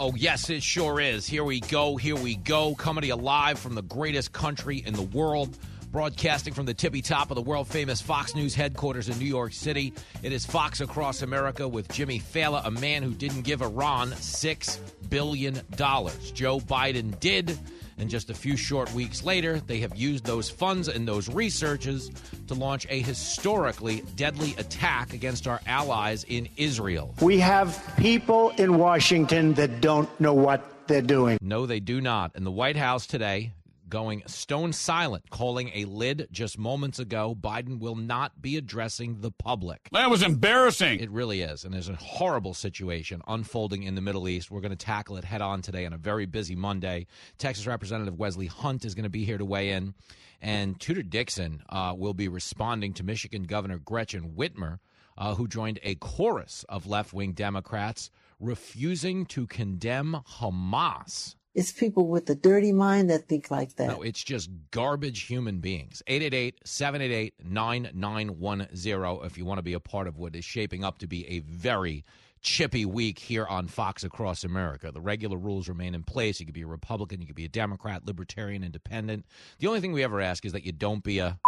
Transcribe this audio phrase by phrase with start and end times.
[0.00, 1.26] Oh, yes, it sure is.
[1.26, 1.96] Here we go.
[1.96, 2.76] Here we go.
[2.76, 5.58] Coming to you live from the greatest country in the world.
[5.90, 9.52] Broadcasting from the tippy top of the world famous Fox News headquarters in New York
[9.52, 9.92] City.
[10.22, 14.78] It is Fox Across America with Jimmy Failla, a man who didn't give Iran $6
[15.10, 15.56] billion.
[15.76, 17.58] Joe Biden did.
[17.98, 22.10] And just a few short weeks later, they have used those funds and those researches
[22.46, 27.14] to launch a historically deadly attack against our allies in Israel.
[27.20, 31.38] We have people in Washington that don't know what they're doing.
[31.40, 32.32] No, they do not.
[32.34, 33.52] And the White House today
[33.88, 37.36] going stone silent, calling a lid just moments ago.
[37.38, 39.88] Biden will not be addressing the public.
[39.92, 41.00] That was embarrassing.
[41.00, 41.64] It really is.
[41.64, 44.50] And there's a horrible situation unfolding in the Middle East.
[44.50, 47.06] We're going to tackle it head on today on a very busy Monday.
[47.38, 49.94] Texas Representative Wesley Hunt is going to be here to weigh in.
[50.40, 54.78] And Tudor Dixon uh, will be responding to Michigan Governor Gretchen Whitmer,
[55.16, 62.06] uh, who joined a chorus of left wing Democrats refusing to condemn Hamas it's people
[62.06, 63.88] with the dirty mind that think like that.
[63.88, 66.04] No, it's just garbage human beings.
[66.06, 70.98] 888 788 9910 if you want to be a part of what is shaping up
[70.98, 72.04] to be a very
[72.42, 74.92] chippy week here on Fox Across America.
[74.92, 76.38] The regular rules remain in place.
[76.38, 79.26] You could be a Republican, you could be a Democrat, Libertarian, Independent.
[79.58, 81.40] The only thing we ever ask is that you don't be a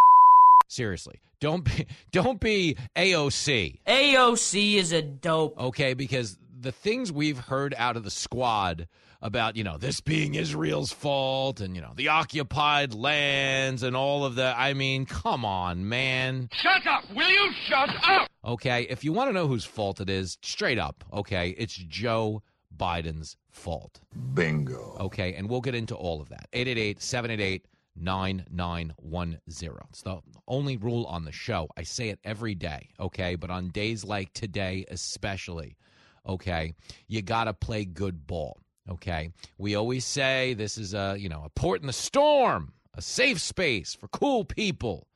[0.67, 7.39] seriously don't be don't be aoc aoc is a dope okay because the things we've
[7.39, 8.87] heard out of the squad
[9.23, 14.25] about, you know, this being Israel's fault and, you know, the occupied lands and all
[14.25, 14.57] of that.
[14.59, 16.49] I mean, come on, man.
[16.53, 17.05] Shut up!
[17.15, 18.29] Will you shut up?
[18.45, 22.43] Okay, if you want to know whose fault it is, straight up, okay, it's Joe
[22.77, 24.01] Biden's fault.
[24.35, 24.97] Bingo.
[25.01, 26.49] Okay, and we'll get into all of that.
[26.53, 27.67] 888 788
[27.97, 29.41] 9910.
[29.91, 31.69] It's the only rule on the show.
[31.77, 35.77] I say it every day, okay, but on days like today, especially,
[36.27, 36.73] okay,
[37.09, 38.59] you got to play good ball.
[38.91, 39.31] Okay.
[39.59, 43.41] We always say this is a, you know, a port in the storm, a safe
[43.41, 45.07] space for cool people.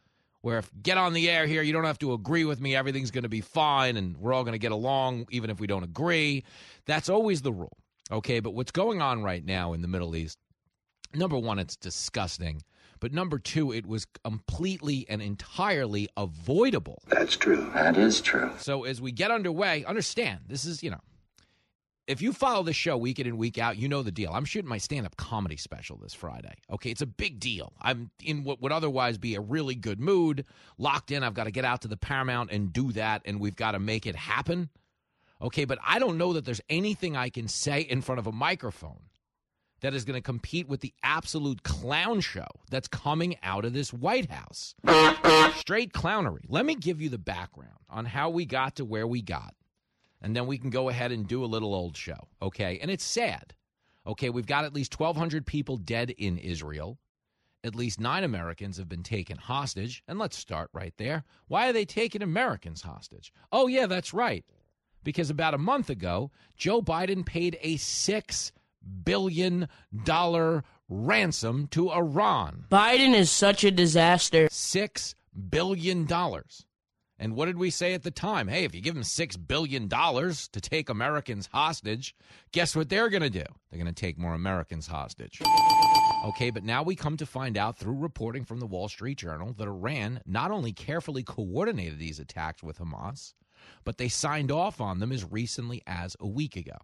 [0.42, 2.76] Where if get on the air here, you don't have to agree with me.
[2.76, 5.66] Everything's going to be fine and we're all going to get along even if we
[5.66, 6.44] don't agree.
[6.84, 7.78] That's always the rule.
[8.12, 8.40] Okay.
[8.40, 10.38] But what's going on right now in the Middle East,
[11.14, 12.62] number one, it's disgusting.
[13.00, 17.02] But number two, it was completely and entirely avoidable.
[17.08, 17.70] That's true.
[17.74, 18.52] That is true.
[18.58, 21.00] So as we get underway, understand this is, you know,
[22.06, 24.32] if you follow the show week in and week out, you know the deal.
[24.32, 26.54] I'm shooting my stand up comedy special this Friday.
[26.70, 27.72] Okay, it's a big deal.
[27.80, 30.44] I'm in what would otherwise be a really good mood,
[30.78, 31.22] locked in.
[31.22, 33.78] I've got to get out to the Paramount and do that, and we've got to
[33.78, 34.68] make it happen.
[35.40, 38.32] Okay, but I don't know that there's anything I can say in front of a
[38.32, 39.00] microphone
[39.80, 43.92] that is going to compete with the absolute clown show that's coming out of this
[43.92, 44.74] White House.
[45.56, 46.44] Straight clownery.
[46.48, 49.54] Let me give you the background on how we got to where we got
[50.24, 52.28] and then we can go ahead and do a little old show.
[52.40, 52.78] Okay.
[52.80, 53.54] And it's sad.
[54.06, 54.30] Okay.
[54.30, 56.98] We've got at least 1,200 people dead in Israel.
[57.62, 60.02] At least nine Americans have been taken hostage.
[60.08, 61.24] And let's start right there.
[61.48, 63.34] Why are they taking Americans hostage?
[63.52, 64.46] Oh, yeah, that's right.
[65.02, 68.52] Because about a month ago, Joe Biden paid a $6
[69.04, 69.68] billion
[70.88, 72.64] ransom to Iran.
[72.70, 74.48] Biden is such a disaster.
[74.48, 75.14] $6
[75.50, 76.06] billion.
[77.18, 78.48] And what did we say at the time?
[78.48, 82.14] Hey, if you give them $6 billion to take Americans hostage,
[82.52, 83.44] guess what they're going to do?
[83.70, 85.40] They're going to take more Americans hostage.
[86.24, 89.52] Okay, but now we come to find out through reporting from the Wall Street Journal
[89.58, 93.34] that Iran not only carefully coordinated these attacks with Hamas,
[93.84, 96.76] but they signed off on them as recently as a week ago.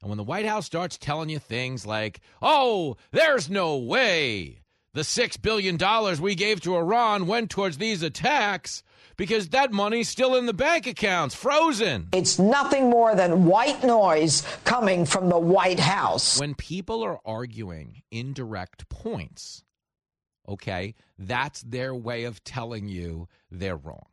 [0.00, 4.60] And when the White House starts telling you things like, oh, there's no way
[4.96, 5.76] the $6 billion
[6.22, 8.82] we gave to Iran went towards these attacks,
[9.18, 12.08] because that money's still in the bank accounts, frozen.
[12.12, 16.40] It's nothing more than white noise coming from the White House.
[16.40, 19.64] When people are arguing indirect points,
[20.48, 24.06] okay, that's their way of telling you they're wrong.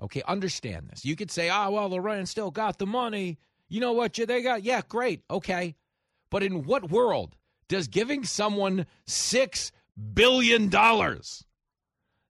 [0.00, 1.04] Okay, understand this.
[1.04, 3.38] You could say, oh, well, Iran still got the money.
[3.68, 4.14] You know what?
[4.14, 5.22] They got, yeah, great.
[5.30, 5.74] Okay.
[6.30, 7.36] But in what world
[7.68, 9.70] does giving someone $6
[10.14, 11.44] billion dollars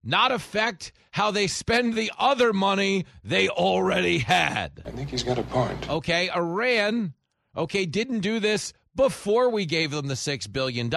[0.04, 4.82] not affect how they spend the other money they already had.
[4.84, 5.88] I think he's got a point.
[5.88, 7.14] Okay, Iran,
[7.56, 10.88] okay, didn't do this before we gave them the $6 billion.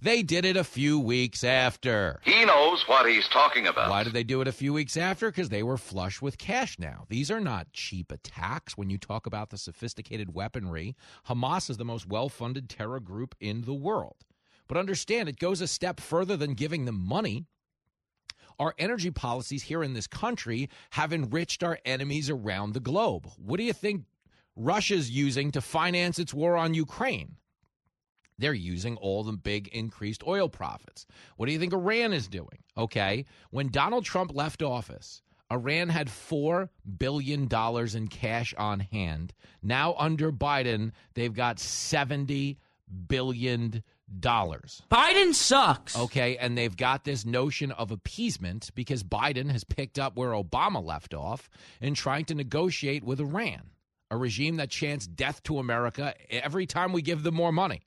[0.00, 2.20] They did it a few weeks after.
[2.22, 3.90] He knows what he's talking about.
[3.90, 5.30] Why did they do it a few weeks after?
[5.30, 7.04] Because they were flush with cash now.
[7.08, 8.76] These are not cheap attacks.
[8.76, 10.96] When you talk about the sophisticated weaponry,
[11.28, 14.24] Hamas is the most well funded terror group in the world.
[14.70, 17.44] But understand, it goes a step further than giving them money.
[18.60, 23.28] Our energy policies here in this country have enriched our enemies around the globe.
[23.36, 24.04] What do you think
[24.54, 27.34] Russia's using to finance its war on Ukraine?
[28.38, 31.04] They're using all the big increased oil profits.
[31.36, 32.62] What do you think Iran is doing?
[32.78, 33.24] Okay.
[33.50, 35.20] When Donald Trump left office,
[35.50, 39.34] Iran had $4 billion in cash on hand.
[39.64, 42.56] Now, under Biden, they've got $70
[43.08, 43.82] billion.
[44.90, 45.96] Biden sucks.
[45.96, 46.36] Okay.
[46.36, 51.14] And they've got this notion of appeasement because Biden has picked up where Obama left
[51.14, 51.48] off
[51.80, 53.70] in trying to negotiate with Iran,
[54.10, 57.82] a regime that chants death to America every time we give them more money.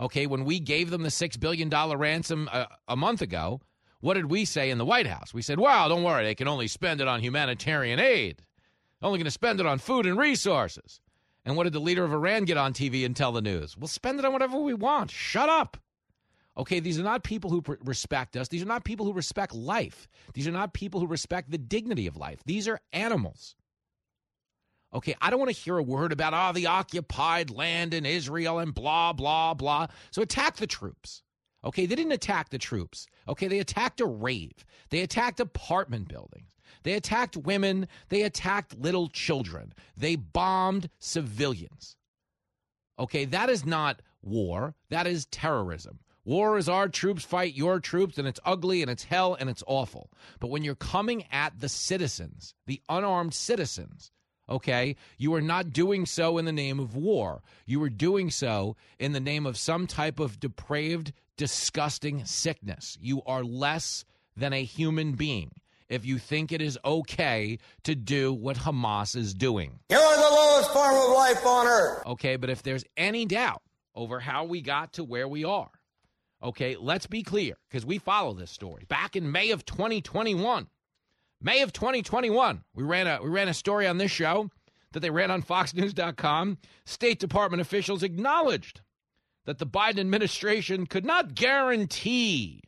[0.00, 3.60] Okay, when we gave them the $6 billion ransom a, a, month ago,
[4.00, 5.32] what did we say in the White House?
[5.32, 8.42] We said, well, don't worry, they can only spend it on humanitarian aid.
[9.00, 11.00] Only going to spend it on food and resources.
[11.44, 13.76] And what did the leader of Iran get on TV and tell the news?
[13.76, 15.10] We'll spend it on whatever we want.
[15.10, 15.76] Shut up.
[16.56, 18.48] Okay, these are not people who pr- respect us.
[18.48, 20.08] These are not people who respect life.
[20.34, 22.40] These are not people who respect the dignity of life.
[22.46, 23.56] These are animals.
[24.94, 28.60] Okay, I don't want to hear a word about oh the occupied land in Israel
[28.60, 29.88] and blah blah blah.
[30.12, 31.22] So attack the troops.
[31.64, 33.06] Okay, they didn't attack the troops.
[33.26, 34.64] Okay, they attacked a rave.
[34.90, 36.53] They attacked apartment buildings.
[36.84, 37.88] They attacked women.
[38.10, 39.72] They attacked little children.
[39.96, 41.96] They bombed civilians.
[42.98, 44.74] Okay, that is not war.
[44.90, 45.98] That is terrorism.
[46.24, 49.64] War is our troops fight your troops, and it's ugly and it's hell and it's
[49.66, 50.10] awful.
[50.40, 54.10] But when you're coming at the citizens, the unarmed citizens,
[54.48, 54.96] okay?
[55.18, 57.42] You are not doing so in the name of war.
[57.66, 62.96] You are doing so in the name of some type of depraved, disgusting sickness.
[63.00, 65.50] You are less than a human being
[65.94, 69.78] if you think it is okay to do what Hamas is doing.
[69.88, 72.06] You're the lowest form of life on earth.
[72.06, 73.62] Okay, but if there's any doubt
[73.94, 75.70] over how we got to where we are,
[76.42, 78.84] okay, let's be clear because we follow this story.
[78.88, 80.66] Back in May of 2021,
[81.40, 84.50] May of 2021, we ran a we ran a story on this show
[84.92, 86.58] that they ran on foxnews.com.
[86.86, 88.80] State Department officials acknowledged
[89.44, 92.62] that the Biden administration could not guarantee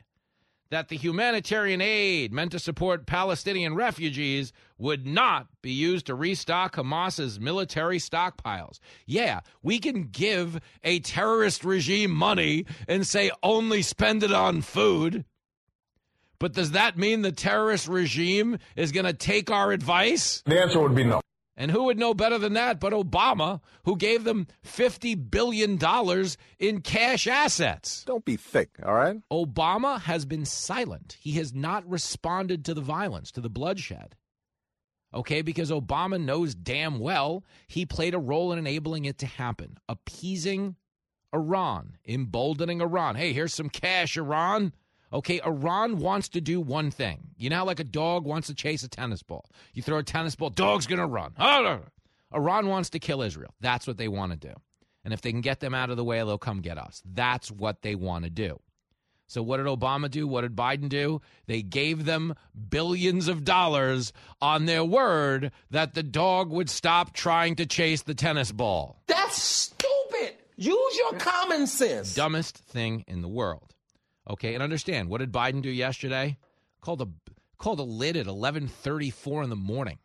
[0.70, 6.76] that the humanitarian aid meant to support Palestinian refugees would not be used to restock
[6.76, 8.78] Hamas's military stockpiles.
[9.06, 15.24] Yeah, we can give a terrorist regime money and say only spend it on food.
[16.38, 20.42] But does that mean the terrorist regime is going to take our advice?
[20.44, 21.20] The answer would be no.
[21.56, 25.78] And who would know better than that but Obama, who gave them $50 billion
[26.58, 28.04] in cash assets?
[28.04, 29.16] Don't be thick, all right?
[29.32, 31.16] Obama has been silent.
[31.18, 34.16] He has not responded to the violence, to the bloodshed.
[35.14, 39.78] Okay, because Obama knows damn well he played a role in enabling it to happen,
[39.88, 40.76] appeasing
[41.32, 43.14] Iran, emboldening Iran.
[43.16, 44.74] Hey, here's some cash, Iran.
[45.16, 47.28] Okay, Iran wants to do one thing.
[47.38, 49.46] You know, like a dog wants to chase a tennis ball.
[49.72, 51.32] You throw a tennis ball, dog's going to run.
[52.34, 53.54] Iran wants to kill Israel.
[53.62, 54.52] That's what they want to do.
[55.04, 57.00] And if they can get them out of the way, they'll come get us.
[57.06, 58.60] That's what they want to do.
[59.26, 60.28] So, what did Obama do?
[60.28, 61.22] What did Biden do?
[61.46, 62.34] They gave them
[62.68, 64.12] billions of dollars
[64.42, 69.00] on their word that the dog would stop trying to chase the tennis ball.
[69.06, 70.34] That's stupid.
[70.56, 72.14] Use your common sense.
[72.14, 73.75] Dumbest thing in the world.
[74.28, 76.36] Okay, and understand what did Biden do yesterday?
[76.80, 77.08] Called a
[77.58, 79.98] called a lid at eleven thirty four in the morning.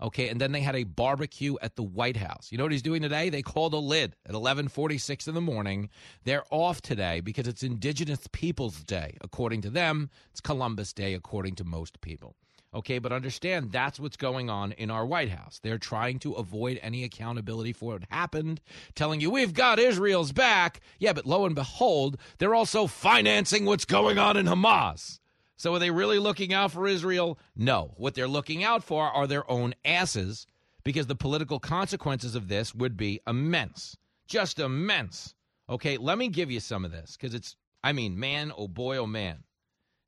[0.00, 2.48] Okay, and then they had a barbecue at the White House.
[2.50, 3.30] You know what he's doing today?
[3.30, 5.90] They called a lid at eleven forty six in the morning.
[6.24, 10.10] They're off today because it's Indigenous Peoples Day, according to them.
[10.30, 12.36] It's Columbus Day, according to most people.
[12.74, 15.60] Okay, but understand that's what's going on in our White House.
[15.62, 18.62] They're trying to avoid any accountability for what happened,
[18.94, 20.80] telling you we've got Israel's back.
[20.98, 25.20] Yeah, but lo and behold, they're also financing what's going on in Hamas.
[25.56, 27.38] So are they really looking out for Israel?
[27.54, 27.92] No.
[27.96, 30.46] What they're looking out for are their own asses
[30.82, 33.96] because the political consequences of this would be immense.
[34.26, 35.34] Just immense.
[35.68, 38.96] Okay, let me give you some of this because it's, I mean, man, oh boy,
[38.96, 39.44] oh man.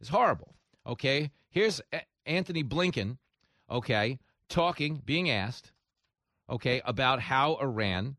[0.00, 0.54] It's horrible.
[0.86, 3.18] Okay, here's eh, Antony Blinken,
[3.70, 5.72] okay, talking, being asked,
[6.48, 8.16] okay, about how Iran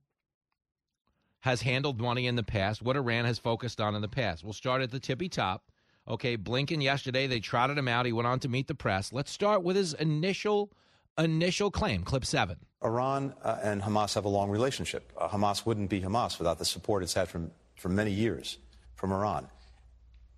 [1.42, 4.44] has handled money in the past, what Iran has focused on in the past.
[4.44, 5.64] We'll start at the tippy top.
[6.08, 8.06] Okay, Blinken yesterday, they trotted him out.
[8.06, 9.12] He went on to meet the press.
[9.12, 10.72] Let's start with his initial
[11.18, 12.58] initial claim, clip 7.
[12.84, 15.12] Iran uh, and Hamas have a long relationship.
[15.18, 18.58] Uh, Hamas wouldn't be Hamas without the support it's had from, for many years
[18.96, 19.48] from Iran.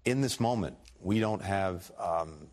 [0.06, 2.48] In this moment, we don't have um,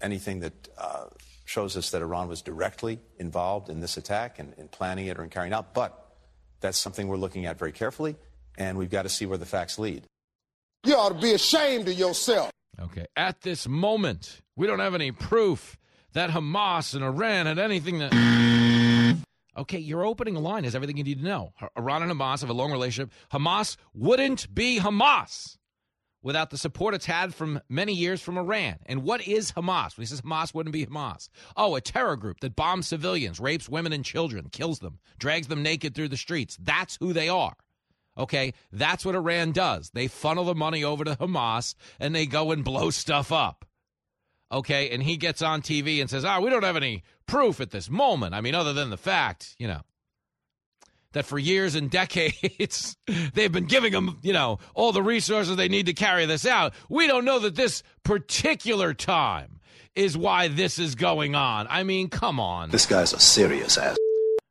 [0.00, 1.06] anything that uh,
[1.44, 5.24] shows us that Iran was directly involved in this attack and in planning it or
[5.24, 6.12] in carrying out, but
[6.60, 8.16] that's something we're looking at very carefully,
[8.56, 10.04] and we've got to see where the facts lead.
[10.84, 12.50] You ought to be ashamed of yourself.
[12.80, 13.06] Okay.
[13.16, 15.76] At this moment, we don't have any proof
[16.12, 18.12] that Hamas and Iran had anything that.
[19.58, 21.52] Okay, your opening line is everything you need to know.
[21.76, 23.12] Iran and Hamas have a long relationship.
[23.32, 25.57] Hamas wouldn't be Hamas
[26.28, 28.76] without the support it's had from many years from Iran.
[28.84, 29.96] And what is Hamas?
[29.96, 31.30] He says Hamas wouldn't be Hamas.
[31.56, 35.62] Oh, a terror group that bombs civilians, rapes women and children, kills them, drags them
[35.62, 36.58] naked through the streets.
[36.60, 37.54] That's who they are.
[38.18, 39.88] Okay, that's what Iran does.
[39.94, 43.64] They funnel the money over to Hamas and they go and blow stuff up.
[44.52, 47.58] Okay, and he gets on TV and says, "Ah, oh, we don't have any proof
[47.58, 48.34] at this moment.
[48.34, 49.80] I mean, other than the fact, you know,
[51.12, 52.96] that for years and decades
[53.34, 56.74] they've been giving them, you know, all the resources they need to carry this out.
[56.88, 59.60] We don't know that this particular time
[59.94, 61.66] is why this is going on.
[61.68, 62.70] I mean, come on.
[62.70, 63.96] This guy's a serious ass.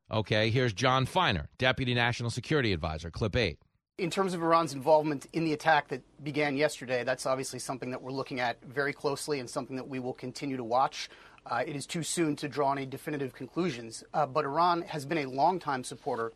[0.10, 3.60] Okay, here's Jon Finer, Deputy National Security Advisor, clip 8.
[3.98, 8.02] In terms of Iran's involvement in the attack that began yesterday, that's obviously something that
[8.02, 11.10] we're looking at very closely and something that we will continue to watch.
[11.46, 15.18] Uh, it is too soon to draw any definitive conclusions, uh, but Iran has been
[15.18, 16.32] a longtime supporter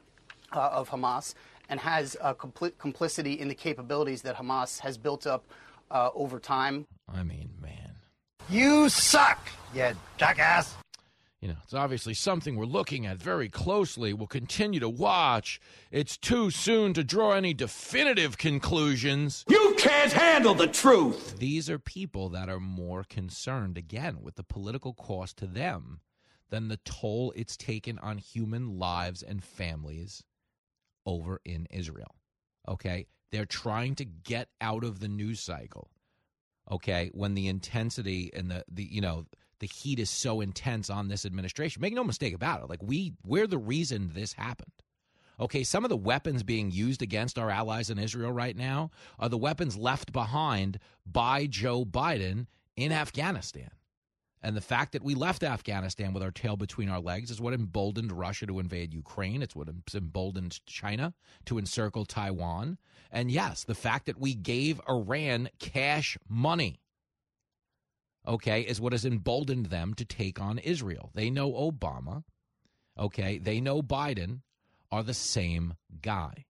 [0.54, 1.34] uh, of Hamas
[1.70, 5.46] and has a complete complicity in the capabilities that Hamas has built up
[5.90, 6.86] uh, over time.
[7.08, 7.96] I mean, man.
[8.50, 10.76] You suck, you jackass
[11.42, 14.14] you know, it's obviously something we're looking at very closely.
[14.14, 15.60] We'll continue to watch.
[15.90, 19.44] It's too soon to draw any definitive conclusions.
[19.50, 21.40] You can't handle the truth.
[21.40, 26.02] These are people that are more concerned, again, with the political cost to them
[26.52, 30.24] than the toll it's taken on human lives and families
[31.06, 32.16] over in Israel.
[32.68, 33.08] Okay?
[33.32, 35.90] They're trying to get out of the news cycle.
[36.70, 37.10] Okay?
[37.14, 39.26] When the intensity and the, the you know,
[39.60, 41.82] the heat is so intense on this administration.
[41.82, 42.70] Make no mistake about it.
[42.70, 44.72] Like we we're the reason this happened.
[45.40, 49.30] Okay, some of the weapons being used against our allies in Israel right now are
[49.30, 53.72] the weapons left behind by Joe Biden in Afghanistan.
[54.44, 57.54] And the fact that we left Afghanistan with our tail between our legs is what
[57.54, 59.42] emboldened Russia to invade Ukraine.
[59.42, 61.14] It's what emboldened China
[61.46, 62.80] to encircle Taiwan.
[63.12, 66.80] And yes, the fact that we gave Iran cash money
[68.28, 71.12] okay, is what has emboldened them to take on Israel.
[71.14, 72.24] They know Obama,
[72.98, 74.42] okay, they know Biden
[74.92, 76.46] are the same guy,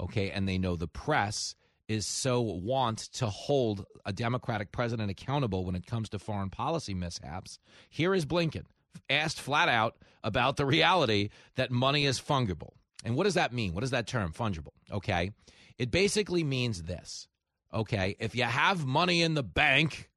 [0.00, 1.54] okay, and they know the press
[1.88, 6.94] is so want to hold a Democratic president accountable when it comes to foreign policy
[6.94, 7.58] mishaps.
[7.90, 8.64] Here is Blinken
[9.10, 12.70] asked flat out about the reality that money is fungible.
[13.04, 13.74] And what does that mean?
[13.74, 14.72] What is that term, fungible?
[14.90, 15.30] Okay.
[15.78, 17.28] It basically means this.
[17.72, 18.16] Okay.
[18.18, 20.10] If you have money in the bank,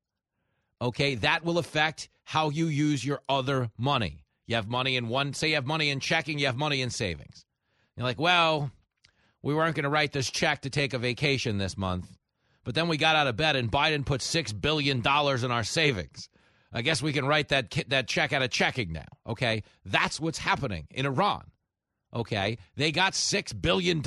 [0.82, 4.24] okay, that will affect how you use your other money.
[4.48, 6.90] You have money in one, say you have money in checking, you have money in
[6.90, 7.46] savings.
[7.96, 8.72] You're like, well,
[9.42, 12.08] we weren't going to write this check to take a vacation this month,
[12.64, 16.30] but then we got out of bed and Biden put $6 billion in our savings.
[16.72, 19.64] I guess we can write that, that check out of checking now, okay?
[19.86, 21.52] That's what's happening in Iran.
[22.14, 22.58] Okay.
[22.76, 24.02] They got $6 billion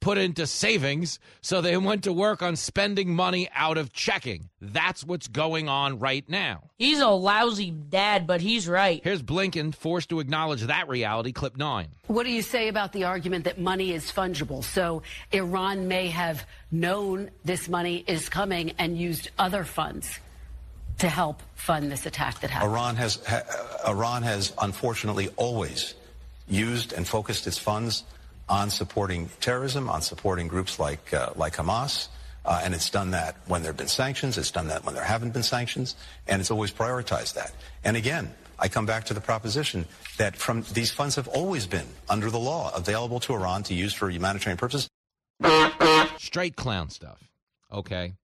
[0.00, 4.48] put into savings, so they went to work on spending money out of checking.
[4.60, 6.70] That's what's going on right now.
[6.78, 9.00] He's a lousy dad, but he's right.
[9.02, 11.88] Here's Blinken forced to acknowledge that reality, clip nine.
[12.06, 14.62] What do you say about the argument that money is fungible?
[14.62, 15.02] So
[15.32, 20.20] Iran may have known this money is coming and used other funds
[20.98, 22.72] to help fund this attack that happened.
[22.72, 23.42] Iran has, ha,
[23.86, 25.94] Iran has unfortunately always
[26.48, 28.04] used and focused its funds
[28.48, 32.08] on supporting terrorism, on supporting groups like, uh, like Hamas.
[32.44, 34.38] Uh, and it's done that when there have been sanctions.
[34.38, 35.96] It's done that when there haven't been sanctions.
[36.28, 37.52] And it's always prioritized that.
[37.82, 39.86] And again, I come back to the proposition
[40.18, 43.92] that from these funds have always been, under the law, available to Iran to use
[43.92, 44.88] for humanitarian purposes.
[46.18, 47.28] Straight clown stuff.
[47.72, 48.14] Okay.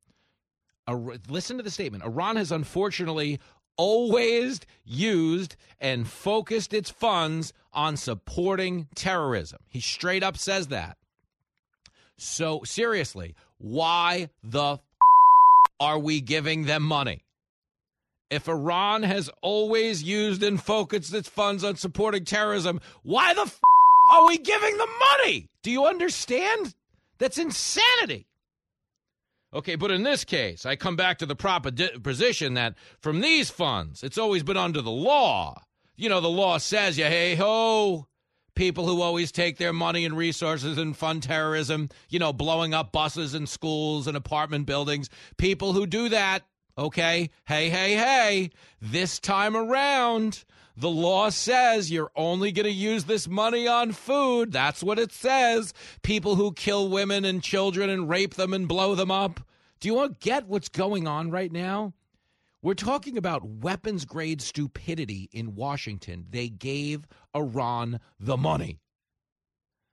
[1.28, 2.04] listen to the statement.
[2.04, 3.40] Iran has unfortunately
[3.76, 9.60] always used and focused its funds on supporting terrorism.
[9.68, 10.96] He straight up says that.
[12.16, 14.80] So, seriously, why the f-
[15.80, 17.24] are we giving them money?
[18.30, 23.60] If Iran has always used and focused its funds on supporting terrorism, why the f-
[24.10, 24.88] are we giving them
[25.18, 25.48] money?
[25.62, 26.74] Do you understand?
[27.18, 28.26] That's insanity.
[29.54, 34.02] Okay, but in this case, I come back to the proposition that from these funds,
[34.02, 35.62] it's always been under the law.
[35.94, 38.06] You know, the law says you, hey ho,
[38.54, 42.92] people who always take their money and resources and fund terrorism, you know, blowing up
[42.92, 46.44] buses and schools and apartment buildings, people who do that,
[46.78, 50.44] okay, hey, hey, hey, this time around,
[50.76, 54.52] the law says you're only going to use this money on food.
[54.52, 55.74] That's what it says.
[56.02, 59.40] People who kill women and children and rape them and blow them up.
[59.80, 61.92] Do you want to get what's going on right now?
[62.62, 66.26] We're talking about weapons grade stupidity in Washington.
[66.30, 68.78] They gave Iran the money.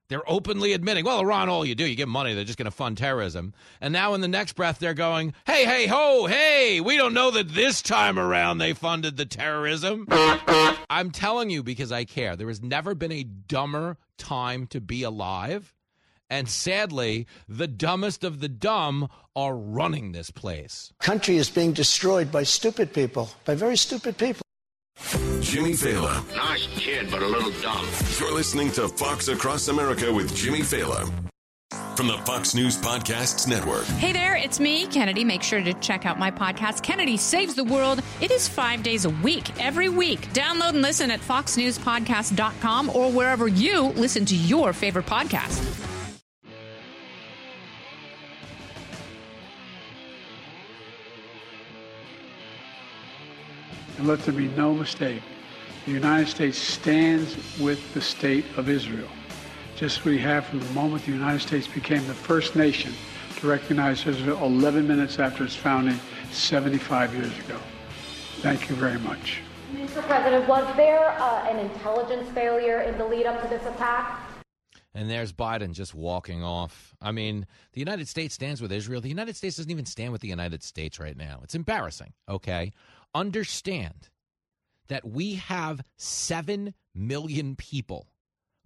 [0.10, 2.72] They're openly admitting, well, Iran, all you do, you give money, they're just going to
[2.72, 3.54] fund terrorism.
[3.80, 7.30] And now in the next breath, they're going, hey, hey, ho, hey, we don't know
[7.30, 10.08] that this time around they funded the terrorism.
[10.90, 12.36] I'm telling you because I care.
[12.36, 15.76] There has never been a dumber time to be alive.
[16.28, 20.92] And sadly, the dumbest of the dumb are running this place.
[21.00, 24.42] Country is being destroyed by stupid people, by very stupid people.
[25.42, 26.24] Jimmy Failla.
[26.36, 27.86] Nice kid, but a little dumb.
[28.20, 31.10] You're listening to Fox Across America with Jimmy Failla.
[31.96, 33.84] From the Fox News Podcasts Network.
[33.86, 35.24] Hey there, it's me, Kennedy.
[35.26, 38.02] Make sure to check out my podcast, Kennedy Saves the World.
[38.22, 40.22] It is five days a week, every week.
[40.34, 45.60] Download and listen at foxnewspodcast.com or wherever you listen to your favorite podcast.
[54.00, 55.22] And let there be no mistake.
[55.86, 59.10] The United States stands with the state of Israel,
[59.76, 62.94] just as we have from the moment the United States became the first nation
[63.42, 66.00] to recognize Israel 11 minutes after its founding
[66.32, 67.60] 75 years ago.
[68.38, 69.42] Thank you very much.
[69.74, 70.02] Mr.
[70.04, 74.18] President, was there uh, an intelligence failure in the lead up to this attack?
[74.94, 76.96] And there's Biden just walking off.
[77.02, 79.02] I mean, the United States stands with Israel.
[79.02, 81.42] The United States doesn't even stand with the United States right now.
[81.44, 82.72] It's embarrassing, okay?
[83.14, 84.10] Understand
[84.88, 88.08] that we have 7 million people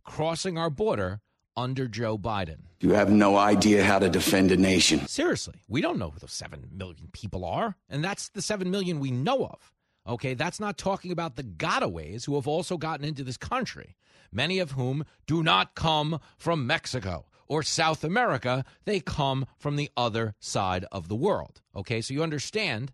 [0.03, 1.21] crossing our border
[1.55, 2.63] under Joe Biden.
[2.79, 5.07] You have no idea how to defend a nation.
[5.07, 7.75] Seriously, we don't know who those 7 million people are.
[7.89, 9.71] And that's the 7 million we know of.
[10.05, 13.95] Okay, that's not talking about the gotaways who have also gotten into this country,
[14.31, 18.65] many of whom do not come from Mexico or South America.
[18.83, 21.61] They come from the other side of the world.
[21.73, 22.91] Okay, so you understand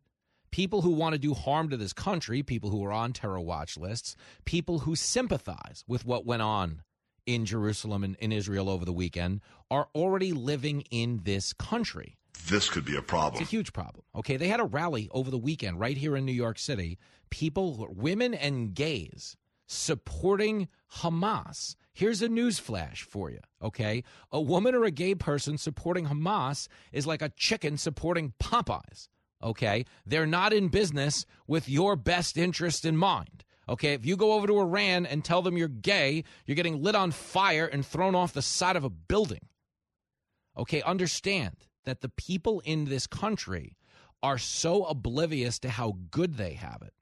[0.51, 3.77] people who want to do harm to this country, people who are on terror watch
[3.77, 6.83] lists, people who sympathize with what went on
[7.25, 12.17] in Jerusalem and in Israel over the weekend are already living in this country.
[12.47, 13.41] This could be a problem.
[13.41, 14.03] It's a huge problem.
[14.15, 16.97] Okay, they had a rally over the weekend right here in New York City.
[17.29, 21.75] People, women and gays supporting Hamas.
[21.93, 24.03] Here's a news flash for you, okay?
[24.31, 29.09] A woman or a gay person supporting Hamas is like a chicken supporting Popeyes,
[29.43, 29.85] okay?
[30.05, 33.43] They're not in business with your best interest in mind.
[33.67, 36.95] Okay, if you go over to Iran and tell them you're gay, you're getting lit
[36.95, 39.47] on fire and thrown off the side of a building.
[40.57, 43.77] Okay, understand that the people in this country
[44.23, 46.93] are so oblivious to how good they have it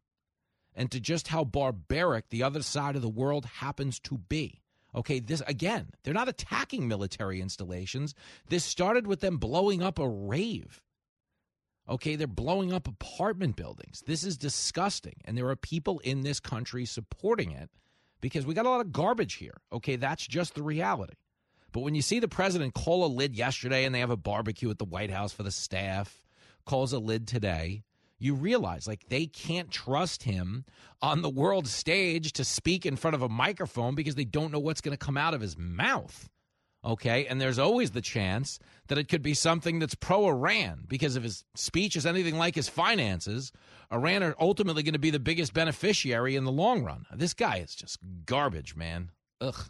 [0.75, 4.61] and to just how barbaric the other side of the world happens to be.
[4.93, 8.13] Okay, this again, they're not attacking military installations.
[8.49, 10.81] This started with them blowing up a rave.
[11.89, 14.03] Okay, they're blowing up apartment buildings.
[14.05, 15.15] This is disgusting.
[15.25, 17.69] And there are people in this country supporting it
[18.19, 19.57] because we got a lot of garbage here.
[19.71, 21.13] Okay, that's just the reality.
[21.71, 24.69] But when you see the president call a lid yesterday and they have a barbecue
[24.69, 26.25] at the White House for the staff,
[26.65, 27.83] calls a lid today,
[28.19, 30.65] you realize like they can't trust him
[31.01, 34.59] on the world stage to speak in front of a microphone because they don't know
[34.59, 36.29] what's going to come out of his mouth.
[36.85, 37.25] Okay.
[37.25, 41.23] And there's always the chance that it could be something that's pro Iran because if
[41.23, 43.51] his speech is anything like his finances,
[43.91, 47.05] Iran are ultimately going to be the biggest beneficiary in the long run.
[47.13, 49.11] This guy is just garbage, man.
[49.41, 49.69] Ugh.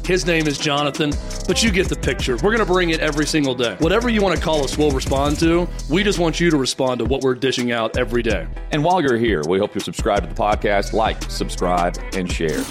[0.05, 1.11] His name is Jonathan,
[1.47, 2.33] but you get the picture.
[2.35, 3.75] We're going to bring it every single day.
[3.79, 5.67] Whatever you want to call us, we'll respond to.
[5.89, 8.47] We just want you to respond to what we're dishing out every day.
[8.71, 12.63] And while you're here, we hope you subscribe to the podcast, like, subscribe, and share.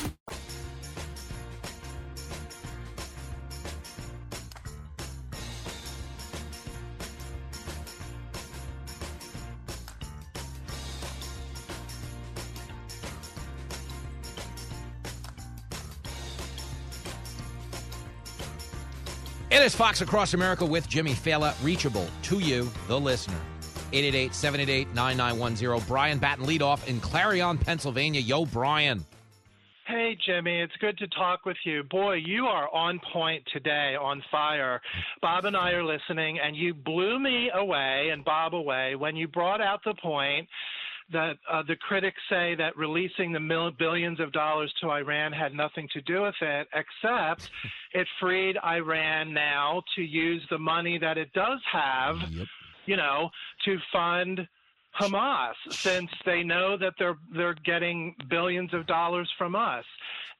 [19.60, 23.36] It is Fox Across America with Jimmy Failla, reachable to you, the listener.
[23.92, 25.86] 888 788 9910.
[25.86, 28.22] Brian Batten leadoff in Clarion, Pennsylvania.
[28.22, 29.04] Yo, Brian.
[29.86, 31.82] Hey, Jimmy, it's good to talk with you.
[31.82, 34.80] Boy, you are on point today, on fire.
[35.20, 39.28] Bob and I are listening, and you blew me away and Bob away when you
[39.28, 40.48] brought out the point
[41.12, 45.54] that uh, the critics say that releasing the mil- billions of dollars to Iran had
[45.54, 47.50] nothing to do with it, except
[47.92, 52.46] it freed Iran now to use the money that it does have, yep.
[52.86, 53.30] you know,
[53.64, 54.46] to fund
[54.98, 59.84] Hamas since they know that they're they're getting billions of dollars from us.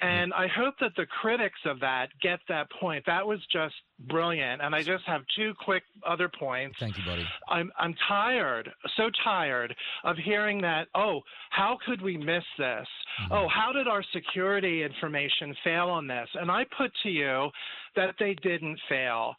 [0.00, 3.04] And I hope that the critics of that get that point.
[3.06, 3.74] That was just
[4.08, 4.62] brilliant.
[4.62, 6.76] And I just have two quick other points.
[6.78, 7.26] Thank you, buddy.
[7.48, 12.86] I'm I'm tired, so tired of hearing that, oh, how could we miss this?
[13.22, 13.32] Mm-hmm.
[13.32, 16.28] Oh, how did our security information fail on this?
[16.34, 17.50] And I put to you
[17.96, 19.34] that they didn't fail.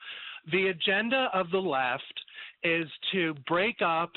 [0.52, 2.04] The agenda of the left
[2.64, 4.12] is to break up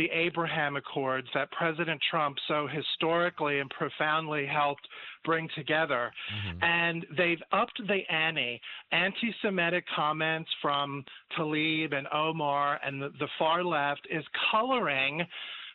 [0.00, 4.88] the Abraham Accords that President Trump so historically and profoundly helped
[5.26, 6.10] bring together.
[6.34, 6.64] Mm-hmm.
[6.64, 8.58] And they've upped the ante.
[8.92, 11.04] Anti Semitic comments from
[11.36, 15.22] Tlaib and Omar and the, the far left is coloring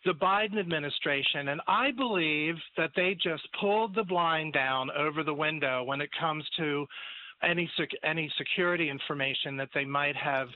[0.05, 1.49] the Biden administration.
[1.49, 6.09] And I believe that they just pulled the blind down over the window when it
[6.19, 6.87] comes to
[7.43, 10.47] any, sec- any security information that they might have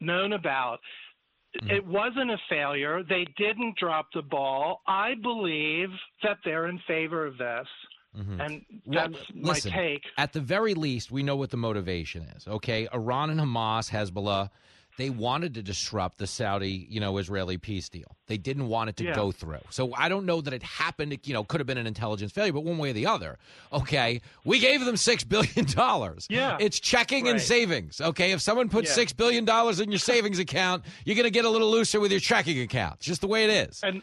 [0.00, 0.80] known about
[1.64, 3.02] it wasn't a failure.
[3.02, 4.82] They didn't drop the ball.
[4.86, 5.88] I believe
[6.22, 7.66] that they're in favor of this.
[8.16, 8.40] Mm-hmm.
[8.40, 10.02] And Well, that's my take.
[10.16, 12.48] At the very least, we know what the motivation is.
[12.48, 14.50] Okay, Iran and Hamas, Hezbollah,
[14.98, 18.16] they wanted to disrupt the Saudi, you know, Israeli peace deal.
[18.28, 19.14] They didn't want it to Yeah.
[19.14, 19.60] go through.
[19.70, 21.12] So I don't know that it happened.
[21.12, 23.38] It, you know, could have been an intelligence failure, but one way or the other.
[23.72, 26.26] Okay, we gave them six billion dollars.
[26.30, 26.56] Yeah.
[26.60, 28.00] it's checking and savings.
[28.00, 28.94] Okay, if someone puts Yeah.
[28.94, 32.10] six billion dollars in your savings account, you're going to get a little looser with
[32.10, 32.94] your checking account.
[32.96, 33.80] It's just the way it is.
[33.82, 34.02] And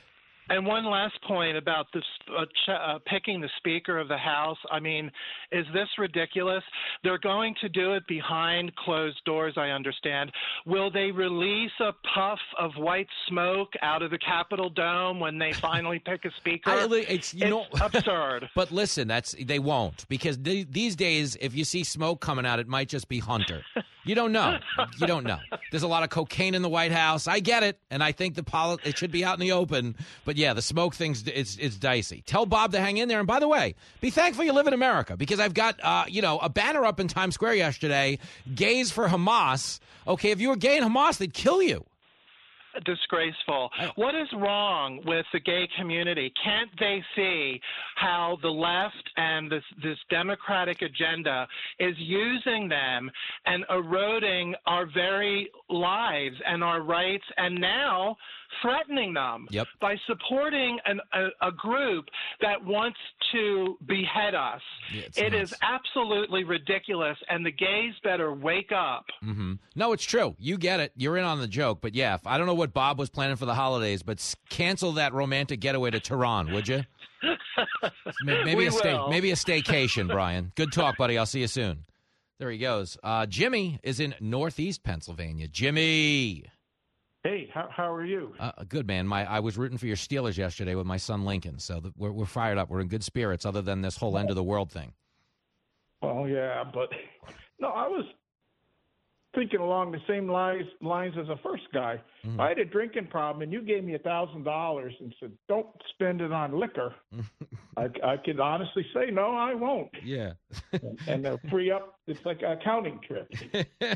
[0.49, 2.03] and one last point about this
[2.37, 4.57] uh, ch- uh, picking the Speaker of the House.
[4.71, 5.11] I mean,
[5.51, 6.63] is this ridiculous?
[7.03, 9.53] They're going to do it behind closed doors.
[9.57, 10.31] I understand.
[10.65, 15.53] Will they release a puff of white smoke out of the Capitol dome when they
[15.53, 16.69] finally pick a Speaker?
[16.69, 18.49] I, it's you know absurd.
[18.55, 22.59] But listen, that's they won't because th- these days, if you see smoke coming out,
[22.59, 23.63] it might just be Hunter.
[24.05, 24.57] You don't know.
[24.99, 25.39] You don't know.
[25.71, 27.27] There's a lot of cocaine in the White House.
[27.27, 29.95] I get it, and I think the poli- it should be out in the open.
[30.23, 32.21] But yeah, the smoke thing's it's it's dicey.
[32.25, 33.19] Tell Bob to hang in there.
[33.19, 36.21] And by the way, be thankful you live in America because I've got uh, you
[36.21, 38.19] know a banner up in Times Square yesterday.
[38.53, 39.79] Gays for Hamas.
[40.07, 41.85] Okay, if you were gay in Hamas, they'd kill you.
[42.85, 43.69] Disgraceful.
[43.79, 43.89] Oh.
[43.95, 46.33] What is wrong with the gay community?
[46.43, 47.61] Can't they see
[47.95, 51.47] how the left and this this democratic agenda
[51.79, 53.09] is using them
[53.45, 58.17] and eroding our very lives and our rights and now
[58.61, 59.67] threatening them Yep.
[59.81, 62.05] by supporting an, a, a group
[62.41, 62.97] that wants
[63.31, 64.61] to behead us.
[64.93, 65.51] it's It nuts.
[65.51, 69.05] is absolutely ridiculous and the gays better wake up.
[69.21, 70.35] hmm No, it's true.
[70.39, 70.91] You get it.
[70.95, 71.79] You're in on the joke.
[71.81, 75.13] But yeah, I don't know what Bob was planning for the holidays, but cancel that
[75.13, 76.83] romantic getaway to Tehran, would you?
[78.23, 80.51] Maybe We a stay, maybe a staycation, Brian.
[80.55, 81.17] Good talk, buddy.
[81.17, 81.85] I'll see you soon.
[82.39, 82.97] There he goes.
[83.03, 85.47] Uh, Jimmy is in Northeast Pennsylvania.
[85.47, 86.43] Jimmy,
[87.23, 88.33] Hey, how, how are you?
[88.37, 89.07] uh, good man.
[89.07, 92.11] My I was rooting for your Steelers yesterday with my son Lincoln, so the, we're,
[92.11, 92.69] we're fired up.
[92.69, 93.45] We're in good spirits.
[93.45, 94.91] Other than this whole end of the world thing.
[96.01, 96.89] Well, yeah, but
[97.59, 98.03] no, I was
[99.35, 102.01] thinking along the same lines lines as the first guy.
[102.25, 102.39] Mm-hmm.
[102.39, 105.67] I had a drinking problem, and you gave me a thousand dollars and said, "Don't
[105.93, 106.93] spend it on liquor."
[107.77, 110.33] I, I could honestly say, "No, I won't," Yeah.
[111.07, 111.99] and they'll free up.
[112.07, 113.31] It's like an accounting trip.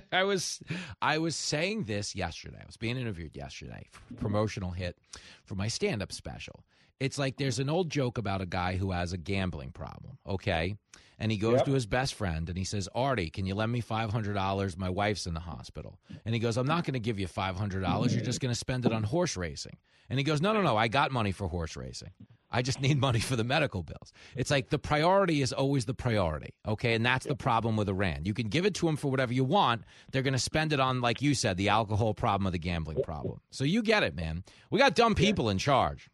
[0.12, 0.62] I was
[1.02, 2.60] I was saying this yesterday.
[2.62, 3.88] I was being interviewed yesterday,
[4.20, 4.98] promotional hit
[5.46, 6.64] for my stand-up special.
[7.00, 10.76] It's like there's an old joke about a guy who has a gambling problem, okay?
[11.20, 11.66] And he goes Yep.
[11.66, 14.78] to his best friend and he says, "Artie, can you lend me $500?
[14.78, 18.14] My wife's in the hospital." And he goes, "I'm not going to give you $500.
[18.14, 19.78] You're just going to spend it on horse racing."
[20.10, 20.78] And he goes, "No, no, no.
[20.78, 22.12] I got money for horse racing.
[22.50, 25.94] I just need money for the medical bills." It's like the priority is always the
[25.96, 26.94] priority, okay?
[26.94, 28.26] And that's the problem with Iran.
[28.26, 29.84] You can give it to them for whatever you want.
[30.12, 33.02] They're going to spend it on, like you said, the alcohol problem or the gambling
[33.04, 33.42] problem.
[33.50, 34.44] So you get it, man.
[34.70, 36.10] We got dumb people in charge.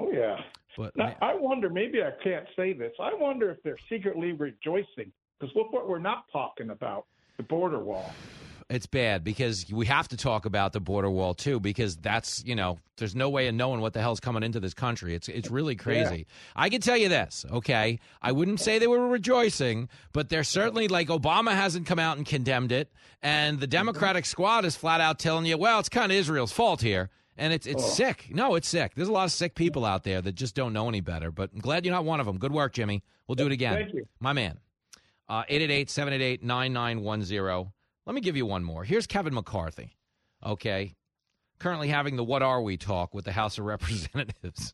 [0.00, 0.36] Oh yeah.
[0.76, 1.68] But Now, I wonder.
[1.68, 2.92] Maybe I can't say this.
[3.00, 7.80] I wonder if they're secretly rejoicing because look what we're not talking about: the border
[7.80, 8.12] wall.
[8.70, 12.54] It's bad because we have to talk about the border wall too, because that's you
[12.54, 15.12] know there's no way of knowing what the hell's coming into this country.
[15.14, 16.26] It's it's really crazy.
[16.54, 17.98] I can tell you this, okay?
[18.22, 22.24] I wouldn't say they were rejoicing, but they're certainly like Obama hasn't come out and
[22.24, 23.70] condemned it, and the mm-hmm.
[23.70, 27.10] Democratic squad is flat out telling you, well, it's kind of Israel's fault here.
[27.40, 27.88] And it's it's Oh.
[27.88, 28.26] sick.
[28.30, 28.92] No, it's sick.
[28.94, 31.30] There's a lot of sick people out there that just don't know any better.
[31.32, 32.36] But I'm glad you're not one of them.
[32.38, 33.02] Good work, Jimmy.
[33.26, 33.72] We'll do it again.
[33.74, 34.06] Thank you.
[34.20, 34.58] My man.
[35.28, 37.72] Uh, 888-788-9910.
[38.06, 38.84] Let me give you one more.
[38.84, 39.96] Here's Kevin McCarthy.
[40.44, 40.94] Okay.
[41.58, 44.72] Currently having the What Are We talk with the House of Representatives.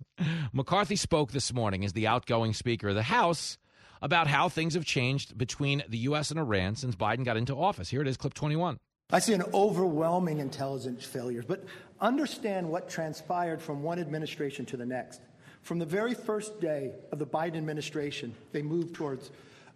[0.52, 3.58] McCarthy spoke this morning as the outgoing Speaker of the House
[4.00, 6.30] about how things have changed between the U.S.
[6.30, 7.88] and Iran since Biden got into office.
[7.90, 8.78] Here it is, clip 21.
[9.10, 11.64] I see an overwhelming intelligence failures, but
[12.00, 15.20] understand what transpired from one administration to the next.
[15.62, 19.30] From the very first day of the Biden administration, they moved towards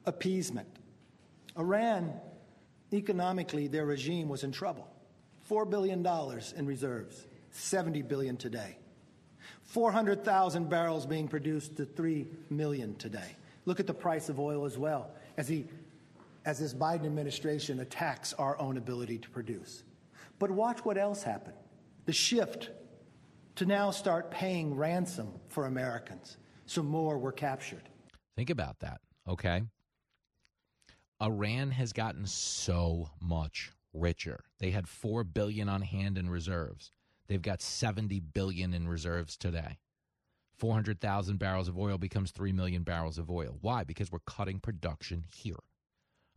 [0.04, 0.68] appeasement.
[1.56, 2.12] Iran,
[2.92, 4.88] economically, their regime was in trouble.
[5.48, 6.06] $4 billion
[6.56, 8.76] in reserves, 70 billion today.
[9.64, 13.36] 400,000 barrels being produced to 3 million today.
[13.64, 15.66] Look at the price of oil as well, as he
[16.44, 19.84] as this Biden administration attacks our own ability to produce.
[20.38, 21.56] But watch what else happened.
[22.06, 22.70] The shift
[23.56, 27.88] to now start paying ransom for Americans so more were captured.
[28.36, 29.62] Think about that, okay?
[31.20, 34.44] Iran has gotten so much richer.
[34.58, 36.90] They had 4 billion on hand in reserves.
[37.26, 39.78] They've got 70 billion in reserves today.
[40.56, 43.58] 400,000 barrels of oil becomes 3 million barrels of oil.
[43.60, 43.84] Why?
[43.84, 45.56] Because we're cutting production here.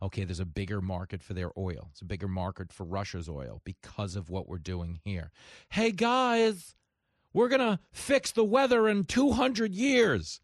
[0.02, 1.88] Okay, there's a bigger market for their oil.
[1.92, 5.30] It's a bigger market for Russia's oil because of what we're doing here.
[5.70, 6.74] Hey guys,
[7.32, 10.40] we're going to fix the weather in 200 years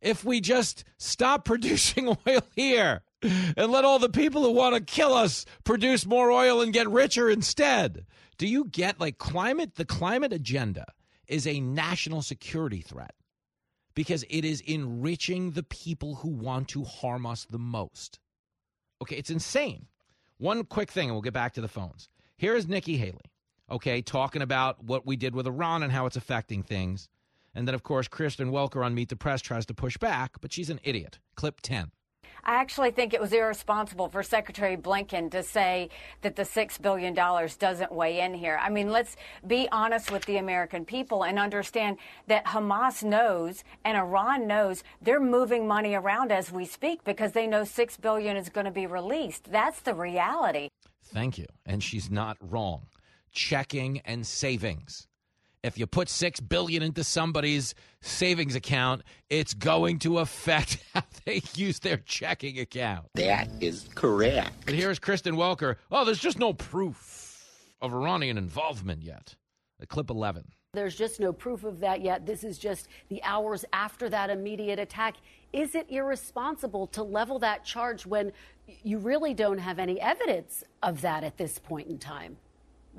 [0.00, 4.80] if we just stop producing oil here and let all the people who want to
[4.80, 8.06] kill us produce more oil and get richer instead.
[8.36, 9.74] Do you get like climate?
[9.74, 10.86] The climate agenda
[11.26, 13.14] is a national security threat
[13.94, 18.20] because it is enriching the people who want to harm us the most.
[19.00, 19.86] Okay, it's insane.
[20.38, 22.08] One quick thing, and we'll get back to the phones.
[22.36, 23.32] Here is Nikki Haley,
[23.70, 27.08] okay, talking about what we did with Iran and how it's affecting things.
[27.54, 30.52] And then, of course, Kristen Welker on Meet the Press tries to push back, but
[30.52, 31.18] she's an idiot.
[31.34, 31.90] Clip 10.
[32.44, 35.88] I actually think it was irresponsible for Secretary Blinken to say
[36.22, 38.58] that the $6 billion doesn't weigh in here.
[38.60, 43.96] I mean, let's be honest with the American people and understand that Hamas knows and
[43.96, 48.48] Iran knows they're moving money around as we speak because they know 6 billion is
[48.48, 49.50] going to be released.
[49.50, 50.68] That's the reality.
[51.02, 51.46] Thank you.
[51.66, 52.86] And she's not wrong.
[53.32, 55.07] Checking and savings.
[55.62, 61.42] If you put 6 billion into somebody's savings account, it's going to affect how they
[61.54, 63.06] use their checking account.
[63.14, 64.66] That is correct.
[64.66, 65.76] But here's Kristen Welker.
[65.90, 67.44] Oh, there's just no proof
[67.80, 69.34] of Iranian involvement yet.
[69.88, 70.44] Clip 11.
[70.74, 72.26] There's just no proof of that yet.
[72.26, 75.16] This is just the hours after that immediate attack.
[75.52, 78.32] Is it irresponsible to level that charge when
[78.82, 82.36] you really don't have any evidence of that at this point in time?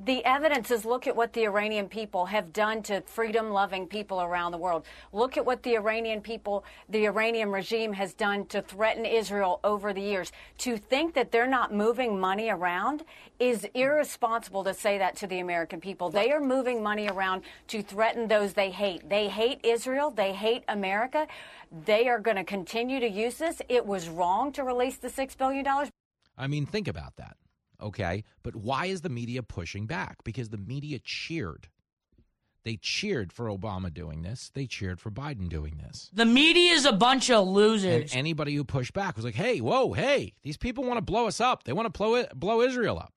[0.06, 4.22] The evidence is look at what the Iranian people have done to freedom loving people
[4.22, 4.86] around the world.
[5.12, 9.92] Look at what the Iranian people, the Iranian regime has done to threaten Israel over
[9.92, 10.32] the years.
[10.60, 13.04] To think that they're not moving money around
[13.40, 16.10] is irresponsible to say that to the American people.
[16.10, 19.10] They are moving money around to threaten those they hate.
[19.10, 20.12] They hate Israel.
[20.12, 21.28] They hate America.
[21.86, 23.62] They are going to continue to use this.
[23.68, 25.66] It was wrong to release the $6 billion.
[26.38, 27.36] I mean, think about that.
[27.82, 28.24] Okay.
[28.44, 30.24] But why is the media pushing back?
[30.24, 31.68] Because the media cheered.
[32.66, 34.52] They cheered for Obama doing this.
[34.54, 36.10] They cheered for Biden doing this.
[36.14, 38.12] The media is a bunch of losers.
[38.12, 41.28] And anybody who pushed back was like, hey, whoa, hey, these people want to blow
[41.28, 41.64] us up.
[41.64, 43.14] They want to blow, it, blow Israel up.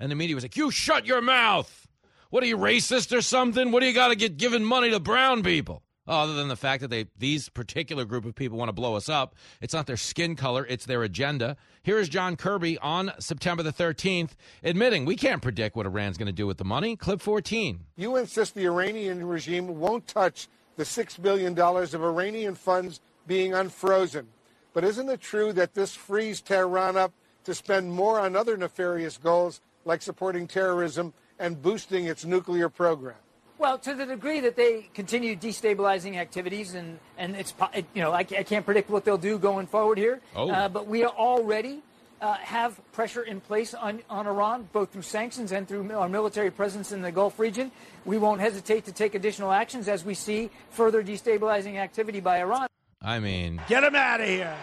[0.00, 1.86] And the media was like, you shut your mouth.
[2.30, 3.70] What are you, racist or something?
[3.70, 5.82] What do you got to get giving money to brown people?
[6.06, 9.08] Other than the fact that they these particular group of people want to blow us
[9.08, 11.56] up, it's not their skin color, it's their agenda.
[11.82, 16.26] Here is John Kirby on September the 13th admitting we can't predict what Iran's going
[16.26, 16.94] to do with the money.
[16.96, 17.80] Clip 14.
[17.96, 24.28] You insist the Iranian regime won't touch the $6 billion of Iranian funds being unfrozen.
[24.74, 27.12] But isn't it true that this frees Tehran up
[27.44, 33.16] to spend more on other nefarious goals like supporting terrorism and boosting its nuclear program?
[33.58, 37.54] Well, to the degree that they continue destabilizing activities, and and it's
[37.94, 40.20] you know I, I can't predict what they'll do going forward here.
[40.34, 40.50] Oh.
[40.50, 41.80] Uh, but we already
[42.20, 46.50] uh, have pressure in place on on Iran, both through sanctions and through our military
[46.50, 47.70] presence in the Gulf region.
[48.04, 52.66] We won't hesitate to take additional actions as we see further destabilizing activity by Iran.
[53.00, 54.56] I mean, Get him out of here.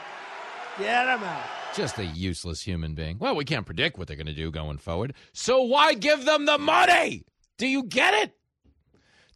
[0.77, 1.43] Get him out.
[1.75, 3.17] just a useless human being.
[3.19, 5.13] Well, we can't predict what they're going to do going forward.
[5.31, 7.23] So why give them the money?
[7.57, 8.33] Do you get it?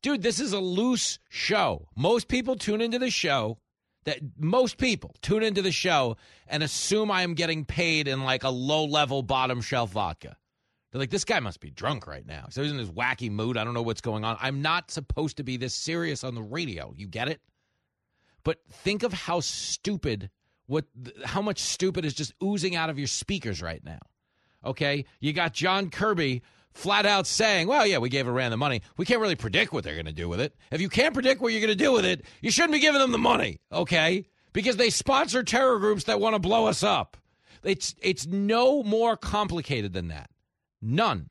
[0.05, 1.87] Dude, this is a loose show.
[1.95, 3.57] Most people tune into the show
[4.03, 8.43] that most people tune into the show and assume I am getting paid in like
[8.43, 10.37] a low level bottom shelf vodka.
[10.91, 12.45] They're like, this guy must be drunk right now.
[12.51, 13.57] So he's in this wacky mood.
[13.57, 14.37] I don't know what's going on.
[14.39, 16.93] I'm not supposed to be this serious on the radio.
[16.95, 17.41] You get it?
[18.43, 20.29] But think of how stupid
[20.67, 20.85] what
[21.23, 24.01] how much stupid is just oozing out of your speakers right now.
[24.63, 25.05] Okay?
[25.19, 26.43] You got John Kirby
[26.75, 28.81] flat out saying, well, yeah, we gave Iran the money.
[28.97, 30.55] We can't really predict what they're going to do with it.
[30.71, 33.01] If you can't predict what you're going to do with it, you shouldn't be giving
[33.01, 34.27] them the money, okay?
[34.53, 37.17] Because they sponsor terror groups that want to blow us up.
[37.63, 40.29] It's it's no more complicated than that.
[40.81, 41.29] None.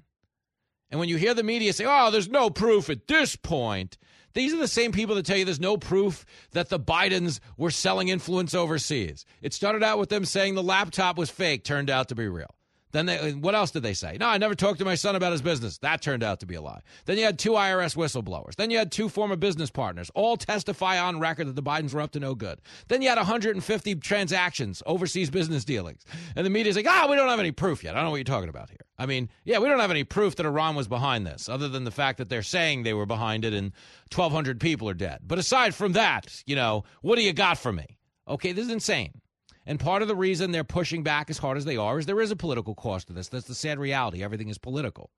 [0.91, 3.99] And when you hear the media say, oh, there's no proof at this point,
[4.33, 7.71] these are the same people that tell you there's no proof that the Bidens were
[7.71, 9.25] selling influence overseas.
[9.43, 12.53] It started out with them saying the laptop was fake, turned out to be real.
[12.95, 14.17] Then they, what else did they say?
[14.21, 15.79] No, I never talked to my son about his business.
[15.79, 16.81] That turned out to be a lie.
[17.07, 18.55] Then you had two IRS whistleblowers.
[18.55, 22.01] Then you had two former business partners, all testify on record that the Bidens were
[22.01, 22.61] up to no good.
[22.87, 26.05] Then you had 150 transactions, overseas business dealings.
[26.37, 27.95] And the media's like, ah, we don't have any proof yet.
[27.95, 28.87] I don't know what you're talking about here.
[28.97, 31.83] I mean, yeah, we don't have any proof that Iran was behind this, other than
[31.83, 33.73] the fact that they're saying they were behind it and
[34.15, 35.19] 1,200 people are dead.
[35.27, 37.99] But aside from that, you know, what do you got for me?
[38.29, 39.21] Okay, this is insane.
[39.67, 42.21] And part of the reason they're pushing back as hard as they are is there
[42.21, 43.29] is a political cost to this.
[43.29, 44.23] That's the sad reality.
[44.23, 45.11] Everything is political.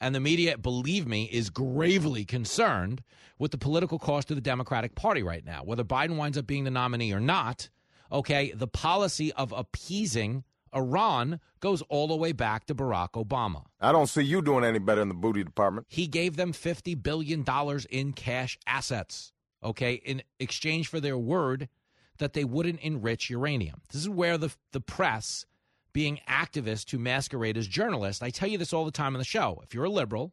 [0.00, 3.02] And the media, believe me, is gravely concerned
[3.38, 5.62] with the political cost of the Democratic Party right now.
[5.64, 7.68] Whether Biden winds up being the nominee or not,
[8.10, 13.64] okay, the policy of appeasing Iran goes all the way back to Barack Obama.
[13.80, 15.86] I don't see you doing any better in the booty department.
[15.88, 17.44] He gave them $50 billion
[17.90, 21.68] in cash assets, okay, in exchange for their word
[22.18, 23.82] that they wouldn't enrich uranium.
[23.92, 25.46] This is where the the press,
[25.92, 29.24] being activists who masquerade as journalists, I tell you this all the time on the
[29.24, 29.60] show.
[29.64, 30.32] If you're a liberal,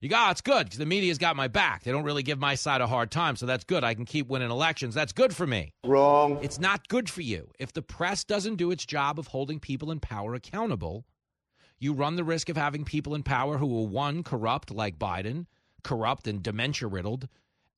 [0.00, 1.82] you go, oh, it's good because the media's got my back.
[1.82, 3.82] They don't really give my side a hard time, so that's good.
[3.82, 4.94] I can keep winning elections.
[4.94, 5.72] That's good for me.
[5.84, 6.38] Wrong.
[6.40, 7.50] It's not good for you.
[7.58, 11.04] If the press doesn't do its job of holding people in power accountable,
[11.80, 15.46] you run the risk of having people in power who are one, corrupt like Biden,
[15.82, 17.28] corrupt and dementia riddled,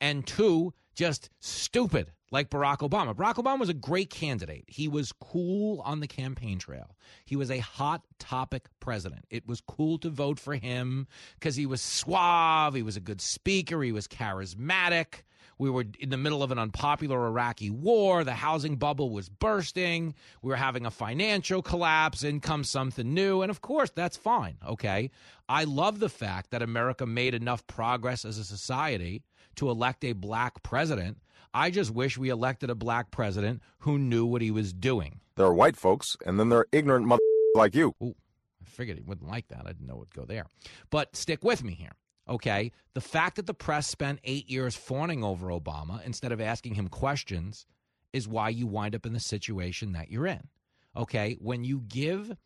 [0.01, 3.15] and two, just stupid like Barack Obama.
[3.15, 4.65] Barack Obama was a great candidate.
[4.67, 6.95] He was cool on the campaign trail.
[7.25, 9.25] He was a hot topic president.
[9.31, 13.23] It was cool to vote for him because he was suave, he was a good
[13.23, 15.23] speaker, he was charismatic.
[15.57, 18.23] We were in the middle of an unpopular Iraqi war.
[18.23, 20.15] The housing bubble was bursting.
[20.43, 22.25] We were having a financial collapse.
[22.25, 23.41] In comes something new.
[23.41, 24.57] And of course, that's fine.
[24.67, 25.11] Okay.
[25.49, 29.23] I love the fact that America made enough progress as a society
[29.57, 31.19] to elect a black president
[31.53, 35.21] I just wish we elected a black president who knew what he was doing.
[35.37, 37.23] There are white folks, and then there are ignorant mother
[37.55, 37.95] like you.
[38.03, 38.15] Ooh,
[38.63, 39.63] I figured he wouldn't like that.
[39.65, 40.47] I didn't know it would go there.
[40.91, 41.93] But stick with me here.
[42.29, 42.71] Okay.
[42.95, 46.89] The fact that the press spent eight years fawning over Obama instead of asking him
[46.89, 47.67] questions
[48.13, 50.49] is why you wind up in the situation that you're in.
[50.97, 51.37] Okay.
[51.41, 52.37] When you give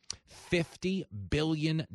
[0.51, 1.87] $50 billion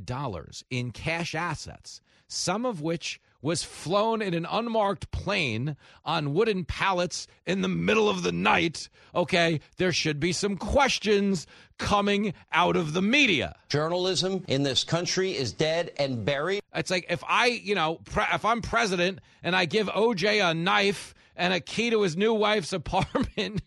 [0.70, 7.28] in cash assets, some of which was flown in an unmarked plane on wooden pallets
[7.46, 11.48] in the middle of the night, okay, there should be some questions
[11.78, 13.56] coming out of the media.
[13.70, 16.62] Journalism in this country is dead and buried.
[16.76, 20.54] It's like if I, you know, pre- if I'm president and I give OJ a
[20.54, 23.62] knife and a key to his new wife's apartment,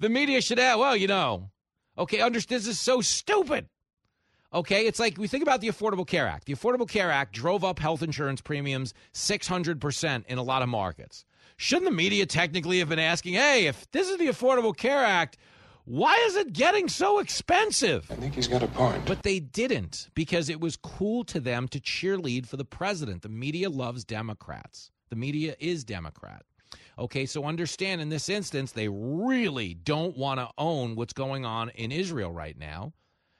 [0.00, 1.50] the media should add, well, you know,
[1.98, 3.66] okay, understand this is so stupid.
[4.52, 6.46] Okay, it's like we think about the Affordable Care Act.
[6.46, 11.26] The Affordable Care Act drove up health insurance premiums 600% in a lot of markets.
[11.58, 15.36] Shouldn't the media technically have been asking, hey, if this is the Affordable Care Act,
[15.84, 18.10] why is it getting so expensive?
[18.10, 19.04] I think he's got a point.
[19.04, 23.20] But they didn't because it was cool to them to cheerlead for the president.
[23.20, 26.42] The media loves Democrats, the media is Democrat.
[26.98, 31.68] Okay, so understand in this instance, they really don't want to own what's going on
[31.70, 32.92] in Israel right now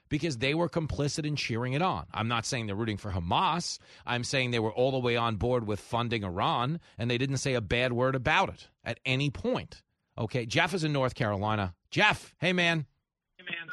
[0.09, 2.05] because they were complicit in cheering it on.
[2.13, 3.79] I'm not saying they're rooting for Hamas.
[4.05, 7.37] I'm saying they were all the way on board with funding Iran, and they didn't
[7.37, 9.81] say a bad word about it at any point.
[10.17, 11.73] Okay, Jeff is in North Carolina.
[11.91, 12.85] Jeff, hey man.
[13.37, 13.67] Hey man.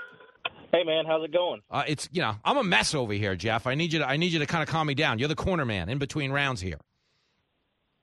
[0.73, 1.63] Hey man, how's it going?
[1.71, 3.67] Uh, it's you know I'm a mess over here, Jeff.
[3.67, 5.19] I need you to I need you to kind of calm me down.
[5.19, 6.79] You're the corner man in between rounds here.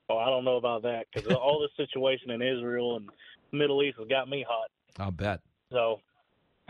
[0.09, 3.09] Oh, I don't know about that because all this situation in Israel and
[3.51, 4.69] Middle East has got me hot.
[4.99, 5.39] I'll bet.
[5.71, 6.01] So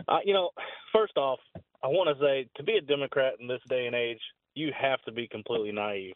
[0.08, 0.50] uh, you know,
[0.92, 1.38] first off,
[1.82, 4.20] I want to say to be a Democrat in this day and age,
[4.54, 6.14] you have to be completely naive.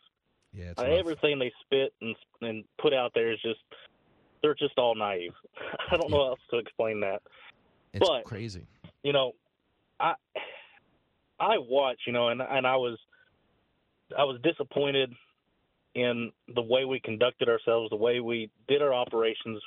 [0.52, 3.60] Yeah, uh, everything they spit and and put out there is just
[4.42, 5.32] they're just all naive.
[5.90, 6.16] I don't yeah.
[6.16, 7.22] know how else to explain that.
[7.92, 8.66] It's but, crazy.
[9.02, 9.32] You know,
[10.00, 10.14] I
[11.38, 12.98] I watch, you know, and and I was
[14.16, 15.12] I was disappointed
[15.94, 19.60] in the way we conducted ourselves, the way we did our operations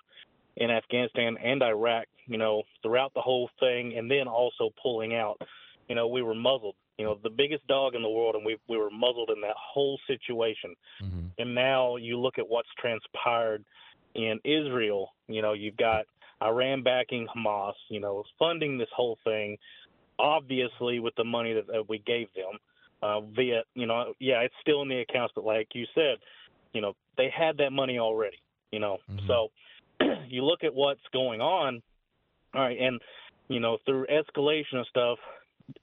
[0.58, 5.42] in Afghanistan and Iraq, you know, throughout the whole thing, and then also pulling out.
[5.88, 6.76] You know, we were muzzled.
[6.98, 9.56] you know, the biggest dog in the world, and we we were muzzled in that
[9.58, 10.76] whole situation.
[11.04, 11.28] Mm-hmm.
[11.40, 13.64] And now you look at what's transpired
[14.16, 15.10] in Israel.
[15.28, 16.06] You know, you've got
[16.42, 17.74] Iran backing Hamas.
[17.90, 19.58] You know, funding this whole thing,
[20.20, 22.58] obviously with the money that, that we gave them
[23.02, 23.64] uh, via.
[23.74, 26.18] You know, yeah, it's still in the accounts, but like you said,
[26.74, 28.38] you know, they had that money already.
[28.72, 29.50] You know, so
[30.30, 31.82] you look at what's going on.
[32.54, 33.00] All right, and
[33.48, 35.18] you know, through escalation of stuff,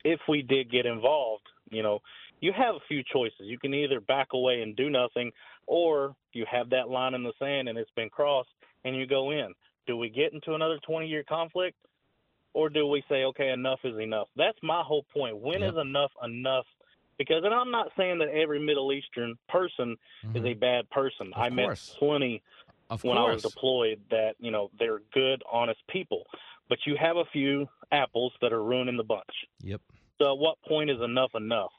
[0.05, 2.01] if we did get involved, you know,
[2.41, 3.41] you have a few choices.
[3.41, 5.33] You can either back away and do nothing,
[5.67, 8.49] or you have that line in the sand and it's been crossed
[8.85, 9.55] and you go in.
[9.87, 11.77] Do we get into another 20 year conflict?
[12.55, 14.29] Or do we say, okay, enough is enough?
[14.35, 15.39] That's my whole point.
[15.39, 16.65] When is enough enough?
[17.19, 19.97] Because, and I'm not saying that every Middle Eastern person
[20.35, 20.59] is a mm-hmm.
[20.59, 21.33] bad person.
[21.37, 21.95] I met course.
[21.99, 22.43] plenty
[22.91, 26.25] Of when I was deployed that, you know, they're good, honest people.
[26.69, 29.25] But you have a few apples that are ruining the bunch.
[29.63, 29.81] Yep.
[30.21, 31.71] So at what point is enough enough?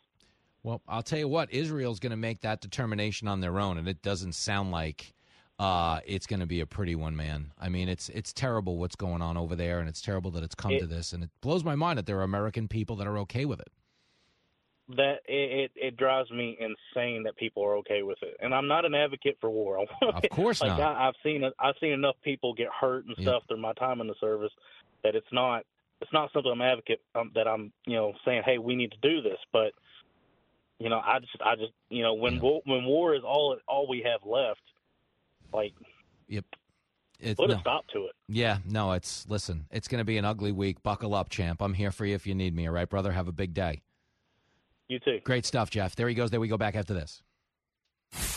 [0.63, 3.87] Well, I'll tell you what, Israel's going to make that determination on their own, and
[3.87, 5.13] it doesn't sound like
[5.57, 7.51] uh, it's going to be a pretty one, man.
[7.59, 10.55] I mean, it's it's terrible what's going on over there, and it's terrible that it's
[10.55, 13.07] come It- to this, and it blows my mind that there are American people that
[13.07, 13.69] are okay with it.
[14.97, 18.35] that it, it it drives me insane that people are okay with it.
[18.41, 19.85] And I'm not an advocate for war.
[20.01, 20.97] Of course like not.
[20.97, 21.43] I, I've seen.
[21.59, 23.27] I've seen enough people get hurt and Yep.
[23.27, 24.51] stuff through my time in the service
[25.03, 25.63] that it's not
[26.01, 28.97] it's not something I'm advocate um, that I'm you know saying hey we need to
[29.01, 29.39] do this.
[29.51, 29.73] But
[30.79, 33.87] you know I just I just you know when war, when war is all all
[33.87, 34.61] we have left,
[35.53, 35.73] like
[36.29, 36.45] Yep.
[37.19, 37.57] It's, put no.
[37.57, 38.11] a stop to it.
[38.29, 40.81] Yeah, no, it's listen, it's going to be an ugly week.
[40.83, 41.61] Buckle up, champ.
[41.61, 43.11] I'm here for you if you need me, all right, brother?
[43.11, 43.81] Have a big day.
[44.87, 45.19] You too.
[45.25, 45.95] Great stuff, Jeff.
[45.95, 46.31] There he goes.
[46.31, 47.21] There we go back after this.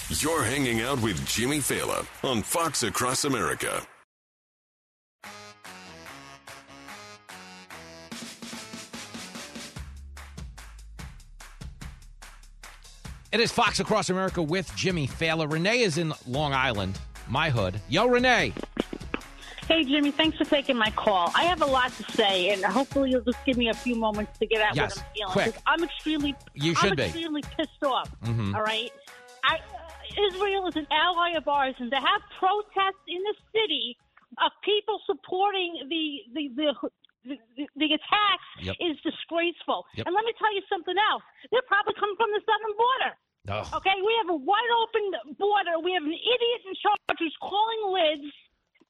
[0.08, 3.86] You're hanging out with Jimmy Failla on Fox Across America.
[13.32, 15.50] It is Fox Across America with Jimmy Failla.
[15.50, 17.80] Renee is in Long Island, my hood.
[17.88, 18.52] Yo, Renee.
[19.68, 21.32] Hey, Jimmy, thanks for taking my call.
[21.34, 24.38] I have a lot to say, and hopefully you'll just give me a few moments
[24.38, 25.32] to get out Yes, what I'm feeling.
[25.32, 25.54] quick.
[25.66, 27.04] I'm extremely, You I'm should be.
[27.04, 28.10] extremely pissed off.
[28.22, 28.54] Mhm.
[28.54, 28.92] all right,
[29.44, 29.58] I,
[30.28, 33.96] Israel is an ally of ours, and to have protests in the city
[34.44, 36.90] of people supporting the the the.
[37.24, 38.76] The, the, the attacks Yep.
[38.82, 39.86] is disgraceful.
[39.94, 40.06] Yep.
[40.06, 41.22] And let me tell you something else.
[41.54, 43.12] They're probably coming from the southern border.
[43.50, 43.78] Oh.
[43.78, 45.78] Okay, we have a wide open border.
[45.82, 48.30] We have an idiot in charge who's calling lids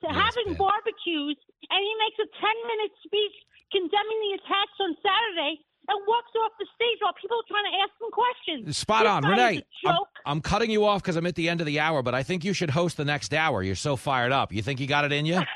[0.05, 1.39] to having barbecues,
[1.73, 3.37] and he makes a 10 minute speech
[3.73, 7.77] condemning the attacks on Saturday and walks off the stage while people are trying to
[7.81, 8.77] ask him questions.
[8.77, 9.25] Spot This on.
[9.25, 9.97] Renee, I'm.
[10.27, 12.45] I'm cutting you off because I'm at the end of the hour, but I think
[12.45, 13.63] you should host the next hour.
[13.63, 14.53] You're so fired up.
[14.53, 15.41] You think you got it in you?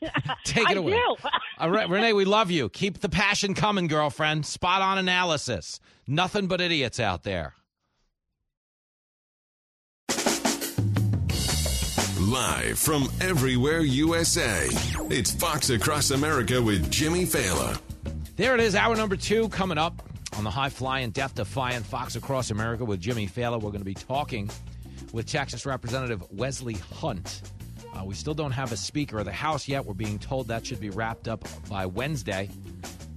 [0.44, 0.92] Take it I away.
[0.92, 1.16] do.
[1.58, 2.68] All right, Renee, we love you.
[2.68, 4.46] Keep the passion coming, girlfriend.
[4.46, 5.80] Spot on analysis.
[6.06, 7.54] Nothing but idiots out there.
[12.20, 14.66] Live from everywhere USA,
[15.10, 17.80] it's Fox Across America with Jimmy Failla.
[18.36, 20.02] There it is, hour number two coming up
[20.36, 23.54] on the high flying, death defying Fox Across America with Jimmy Failla.
[23.54, 24.48] We're going to be talking
[25.12, 27.42] with Texas Representative Wesley Hunt.
[27.94, 29.84] Uh, we still don't have a Speaker of the House yet.
[29.84, 32.48] We're being told that should be wrapped up by Wednesday.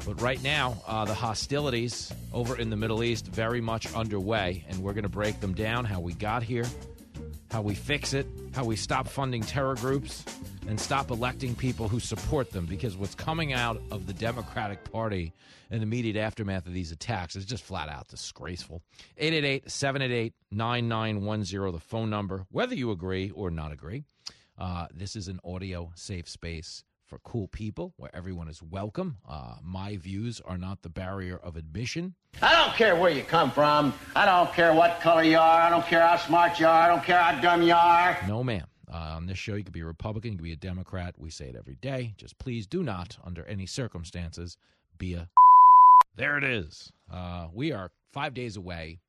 [0.06, 4.80] But right now, uh, the hostilities over in the Middle East very much underway, and
[4.84, 6.66] we're going to break them down how we got here,
[7.52, 10.26] how we fix it, how we stop funding terror groups,
[10.68, 12.66] and stop electing people who support them.
[12.66, 15.32] Because what's coming out of the Democratic Party
[15.72, 18.82] in the immediate aftermath of these attacks is just flat out disgraceful.
[19.18, 24.04] 888 788 9910, the phone number, whether you agree or not agree.
[24.58, 29.18] Uh, this is an audio safe space for cool people where everyone is welcome.
[29.28, 32.14] Uh, my views are not the barrier of admission.
[32.42, 33.94] I don't care where you come from.
[34.16, 35.62] I don't care what color you are.
[35.62, 36.82] I don't care how smart you are.
[36.82, 38.18] I don't care how dumb you are.
[38.28, 38.66] No, ma'am.
[38.92, 41.16] Uh, on this show, you could be a Republican, you could be a Democrat.
[41.18, 42.14] We say it every day.
[42.18, 44.58] Just please do not, under any circumstances,
[44.98, 45.30] be a.
[46.16, 46.92] There it is.
[47.12, 49.00] Uh, we are five days away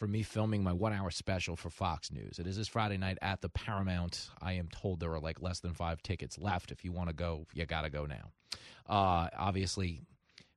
[0.00, 2.38] from me filming my one hour special for Fox News.
[2.38, 4.30] It is this Friday night at the Paramount.
[4.40, 6.72] I am told there are like less than five tickets left.
[6.72, 8.30] If you want to go, you got to go now.
[8.88, 10.00] Uh, obviously,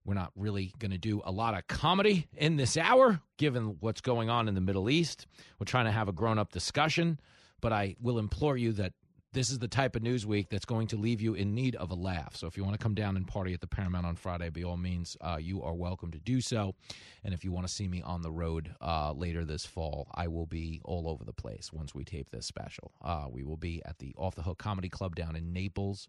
[0.06, 4.00] we're not really going to do a lot of comedy in this hour, given what's
[4.00, 5.28] going on in the Middle East.
[5.60, 7.20] We're trying to have a grown up discussion,
[7.60, 8.94] but I will implore you that
[9.34, 11.90] this is the type of news week that's going to leave you in need of
[11.90, 12.36] a laugh.
[12.36, 14.62] So if you want to come down and party at the Paramount on Friday, by
[14.62, 16.76] all means, uh, you are welcome to do so.
[17.24, 20.28] And if you want to see me on the road uh, later this fall, I
[20.28, 22.92] will be all over the place once we tape this special.
[23.02, 26.08] Uh, we will be at the Off the Hook Comedy Club down in Naples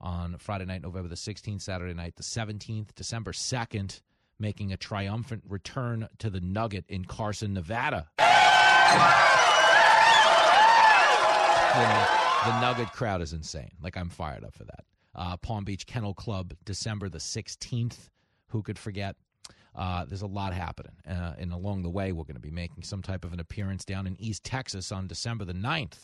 [0.00, 4.00] on Friday night, November the 16th, Saturday night, the 17th, December 2nd.
[4.38, 8.08] making a triumphant return to the Nugget in Carson, Nevada.
[12.44, 13.72] The, Nugget crowd is insane.
[13.82, 14.84] Like, I'm fired up for that.
[15.14, 18.10] Uh, Palm Beach Kennel Club, December the 16th.
[18.48, 19.16] Who could forget?
[19.74, 20.92] Uh, there's a lot happening.
[21.08, 23.84] Uh, and along the way, we're going to be making some type of an appearance
[23.84, 25.98] down in East Texas on December the 9th.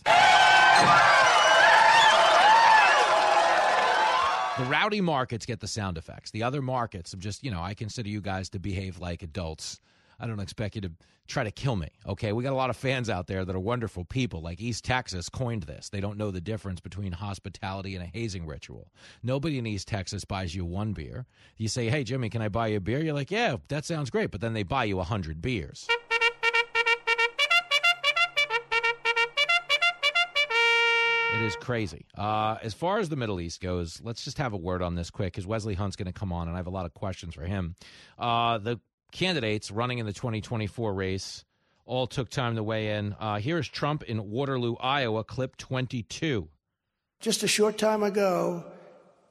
[4.59, 6.33] The rowdy markets get the sound effects.
[6.33, 9.79] The other markets, I'm just, you know, I consider you guys to behave like adults.
[10.21, 10.93] I don't expect you to
[11.29, 11.89] try to kill me.
[12.07, 14.41] Okay, we got a lot of fans out there that are wonderful people.
[14.41, 15.89] Like East Texas coined this.
[15.91, 18.91] They don't know the difference between hospitality and a hazing ritual.
[19.23, 21.27] Nobody in East Texas buys you one beer.
[21.57, 24.11] You say, "Hey, Jimmy, can I buy you a beer?" You're like, "Yeah, that sounds
[24.11, 25.87] great," but then they buy you a hundred beers.
[31.35, 32.07] It is crazy.
[32.17, 35.09] Uh, as far as the Middle East goes, let's just have a word on this
[35.09, 37.35] quick because Wesley Hunt's going to come on, and I have a lot of questions
[37.35, 37.77] for him.
[38.19, 38.81] Uh, the
[39.13, 41.45] candidates running in the 2024 race
[41.87, 43.17] all took time to weigh in.
[43.19, 46.49] Uh, here's Trump in Waterloo, Iowa, clip 22.
[47.21, 48.65] Just a short time ago,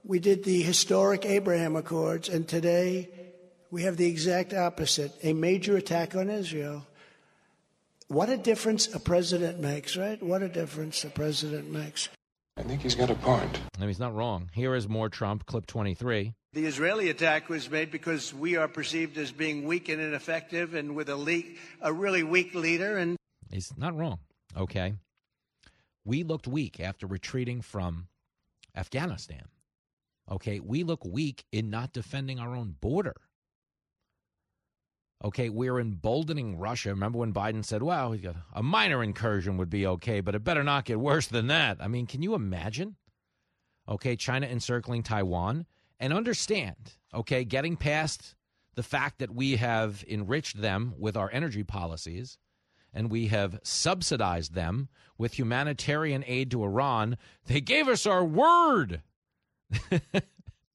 [0.04, 3.10] we did the historic Abraham Accords, and today
[3.70, 6.86] we have the exact opposite a major attack on Israel.
[8.08, 10.22] What a difference a president makes, right?
[10.24, 12.10] What a difference a president makes.
[12.58, 13.60] I think he's got a point.
[13.78, 14.50] I mean, he's not wrong.
[14.54, 16.34] Here is more Trump, clip 23.
[16.54, 20.96] The Israeli attack was made because we are perceived as being weak and ineffective and
[20.96, 21.44] with a, le-
[21.82, 22.98] a really weak leader.
[22.98, 23.16] And
[23.52, 24.20] He's not wrong.
[24.58, 24.96] Okay.
[26.04, 28.08] We looked weak after retreating from
[28.76, 29.50] Afghanistan.
[30.32, 30.60] Okay.
[30.60, 33.16] We look weak in not defending our own border.
[35.24, 36.90] Okay, we're emboldening Russia.
[36.90, 38.16] Remember when Biden said, well,
[38.54, 41.78] a minor incursion would be okay, but it better not get worse than that?
[41.80, 42.96] I mean, can you imagine?
[43.90, 45.66] Okay, China encircling Taiwan.
[46.00, 48.36] And understand, okay, getting past
[48.76, 52.38] the fact that we have enriched them with our energy policies
[52.94, 59.02] and we have subsidized them with humanitarian aid to Iran, they gave us our word.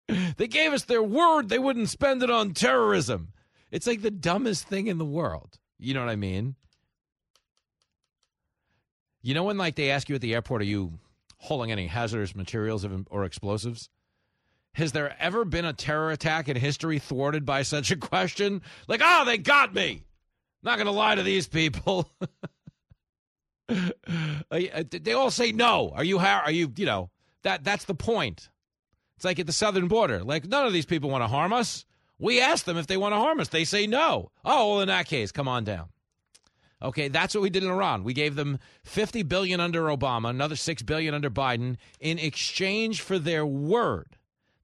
[0.09, 3.29] they gave us their word they wouldn't spend it on terrorism.
[3.73, 5.59] It's like the dumbest thing in the world.
[5.79, 6.55] You know what I mean?
[9.23, 10.99] You know when like they ask you at the airport, are you
[11.39, 13.89] hauling any hazardous materials or explosives?
[14.75, 18.63] Has there ever been a terror attack in history thwarted by such a question?
[18.89, 20.05] Like, oh, they got me.
[20.63, 22.09] Not going to lie to these people.
[24.51, 25.93] Uh, they all say no.
[25.95, 26.19] Are you?
[26.19, 26.71] Are you?
[26.77, 27.11] You know
[27.43, 28.51] that that's the point.
[29.17, 30.23] It's like at the southern border.
[30.23, 31.87] Like none of these people want to harm us.
[32.23, 33.49] We ask them if they want to harm us.
[33.49, 34.31] They say no.
[34.45, 35.89] Oh, well, in that case, come on down.
[36.81, 38.05] Okay, that's what we did in Iran.
[38.05, 43.19] We gave them 50 billion under Obama, another 6 billion under Biden in exchange for
[43.19, 44.17] their word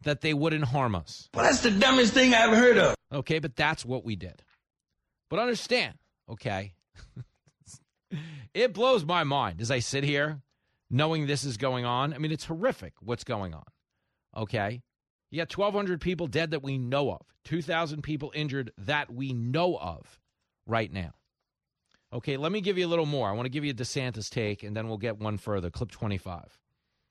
[0.02, 1.28] that they wouldn't harm us.
[1.34, 2.94] Well, that's the dumbest thing I ever heard of.
[3.12, 4.42] Okay, but that's what we did.
[5.28, 5.94] But understand,
[6.30, 6.74] okay?
[8.54, 10.42] it blows my mind as I sit here
[10.90, 12.14] knowing this is going on.
[12.14, 13.64] I mean, it's horrific what's going on.
[14.36, 14.82] Okay?
[15.31, 19.76] You got 1,200 people dead that we know of, 2,000 people injured that we know
[19.76, 20.20] of
[20.66, 21.12] right now.
[22.12, 23.29] Okay, let me give you a little more.
[23.29, 25.68] I want to give you DeSantis take, and then we'll get one further.
[25.70, 26.59] Clip 25.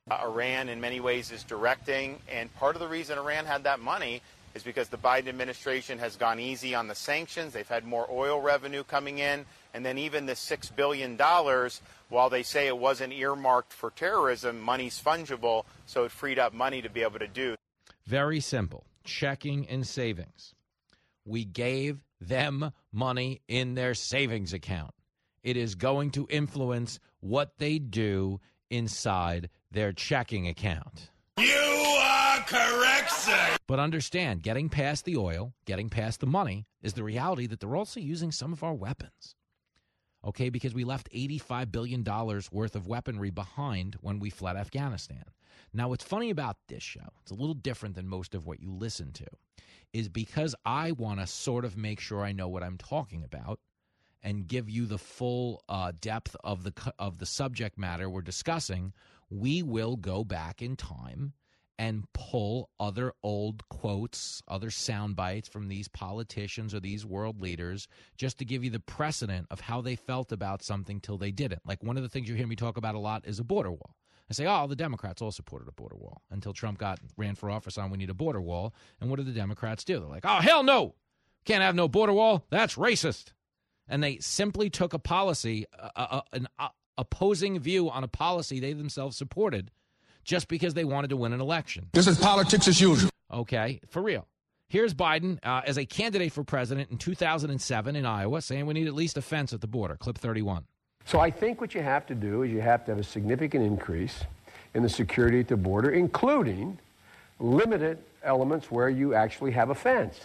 [0.10, 3.80] Uh, Iran, in many ways, is directing, and part of the reason Iran had that
[3.80, 4.22] money
[4.56, 7.54] is because the Biden administration has gone easy on the sanctions.
[7.54, 9.46] They've had more oil revenue coming in,
[9.76, 11.16] and then even the $6 billion,
[12.10, 16.82] while they say it wasn't earmarked for terrorism, money's fungible, so it freed up money
[16.82, 17.56] to be able to do.
[18.08, 20.56] Very simple checking and savings.
[21.26, 24.94] We gave them money in their savings account.
[25.44, 28.40] It is going to influence what they do
[28.70, 31.10] inside their checking account.
[31.38, 33.58] You are correct, sir.
[33.68, 37.76] But understand, getting past the oil, getting past the money, is the reality that they're
[37.76, 39.36] also using some of our weapons.
[40.26, 45.26] Okay, because we left $85 billion worth of weaponry behind when we fled Afghanistan.
[45.78, 48.72] Now, what's funny about this show, it's a little different than most of what you
[48.72, 49.28] listen to,
[49.94, 53.60] is because I want to sort of make sure I know what I'm talking about
[54.24, 58.92] and give you the full uh, depth of the of the subject matter we're discussing.
[59.30, 61.34] We will go back in time
[61.78, 67.88] and pull other old quotes, other sound bites from these politicians or these world leaders
[68.18, 71.62] just to give you the precedent of how they felt about something till they didn't.
[71.68, 73.70] Like one of the things you hear me talk about a lot is a border
[73.70, 73.96] wall.
[74.30, 77.50] I say, oh, the Democrats all supported a border wall until Trump got ran for
[77.50, 78.74] office on we need a border wall.
[79.00, 80.00] And what did the Democrats do?
[80.00, 80.96] They're like, oh, hell no.
[81.46, 82.46] Can't have no border wall.
[82.50, 83.32] That's racist.
[83.88, 85.66] And they simply took a policy,
[85.96, 89.72] uh, an uh, opposing view on a policy they themselves supported
[90.26, 91.88] just because they wanted to win an election.
[91.94, 93.10] This is politics as usual.
[93.32, 94.28] Okay, for real.
[94.68, 98.88] Here's Biden uh, as a candidate for president in 2007 in Iowa saying we need
[98.88, 99.96] at least a fence at the border.
[99.96, 100.66] Clip 31.
[101.08, 103.64] So I think what you have to do is you have to have a significant
[103.64, 104.26] increase
[104.74, 106.78] in the security at the border, including
[107.40, 110.20] limited elements where you actually have a fence.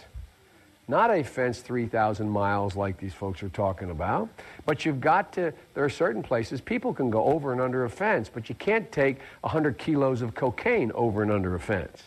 [0.89, 4.27] Not a fence 3,000 miles like these folks are talking about,
[4.65, 7.89] but you've got to, there are certain places people can go over and under a
[7.89, 12.03] fence, but you can't take 100 kilos of cocaine over and under a fence.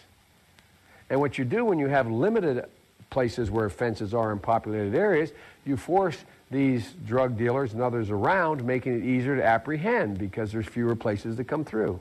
[1.09, 2.66] And what you do when you have limited
[3.09, 5.33] places where fences are in populated areas,
[5.64, 6.18] you force
[6.51, 11.36] these drug dealers and others around, making it easier to apprehend because there's fewer places
[11.36, 12.01] to come through.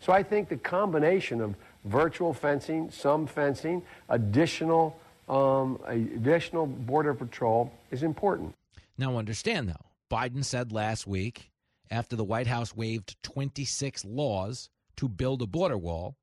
[0.00, 1.54] So I think the combination of
[1.84, 8.54] virtual fencing, some fencing, additional um, additional border patrol is important.
[8.98, 11.50] Now, understand though, Biden said last week
[11.90, 16.16] after the White House waived 26 laws to build a border wall,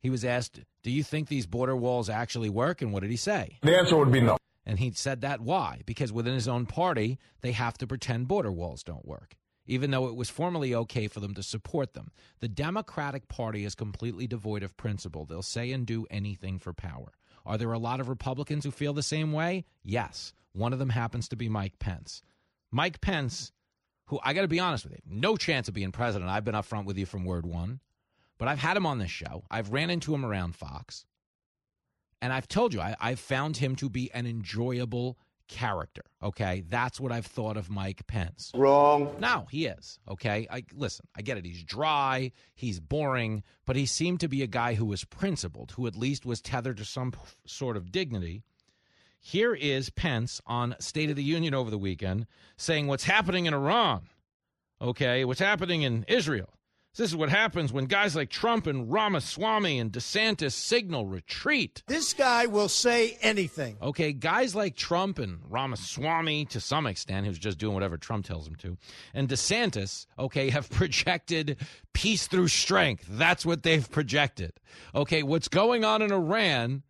[0.00, 2.82] he was asked, Do you think these border walls actually work?
[2.82, 3.58] And what did he say?
[3.62, 4.36] The answer would be no.
[4.68, 5.80] And he said that why?
[5.86, 10.08] Because within his own party, they have to pretend border walls don't work, even though
[10.08, 12.12] it was formerly okay for them to support them.
[12.40, 15.24] The Democratic Party is completely devoid of principle.
[15.24, 17.14] They'll say and do anything for power.
[17.46, 19.64] Are there a lot of Republicans who feel the same way?
[19.82, 20.34] Yes.
[20.52, 22.20] One of them happens to be Mike Pence.
[22.70, 23.52] Mike Pence,
[24.08, 26.30] who I got to be honest with you, no chance of being president.
[26.30, 27.80] I've been upfront with you from word one,
[28.36, 29.44] but I've had him on this show.
[29.50, 31.06] I've ran into him around Fox.
[32.20, 36.02] And I've told you, I, I've found him to be an enjoyable character.
[36.22, 38.52] Okay, that's what I've thought of Mike Pence.
[38.54, 39.16] Wrong.
[39.18, 39.98] No, he is.
[40.08, 41.06] Okay, I listen.
[41.16, 41.44] I get it.
[41.44, 42.32] He's dry.
[42.54, 46.26] He's boring, but he seemed to be a guy who was principled, who at least
[46.26, 47.12] was tethered to some
[47.46, 48.42] sort of dignity.
[49.20, 53.54] Here is Pence on State of the Union over the weekend saying what's happening in
[53.54, 54.08] Iran.
[54.80, 56.50] Okay, what's happening in Israel.
[56.98, 61.84] This is what happens when guys like Trump and Ramaswamy and DeSantis signal retreat.
[61.86, 63.76] This guy will say anything.
[63.80, 68.48] Okay, guys like Trump and Ramaswamy, to some extent, who's just doing whatever Trump tells
[68.48, 68.76] him to,
[69.14, 71.58] and DeSantis, okay, have projected
[71.92, 73.04] peace through strength.
[73.08, 74.54] That's what they've projected.
[74.92, 76.82] Okay, what's going on in Iran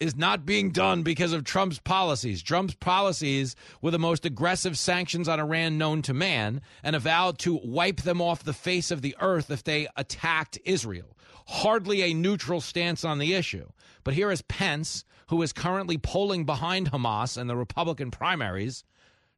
[0.00, 2.42] is not being done because of Trump's policies.
[2.42, 7.60] Trump's policies were the most aggressive sanctions on Iran known to man and avowed to
[7.62, 11.16] wipe them off the face of the earth if they attacked Israel.
[11.46, 13.68] Hardly a neutral stance on the issue.
[14.02, 18.84] But here is Pence, who is currently polling behind Hamas in the Republican primaries,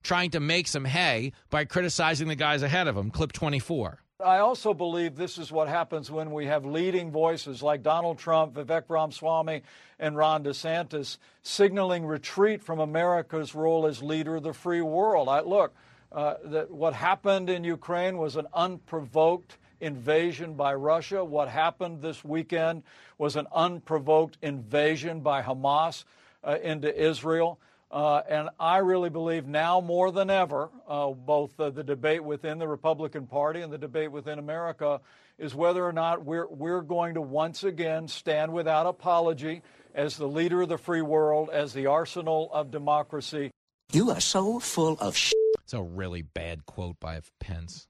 [0.03, 3.11] trying to make some hay by criticizing the guys ahead of him.
[3.11, 4.03] Clip 24.
[4.25, 8.55] I also believe this is what happens when we have leading voices like Donald Trump,
[8.55, 9.61] Vivek Ramaswamy,
[9.99, 15.29] and Ron DeSantis signaling retreat from America's role as leader of the free world.
[15.29, 15.75] I, look,
[16.13, 21.23] uh, that what happened in Ukraine was an unprovoked invasion by Russia.
[21.23, 22.85] What happened this weekend
[23.19, 26.05] was an unprovoked invasion by Hamas
[26.43, 27.59] uh, into Israel.
[27.91, 32.59] Uh, and I really believe now more than ever, uh, both uh, the debate within
[32.59, 35.01] the Republican Party and the debate within America
[35.39, 39.63] is whether or not we're, we're going to once again stand without apology
[39.95, 43.51] as the leader of the free world, as the arsenal of democracy.
[43.93, 45.35] You are so full of shit.
[45.63, 47.87] It's a really bad quote by Pence.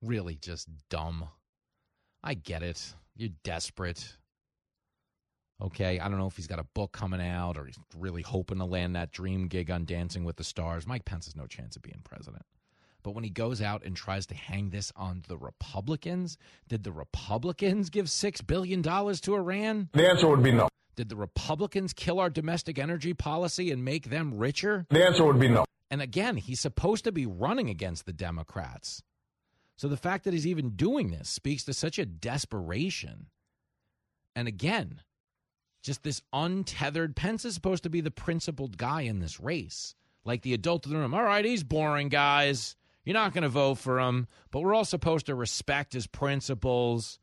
[0.00, 1.28] Really just dumb.
[2.22, 2.94] I get it.
[3.16, 4.16] You're desperate.
[5.62, 8.58] Okay, I don't know if he's got a book coming out or he's really hoping
[8.58, 10.86] to land that dream gig on Dancing with the Stars.
[10.86, 12.44] Mike Pence has no chance of being president.
[13.04, 16.38] But when he goes out and tries to hang this on the Republicans,
[16.68, 19.90] did the Republicans give $6 billion to Iran?
[19.92, 20.68] The answer would be no.
[20.96, 24.86] Did the Republicans kill our domestic energy policy and make them richer?
[24.90, 25.64] The answer would be no.
[25.90, 29.02] And again, he's supposed to be running against the Democrats.
[29.76, 33.26] So the fact that he's even doing this speaks to such a desperation.
[34.34, 35.02] And again,
[35.84, 39.94] just this untethered Pence is supposed to be the principled guy in this race.
[40.24, 41.12] Like the adult in the room.
[41.12, 42.74] All right, he's boring, guys.
[43.04, 47.18] You're not going to vote for him, but we're all supposed to respect his principles.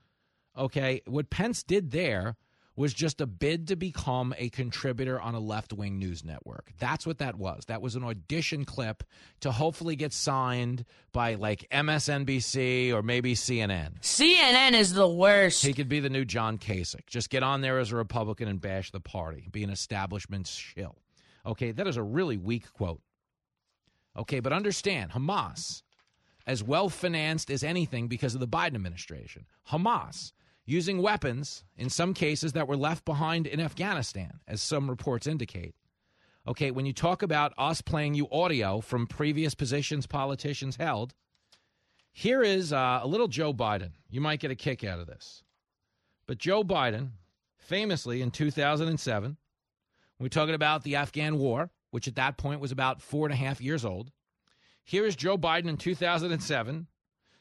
[0.56, 2.38] Okay, what Pence did there
[2.82, 6.72] was just a bid to become a contributor on a left wing news network.
[6.80, 7.66] That's what that was.
[7.68, 9.04] That was an audition clip
[9.42, 14.02] to hopefully get signed by like MSNBC or maybe CNN.
[14.02, 15.64] CNN is the worst.
[15.64, 17.06] He could be the new John Kasich.
[17.06, 20.98] Just get on there as a Republican and bash the party, be an establishment shill.
[21.46, 23.02] Okay, that is a really weak quote.
[24.18, 25.84] Okay, but understand Hamas,
[26.48, 30.32] as well financed as anything because of the Biden administration, Hamas
[30.72, 35.76] using weapons, in some cases, that were left behind in Afghanistan, as some reports indicate.
[36.48, 41.14] Okay, when you talk about us playing you audio from previous positions politicians held,
[42.14, 43.92] here is uh, a little Joe Biden.
[44.10, 45.44] You might get a kick out of this.
[46.26, 47.10] But Joe Biden,
[47.58, 49.38] famously in 2007,
[50.20, 53.38] we're talking about the Afghan war, which at that point was about four and a
[53.38, 54.12] half years old.
[54.86, 56.88] Here is Joe Biden in 2007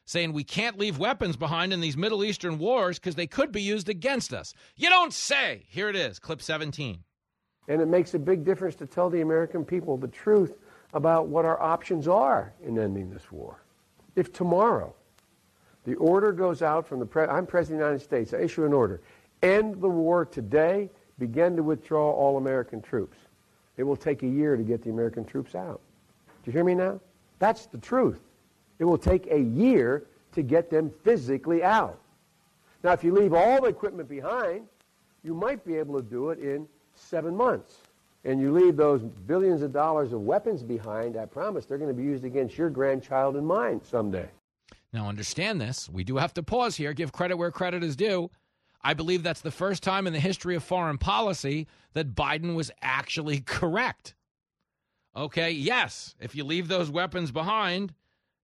[0.04, 3.62] saying we can't leave weapons behind in these Middle Eastern wars because they could be
[3.62, 4.54] used against us.
[4.76, 5.64] You don't say.
[5.68, 7.04] Here it is, clip 17.
[7.68, 10.54] And it makes a big difference to tell the American people the truth
[10.92, 13.62] about what our options are in ending this war.
[14.16, 14.94] If tomorrow
[15.84, 18.64] the order goes out from the pre- I'm President of the United States, I issue
[18.64, 19.00] an order,
[19.42, 23.16] end the war today, begin to withdraw all American troops.
[23.76, 25.80] It will take a year to get the American troops out.
[26.42, 27.00] Do you hear me now?
[27.38, 28.20] That's the truth.
[28.80, 32.00] It will take a year to get them physically out.
[32.82, 34.66] Now, if you leave all the equipment behind,
[35.22, 37.76] you might be able to do it in seven months.
[38.24, 41.94] And you leave those billions of dollars of weapons behind, I promise they're going to
[41.94, 44.28] be used against your grandchild and mine someday.
[44.92, 45.88] Now, understand this.
[45.88, 48.30] We do have to pause here, give credit where credit is due.
[48.82, 52.70] I believe that's the first time in the history of foreign policy that Biden was
[52.80, 54.14] actually correct.
[55.14, 57.92] Okay, yes, if you leave those weapons behind,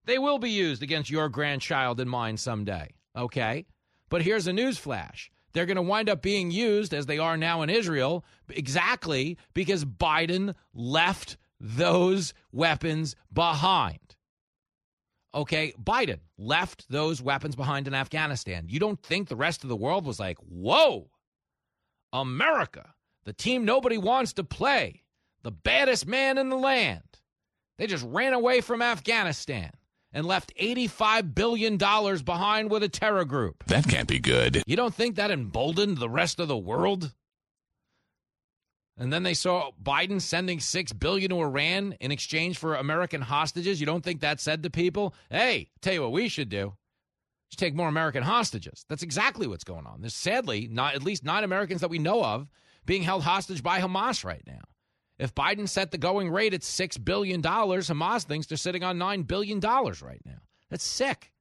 [0.07, 2.94] they will be used against your grandchild and mine someday.
[3.16, 3.66] Okay?
[4.09, 5.30] But here's a news flash.
[5.52, 9.84] They're going to wind up being used, as they are now in Israel, exactly because
[9.84, 13.98] Biden left those weapons behind.
[15.34, 18.66] Okay, Biden left those weapons behind in Afghanistan.
[18.68, 21.11] You don't think the rest of the world was like, whoa,
[22.12, 22.94] America,
[23.24, 25.02] the team nobody wants to play,
[25.42, 27.02] the baddest man in the land.
[27.78, 29.72] They just ran away from Afghanistan
[30.16, 33.64] and left $85 billion behind with a terror group.
[33.66, 34.62] That can't be good.
[34.66, 37.12] You don't think that emboldened the rest of the world?
[38.96, 43.78] And then they saw Biden sending six billion to Iran in exchange for American hostages.
[43.78, 46.78] You don't think that said to people, "Hey, tell you what we should do:
[47.50, 50.00] just take more American hostages." That's exactly what's going on.
[50.00, 52.48] There's sadly not at least nine Americans that we know of
[52.86, 54.62] being held hostage by Hamas right now.
[55.18, 58.98] If Biden set the going rate at six billion dollars, Hamas thinks they're sitting on
[58.98, 60.40] nine billion dollars right now.
[60.70, 61.32] That's sick.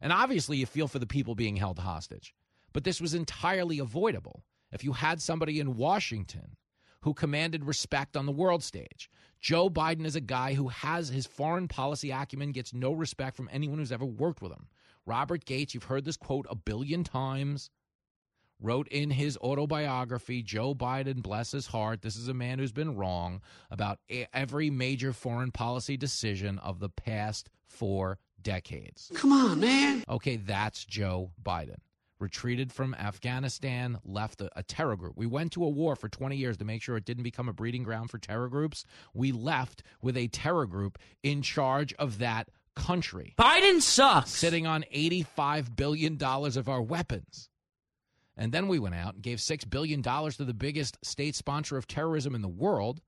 [0.00, 2.34] And obviously, you feel for the people being held hostage.
[2.72, 6.56] But this was entirely avoidable if you had somebody in Washington
[7.02, 9.10] who commanded respect on the world stage.
[9.40, 13.48] Joe Biden is a guy who has his foreign policy acumen, gets no respect from
[13.50, 14.68] anyone who's ever worked with him.
[15.06, 17.70] Robert Gates, you've heard this quote a billion times,
[18.60, 22.96] wrote in his autobiography, Joe Biden, bless his heart, this is a man who's been
[22.96, 23.40] wrong
[23.70, 23.98] about
[24.32, 29.10] every major foreign policy decision of the past four decades.
[29.14, 30.04] Come on, man.
[30.08, 31.78] Okay, that's Joe Biden
[32.20, 35.14] retreated from Afghanistan, left a, a, terror group.
[35.16, 37.52] We went to a war for 20 years to make sure it didn't become a
[37.52, 38.84] breeding ground for terror groups.
[39.14, 43.34] We left with a terror group in charge of that country.
[43.38, 44.30] Biden sucks.
[44.30, 47.49] Sitting on $85 billion of our weapons.
[48.40, 51.86] And then we went out and gave $6 billion to the biggest state sponsor of
[51.86, 53.02] terrorism in the world.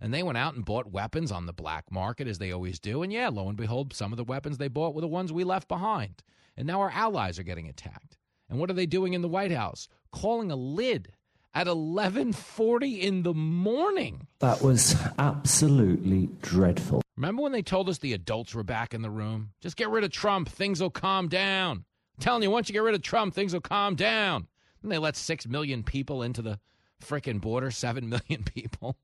[0.00, 3.04] And they went out and bought weapons on the black market, as they always do.
[3.04, 5.44] And yeah, lo and behold, some of the weapons they bought were the ones we
[5.44, 6.24] left behind.
[6.56, 8.18] And now our allies are getting attacked.
[8.50, 9.86] And what are they doing in the White House?
[10.10, 11.12] Calling a lid
[11.54, 14.26] at 11:40 in the morning.
[14.40, 17.02] That was absolutely dreadful.
[17.16, 19.52] Remember when they told us the adults were back in the room?
[19.60, 21.84] Just get rid of Trump, things will calm down.
[22.18, 24.48] I'm telling you, once you get rid of Trump, things will calm down.
[24.82, 26.58] And they let 6 million people into the
[27.02, 28.96] frickin' border, 7 million people.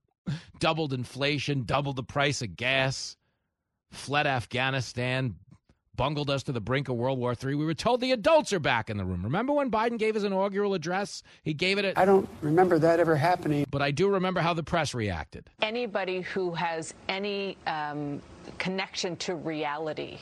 [0.59, 3.17] doubled inflation, doubled the price of gas,
[3.91, 5.37] fled Afghanistan,
[5.99, 7.57] bungled us to the brink of World War III.
[7.57, 9.23] We were told the adults are back in the room.
[9.23, 11.23] Remember when Biden gave his inaugural address?
[11.43, 11.99] He gave it at.
[11.99, 13.67] I don't remember that ever happening.
[13.71, 15.51] But I do remember how the press reacted.
[15.61, 18.23] Anybody who has any um,
[18.59, 20.19] connection to reality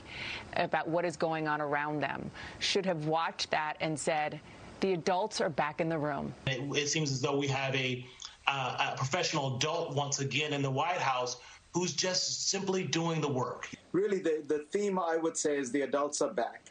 [0.54, 4.40] about what is going on around them should have watched that and said,
[4.80, 6.32] the adults are back in the room.
[6.46, 8.06] It, it seems as though we have a,
[8.46, 11.38] uh, a professional adult once again in the White House
[11.72, 13.68] who's just simply doing the work.
[13.92, 16.62] Really, the, the theme I would say is the adults are back.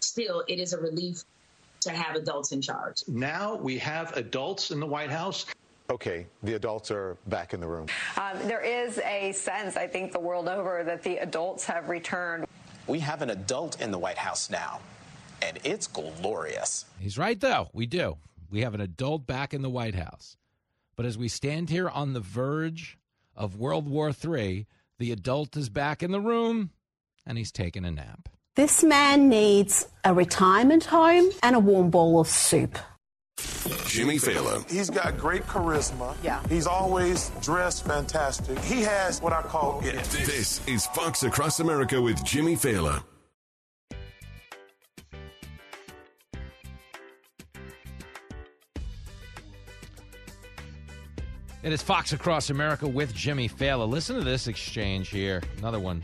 [0.00, 1.24] Still, it is a relief
[1.80, 3.02] to have adults in charge.
[3.08, 5.46] Now we have adults in the White House.
[5.90, 7.86] Okay, the adults are back in the room.
[8.16, 12.46] Um, there is a sense, I think, the world over that the adults have returned.
[12.86, 14.80] We have an adult in the White House now,
[15.42, 16.84] and it's glorious.
[16.98, 17.70] He's right, though.
[17.72, 18.18] We do.
[18.50, 20.36] We have an adult back in the White House.
[20.96, 22.98] But as we stand here on the verge
[23.34, 24.66] of World War III,
[24.98, 26.70] the adult is back in the room
[27.26, 28.28] and he's taking a nap.
[28.56, 32.76] This man needs a retirement home and a warm bowl of soup.
[33.86, 34.68] Jimmy Failla.
[34.70, 36.14] He's got great charisma.
[36.22, 36.42] Yeah.
[36.48, 38.58] He's always dressed fantastic.
[38.58, 39.94] He has what I call it.
[40.04, 43.02] This is Fox Across America with Jimmy Failla.
[51.62, 53.86] It is Fox Across America with Jimmy Failla.
[53.86, 55.42] Listen to this exchange here.
[55.58, 56.02] Another one.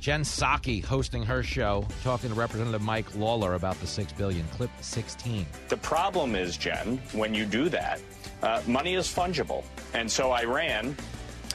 [0.00, 4.46] Jen Psaki hosting her show, talking to Representative Mike Lawler about the six billion.
[4.48, 5.46] Clip 16.
[5.68, 8.00] The problem is, Jen, when you do that,
[8.42, 10.96] uh, money is fungible, and so Iran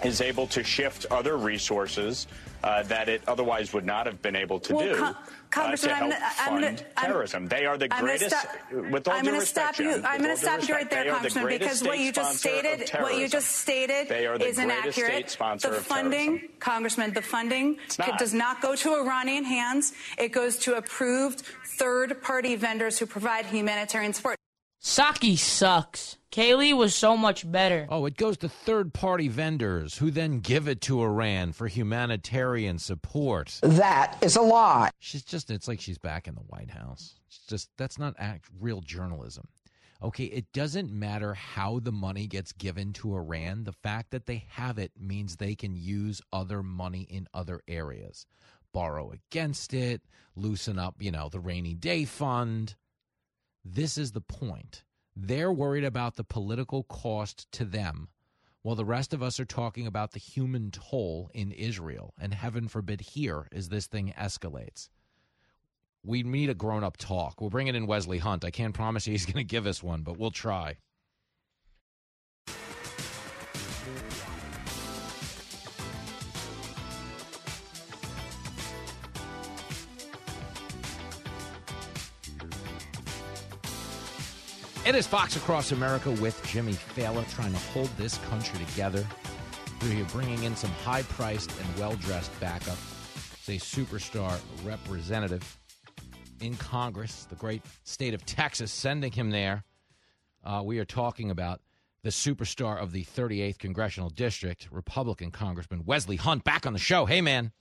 [0.03, 2.27] is able to shift other resources
[2.63, 5.17] uh, that it otherwise would not have been able to Well, do.
[5.51, 7.47] Co- uh, Congressman, to I'm help gonna- I'm fund gonna- I'm- terrorism.
[7.47, 8.35] they are the I'm gonna greatest.
[8.37, 9.91] stop- with all I'm gonna respect, stop you.
[10.05, 12.89] I'm going to stop you right there, are the Congressman, because what you just stated,
[12.99, 15.27] what you just stated They are the is inaccurate.
[15.61, 16.49] the funding.
[16.59, 17.77] Congressman, the funding
[18.19, 19.93] does not go to Iranian hands.
[20.17, 21.41] It goes to approved
[21.77, 24.35] third-party vendors who provide humanitarian support.
[24.81, 26.17] Psaki sucks.
[26.31, 27.87] Kayleigh was so much better.
[27.89, 32.79] Oh, it goes to third party vendors who then give it to Iran for humanitarian
[32.79, 33.59] support.
[33.61, 34.91] That is a lie.
[34.99, 37.15] She's just, it's like she's back in the White House.
[37.27, 39.47] It's just, that's not act, real journalism.
[40.01, 43.65] Okay, it doesn't matter how the money gets given to Iran.
[43.65, 48.25] The fact that they have it means they can use other money in other areas,
[48.71, 50.01] borrow against it,
[50.37, 52.75] loosen up, you know, the rainy day fund.
[53.63, 54.83] This is the point.
[55.15, 58.09] They're worried about the political cost to them,
[58.61, 62.13] while the rest of us are talking about the human toll in Israel.
[62.19, 64.89] And heaven forbid, here as this thing escalates.
[66.03, 67.41] We need a grown up talk.
[67.41, 68.45] We're bringing in Wesley Hunt.
[68.45, 70.77] I can't promise you he's going to give us one, but we'll try.
[84.89, 89.05] It is Fox Across America with Jimmy Failla trying to hold this country together.
[89.83, 92.75] We're here bringing in some high priced and well dressed backup.
[93.33, 95.59] It's a superstar representative
[96.41, 99.63] in Congress, the great state of Texas, sending him there.
[100.43, 101.61] Uh, we are talking about
[102.01, 107.05] the superstar of the 38th Congressional District, Republican Congressman Wesley Hunt, back on the show.
[107.05, 107.51] Hey, man.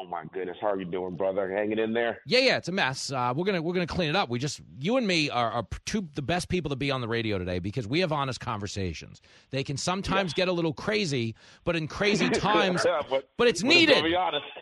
[0.00, 1.50] Oh my goodness, how are you doing, brother?
[1.50, 2.20] Hanging in there?
[2.24, 3.12] Yeah, yeah, it's a mess.
[3.12, 4.30] Uh, we're gonna we're gonna clean it up.
[4.30, 7.08] We just you and me are, are two the best people to be on the
[7.08, 9.20] radio today because we have honest conversations.
[9.50, 11.34] They can sometimes get a little crazy,
[11.64, 14.02] but in crazy times, but, but it's needed.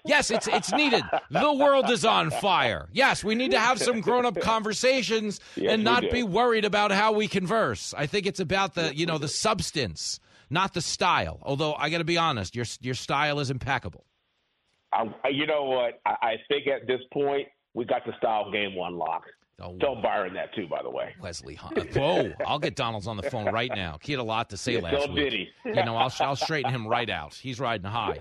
[0.04, 1.04] Yes, it's it's needed.
[1.30, 2.88] The world is on fire.
[2.92, 6.90] Yes, we need to have some grown up conversations Yes, and not be worried about
[6.90, 7.94] how we converse.
[7.96, 10.18] I think it's about the you know the substance,
[10.50, 11.38] not the style.
[11.42, 14.04] Although I got to be honest, your your style is impeccable.
[14.92, 16.00] I, you know what?
[16.06, 19.24] I, I think at this point we got the style game one lock.
[19.60, 21.16] Oh, Tell Byron that too, by the way.
[21.20, 21.96] Wesley Hunt.
[21.96, 22.32] Whoa!
[22.46, 23.98] I'll get Donalds on the phone right now.
[24.00, 25.16] He had a lot to say Yeah, last tell week.
[25.16, 25.48] Diddy.
[25.64, 27.34] You know, I'll I'll straighten him right out.
[27.34, 28.18] He's riding high.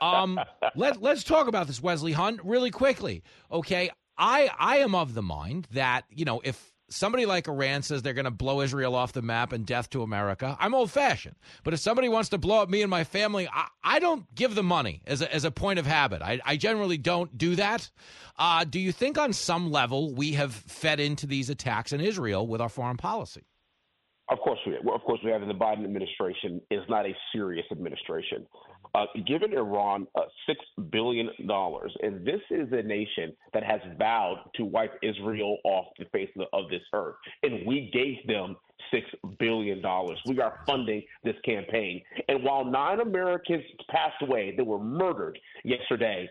[0.00, 0.38] Um,
[0.76, 3.24] let let's talk about this Wesley Hunt really quickly.
[3.50, 8.02] Okay, I I am of the mind that you know if somebody like Iran says
[8.02, 11.36] they're going to blow Israel off the map and death to America, I'm old fashioned.
[11.64, 14.54] But if somebody wants to blow up me and my family, I, I don't give
[14.54, 16.22] them money as a, as a point of habit.
[16.22, 17.90] I, I generally don't do that.
[18.38, 22.46] Uh, do you think on some level we have fed into these attacks in Israel
[22.46, 23.44] with our foreign policy?
[24.30, 27.12] Of course we well, of course we have in the Biden administration is not a
[27.32, 28.46] serious administration.
[28.94, 30.58] Uh, given Iran uh, six
[30.90, 36.04] billion dollars, and this is a nation that has vowed to wipe Israel off the
[36.06, 38.56] face of this earth, and we gave them
[38.92, 39.06] six
[39.38, 40.18] billion dollars.
[40.26, 46.28] We are funding this campaign, and while nine Americans passed away, they were murdered yesterday.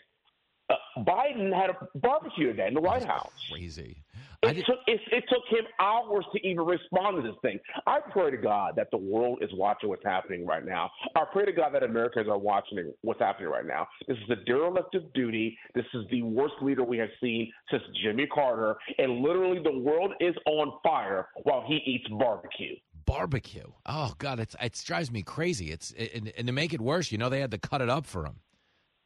[0.69, 3.31] Uh, Biden had a barbecue today in the White House.
[3.51, 4.03] Crazy.
[4.41, 7.59] It took, it, it took him hours to even respond to this thing.
[7.85, 10.89] I pray to God that the world is watching what's happening right now.
[11.13, 13.87] I pray to God that Americans are watching what's happening right now.
[14.07, 15.57] This is a derelict of duty.
[15.75, 18.77] This is the worst leader we have seen since Jimmy Carter.
[18.97, 22.75] And literally, the world is on fire while he eats barbecue.
[23.05, 23.65] Barbecue.
[23.87, 25.71] Oh God, it's it drives me crazy.
[25.71, 28.05] It's and, and to make it worse, you know they had to cut it up
[28.05, 28.35] for him,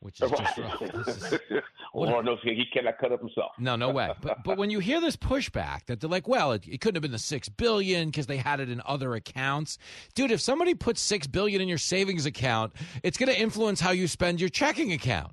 [0.03, 1.39] which is just oh, this is-
[1.95, 3.51] Lord oh, knows he cannot cut up himself.
[3.57, 4.11] no, no way.
[4.21, 7.01] But but when you hear this pushback that they're like, well, it, it couldn't have
[7.01, 9.77] been the six billion because they had it in other accounts,
[10.13, 10.31] dude.
[10.31, 14.07] If somebody puts six billion in your savings account, it's going to influence how you
[14.07, 15.31] spend your checking account.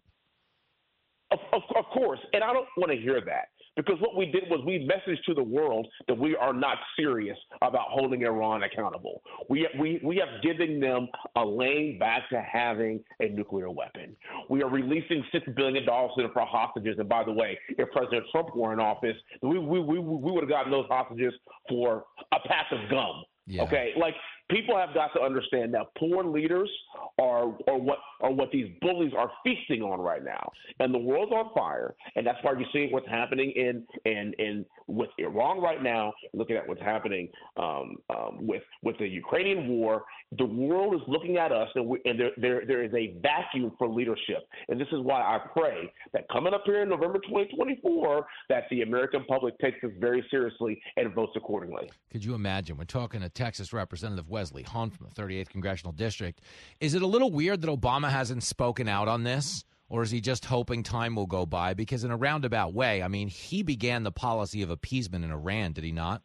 [1.32, 4.44] Of, of, of course, and I don't want to hear that because what we did
[4.50, 9.22] was we messaged to the world that we are not serious about holding Iran accountable.
[9.48, 14.16] We we we have given them a lane back to having a nuclear weapon.
[14.48, 16.96] We are releasing six billion dollars to them for hostages.
[16.98, 20.42] And by the way, if President Trump were in office, we we we, we would
[20.42, 21.34] have gotten those hostages
[21.68, 23.24] for a pack of gum.
[23.46, 23.62] Yeah.
[23.62, 24.14] Okay, like
[24.50, 26.70] People have got to understand that poor leaders
[27.18, 31.32] are, are what are what these bullies are feasting on right now, and the world's
[31.32, 35.82] on fire, and that's why you're seeing what's happening in in in with Iran right
[35.82, 36.12] now.
[36.34, 40.04] Looking at what's happening um, um, with with the Ukrainian war,
[40.38, 43.72] the world is looking at us, and, we, and there, there there is a vacuum
[43.78, 48.26] for leadership, and this is why I pray that coming up here in November 2024,
[48.48, 51.90] that the American public takes this very seriously and votes accordingly.
[52.10, 52.76] Could you imagine?
[52.76, 56.40] We're talking to Texas Representative Wesley Hunt from the 38th Congressional District.
[56.80, 59.66] Is it a little weird that Obama hasn't spoken out on this?
[59.90, 61.74] Or is he just hoping time will go by?
[61.74, 65.72] Because in a roundabout way, I mean, he began the policy of appeasement in Iran,
[65.72, 66.22] did he not?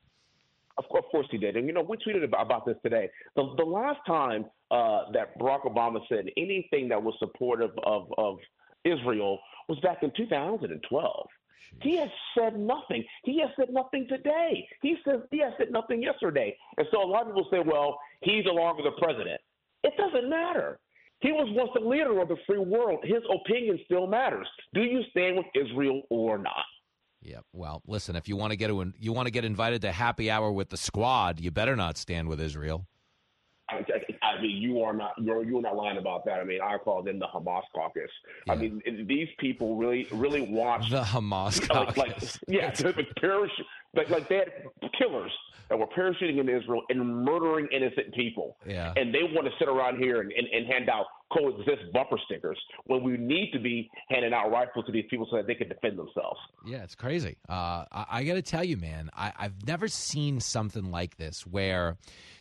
[0.78, 1.58] Of course he did.
[1.58, 3.10] And, you know, we tweeted about, this today.
[3.36, 8.38] The, the last time uh, that Barack Obama said anything that was supportive of, of
[8.86, 11.28] Israel was back in 2012.
[11.82, 13.04] He has said nothing.
[13.24, 14.68] He has said nothing today.
[14.82, 16.56] He says he has said nothing yesterday.
[16.78, 19.40] And so a lot of people say, well, he's along with the president.
[19.84, 20.80] It doesn't matter.
[21.22, 23.00] He was once the leader of the free world.
[23.04, 24.48] His opinion still matters.
[24.74, 26.66] Do you stand with Israel or not?
[27.22, 27.40] Yeah.
[27.54, 30.30] Well, listen, if you want to get to, you want to get invited to happy
[30.30, 32.86] hour with the squad, you better not stand with Israel.
[34.38, 36.40] I, mean, you are not you're you're not lying about that.
[36.40, 38.10] I mean, I call them the Hamas caucus.
[38.46, 38.54] Yeah.
[38.54, 41.98] I mean, these people really really watch the Hamas caucus.
[41.98, 42.72] Like, like yeah,
[43.20, 43.66] parachute,
[43.96, 44.52] like like they had
[44.98, 45.32] killers
[45.70, 48.58] that were parachuting in Israel and murdering innocent people.
[48.66, 48.94] Yeah.
[48.96, 52.60] And they want to sit around here and, and, and hand out coexist bumper stickers
[52.86, 55.68] when we need to be handing out rifles to these people so that they can
[55.68, 56.40] defend themselves.
[56.66, 57.38] Yeah, it's crazy.
[57.50, 61.46] Uh, I, I got to tell you, man, I, I've never seen something like this
[61.48, 61.98] where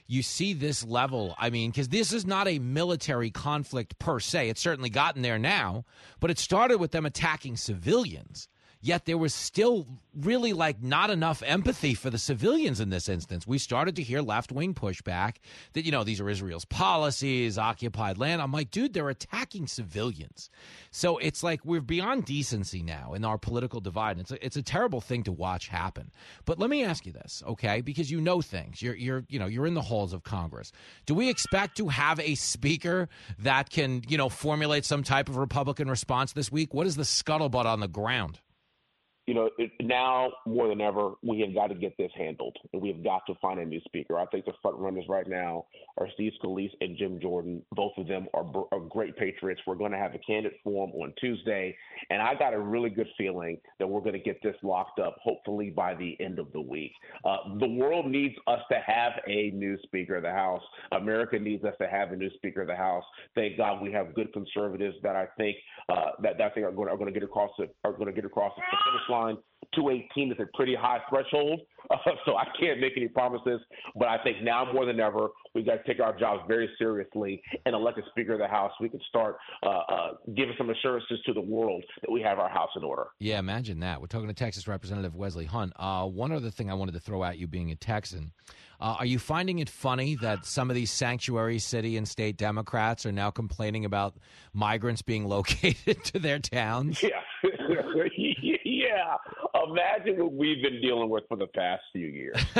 [0.07, 1.35] you see this level.
[1.39, 4.51] I mean, because this is not a military conflict per se.
[4.51, 5.85] It's certainly gotten there now,
[6.21, 8.49] but it started with them attacking civilians
[8.85, 13.47] yet there was still really like not enough empathy for the civilians in this instance.
[13.47, 15.37] We started to hear left wing pushback
[15.72, 18.43] that, you know, these are Israel's policies, occupied land.
[18.43, 20.51] I'm like, dude, they're attacking civilians.
[20.91, 24.18] So it's like we're beyond decency now in our political divide.
[24.18, 26.11] It's a, it's a terrible thing to watch happen.
[26.45, 27.80] But let me ask you this, okay?
[27.80, 28.82] Because you know things.
[28.82, 30.72] You're, you're, you know, you're in the halls of Congress.
[31.07, 33.09] Do we expect to have a speaker
[33.39, 36.74] that can, you know, formulate some type of Republican response this week?
[36.74, 38.41] What is the scuttlebutt on the ground?
[39.27, 42.83] You know, it, now more than ever, we have got to get this handled, and
[42.83, 44.18] we have got to find a new speaker.
[44.18, 45.64] I think the front runners right now
[45.97, 47.62] are Steve Scalise and Jim Jordan.
[47.72, 49.62] Both of them are, are great patriots.
[49.66, 51.75] We're going to have a candidate forum on Tuesday,
[52.11, 55.16] and I got a really good feeling that we're going to get this locked up,
[55.22, 56.93] hopefully by the end of the week.
[57.25, 60.62] Uh, the world needs us to have a new Speaker of the House.
[60.93, 63.05] America needs us to have a new Speaker of the House.
[63.35, 65.57] Thank God we have good conservatives that I think
[65.89, 68.12] uh, that that thing are going, are going to get across the are going to
[68.12, 69.37] get across the finish line line.
[69.75, 71.61] 218 is a pretty high threshold,
[71.91, 71.97] uh,
[72.27, 73.61] so I can't make any promises.
[73.97, 77.43] But I think now more than ever, we've got to take our jobs very seriously
[77.67, 78.73] and elect a Speaker of the House.
[78.81, 82.49] We can start uh, uh, giving some assurances to the world that we have our
[82.49, 83.07] house in order.
[83.19, 84.01] Yeah, imagine that.
[84.01, 85.73] We're talking to Texas Representative Wesley Hunt.
[85.77, 88.33] Uh, one other thing I wanted to throw at you, being a Texan.
[88.81, 93.07] Uh, are you finding it funny that some of these sanctuary city and state Democrats
[93.07, 94.15] are now complaining about
[94.53, 97.03] migrants being located to their towns?
[97.03, 97.11] Yeah.
[99.69, 102.37] Imagine what we've been dealing with for the past few years.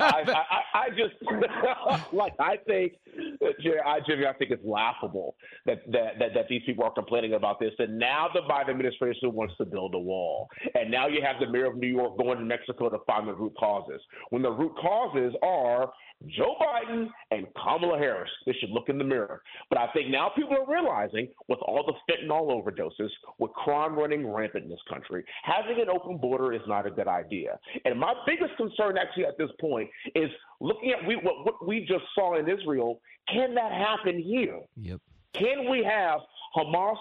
[0.00, 0.44] I, I,
[0.74, 1.14] I, just
[2.12, 5.36] like I think, I, Jimmy, I think it's laughable
[5.66, 7.72] that, that that that these people are complaining about this.
[7.78, 11.50] And now the Biden administration wants to build a wall, and now you have the
[11.50, 14.00] mayor of New York going to Mexico to find the root causes.
[14.30, 15.90] When the root causes are
[16.26, 18.30] Joe Biden and Kamala Harris.
[18.44, 19.42] They should look in the mirror.
[19.70, 24.26] But I think now people are realizing, with all the fentanyl overdoses, with crime running
[24.26, 27.58] rampant in this country, having an open border is not a good idea.
[27.84, 31.80] And my biggest concern, actually, at this point, is looking at we, what, what we
[31.80, 33.00] just saw in Israel.
[33.32, 34.60] Can that happen here?
[34.76, 35.00] Yep.
[35.34, 36.20] Can we have
[36.56, 36.96] Hamas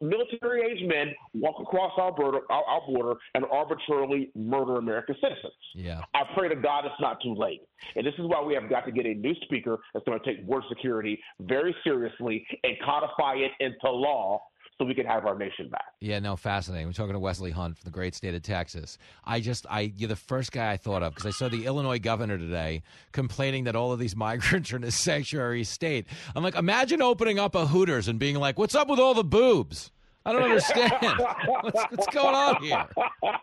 [0.00, 5.52] military age men walk across our border, our, our border and arbitrarily murder American citizens.
[5.74, 6.02] Yeah.
[6.14, 7.62] I pray to God it's not too late.
[7.96, 10.24] And this is why we have got to get a new speaker that's going to
[10.24, 14.40] take border security very seriously and codify it into law
[14.82, 15.84] so we can have our nation back.
[16.00, 16.88] Yeah, no, fascinating.
[16.88, 18.98] We're talking to Wesley Hunt from the great state of Texas.
[19.24, 22.00] I just, I, you're the first guy I thought of because I saw the Illinois
[22.00, 26.06] governor today complaining that all of these migrants are in a sanctuary state.
[26.34, 29.24] I'm like, imagine opening up a Hooters and being like, "What's up with all the
[29.24, 29.92] boobs?"
[30.24, 30.92] I don't understand.
[31.62, 32.86] what's, what's, going on here?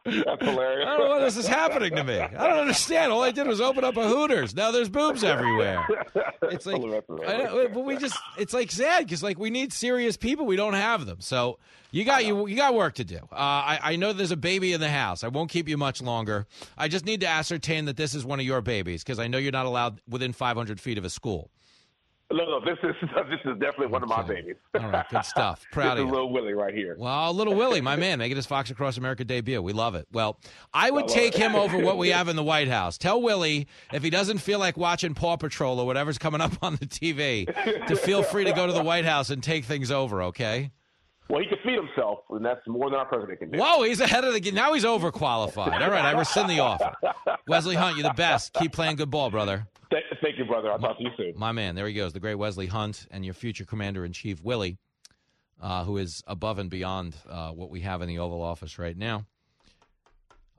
[0.05, 0.87] That's hilarious.
[0.87, 2.19] I don't know why this is happening to me.
[2.19, 3.11] I don't understand.
[3.11, 4.55] All I did was open up a Hooters.
[4.55, 5.85] Now there's boobs everywhere.
[6.43, 6.81] It's like,
[7.27, 10.45] I, but we just, it's like sad because like we need serious people.
[10.45, 11.17] We don't have them.
[11.19, 11.59] So
[11.91, 13.17] you got you you got work to do.
[13.31, 15.23] Uh, I, I know there's a baby in the house.
[15.23, 16.45] I won't keep you much longer.
[16.77, 19.37] I just need to ascertain that this is one of your babies because I know
[19.37, 21.49] you're not allowed within 500 feet of a school.
[22.31, 22.95] No, no, this is
[23.29, 24.55] this is definitely one of my babies.
[24.79, 25.65] All right, good stuff.
[25.71, 26.11] Proud of you.
[26.11, 26.95] Little Willie right here.
[26.99, 29.61] Well, little Willie, my man, making his Fox Across America debut.
[29.61, 30.07] We love it.
[30.11, 30.39] Well,
[30.73, 31.41] I would I take it.
[31.41, 32.97] him over what we have in the White House.
[32.99, 36.75] Tell Willie if he doesn't feel like watching Paw Patrol or whatever's coming up on
[36.75, 37.47] the TV
[37.87, 40.21] to feel free to go to the White House and take things over.
[40.23, 40.71] Okay.
[41.29, 43.59] Well, he can feed himself, and that's more than our president can do.
[43.59, 44.55] Whoa, he's ahead of the game.
[44.55, 45.79] Now he's overqualified.
[45.79, 46.91] All right, I rescind the offer.
[47.47, 48.53] Wesley Hunt, you're the best.
[48.53, 49.67] Keep playing good ball, brother.
[49.91, 50.71] Th- Thank you, brother.
[50.71, 51.33] I'll talk to you soon.
[51.35, 54.43] My man, there he goes, the great Wesley Hunt, and your future commander in chief,
[54.43, 54.77] Willie,
[55.61, 58.97] uh, who is above and beyond uh, what we have in the Oval Office right
[58.97, 59.25] now.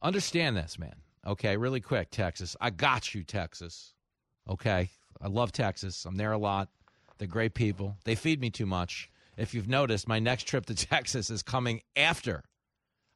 [0.02, 0.94] Understand this, man.
[1.26, 2.56] Okay, really quick, Texas.
[2.60, 3.94] I got you, Texas.
[4.48, 4.88] Okay,
[5.20, 6.04] I love Texas.
[6.06, 6.68] I'm there a lot.
[7.18, 7.96] They're great people.
[8.04, 9.10] They feed me too much.
[9.36, 12.42] If you've noticed, my next trip to Texas is coming after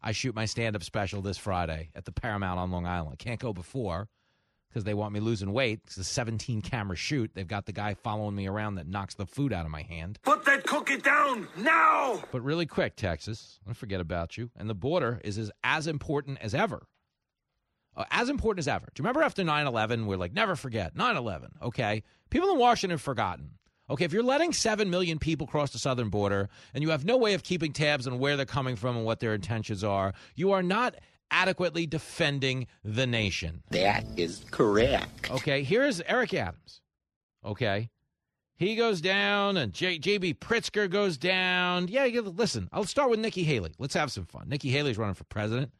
[0.02, 3.18] I shoot my stand up special this Friday at the Paramount on Long Island.
[3.18, 4.08] Can't go before
[4.74, 5.80] because they want me losing weight.
[5.84, 7.30] It's a 17 camera shoot.
[7.32, 10.18] They've got the guy following me around that knocks the food out of my hand.
[10.24, 12.20] Put that cookie down now!
[12.32, 14.50] But really quick, Texas, don't forget about you.
[14.56, 16.88] And the border is as, as important as ever.
[17.96, 18.86] Uh, as important as ever.
[18.86, 22.02] Do you remember after 9 11, we're like, never forget 9 11, okay?
[22.28, 23.50] People in Washington have forgotten.
[23.88, 27.16] Okay, if you're letting 7 million people cross the southern border and you have no
[27.16, 30.50] way of keeping tabs on where they're coming from and what their intentions are, you
[30.50, 30.96] are not
[31.30, 33.62] adequately defending the nation.
[33.70, 35.30] That is correct.
[35.30, 36.80] Okay, here's Eric Adams.
[37.44, 37.90] Okay.
[38.56, 40.34] He goes down, and J- J.B.
[40.34, 41.88] Pritzker goes down.
[41.88, 43.72] Yeah, you- listen, I'll start with Nikki Haley.
[43.78, 44.48] Let's have some fun.
[44.48, 45.72] Nikki Haley's running for president.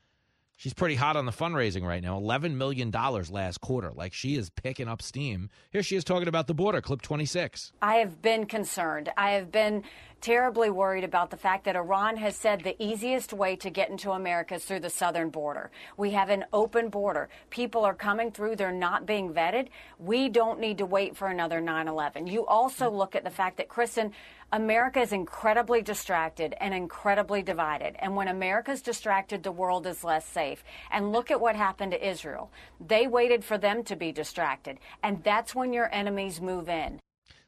[0.56, 2.18] She's pretty hot on the fundraising right now.
[2.20, 3.90] $11 million last quarter.
[3.92, 5.50] Like, she is picking up steam.
[5.70, 7.72] Here she is talking about the border, clip 26.
[7.82, 9.08] I have been concerned.
[9.16, 9.82] I have been
[10.24, 14.12] terribly worried about the fact that Iran has said the easiest way to get into
[14.12, 15.70] America is through the southern border.
[15.98, 17.28] We have an open border.
[17.50, 19.68] People are coming through, they're not being vetted.
[19.98, 22.26] We don't need to wait for another 9 11.
[22.26, 24.12] You also look at the fact that, Kristen,
[24.50, 27.94] America is incredibly distracted and incredibly divided.
[27.98, 30.64] And when America's distracted, the world is less safe.
[30.90, 32.50] And look at what happened to Israel.
[32.80, 34.78] They waited for them to be distracted.
[35.02, 36.98] And that's when your enemies move in.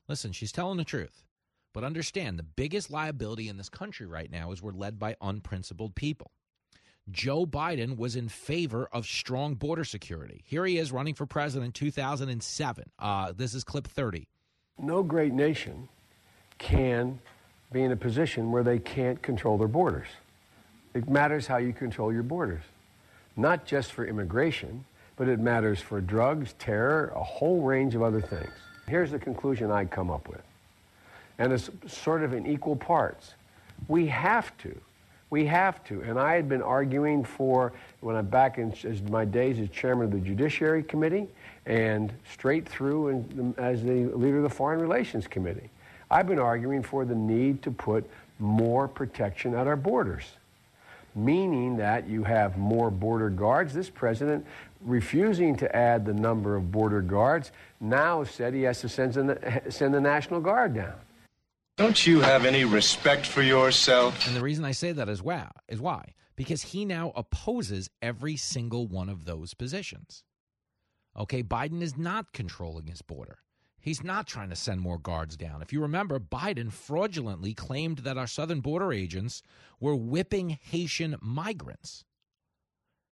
[0.08, 1.25] Listen, she's telling the truth.
[1.76, 5.94] But understand the biggest liability in this country right now is we're led by unprincipled
[5.94, 6.30] people.
[7.10, 10.42] Joe Biden was in favor of strong border security.
[10.46, 12.84] Here he is running for president in 2007.
[12.98, 14.26] Uh, this is clip 30.
[14.78, 15.86] No great nation
[16.56, 17.20] can
[17.70, 20.08] be in a position where they can't control their borders.
[20.94, 22.62] It matters how you control your borders,
[23.36, 28.22] not just for immigration, but it matters for drugs, terror, a whole range of other
[28.22, 28.48] things.
[28.88, 30.40] Here's the conclusion I come up with,
[31.38, 33.34] and it's sort of in equal parts.
[33.88, 34.80] We have to.
[35.28, 36.02] We have to.
[36.02, 38.74] And I had been arguing for, when I'm back in
[39.10, 41.26] my days as chairman of the Judiciary Committee
[41.66, 45.68] and straight through and as the leader of the Foreign Relations Committee,
[46.10, 48.08] I've been arguing for the need to put
[48.38, 50.24] more protection at our borders,
[51.14, 53.74] meaning that you have more border guards.
[53.74, 54.46] This president,
[54.82, 59.62] refusing to add the number of border guards, now said he has to send the,
[59.70, 60.94] send the National Guard down.
[61.76, 64.26] Don't you have any respect for yourself?
[64.26, 68.36] And the reason I say that is wow is why because he now opposes every
[68.36, 70.24] single one of those positions.
[71.18, 73.40] Okay, Biden is not controlling his border.
[73.78, 75.60] He's not trying to send more guards down.
[75.60, 79.42] If you remember, Biden fraudulently claimed that our southern border agents
[79.78, 82.04] were whipping Haitian migrants.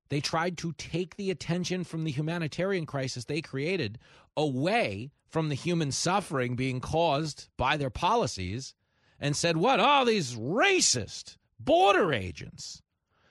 [0.08, 3.98] They tried to take the attention from the humanitarian crisis they created
[4.36, 8.74] away from the human suffering being caused by their policies
[9.18, 9.80] and said, What?
[9.80, 12.82] Oh, these racist border agents.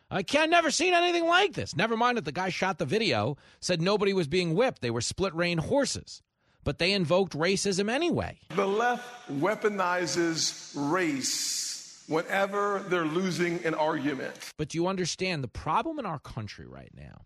[0.09, 1.75] I can't never seen anything like this.
[1.75, 4.81] Never mind that the guy shot the video, said nobody was being whipped.
[4.81, 6.21] They were split rein horses.
[6.63, 8.39] But they invoked racism anyway.
[8.49, 11.62] The left weaponizes race
[12.07, 14.33] whenever they're losing an argument.
[14.57, 17.25] But do you understand the problem in our country right now?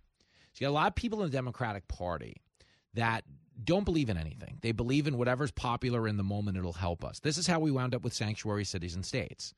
[0.53, 2.41] So you got a lot of people in the Democratic Party
[2.93, 3.23] that
[3.63, 4.59] don't believe in anything.
[4.61, 7.19] They believe in whatever's popular in the moment, it'll help us.
[7.19, 9.53] This is how we wound up with sanctuary cities and states.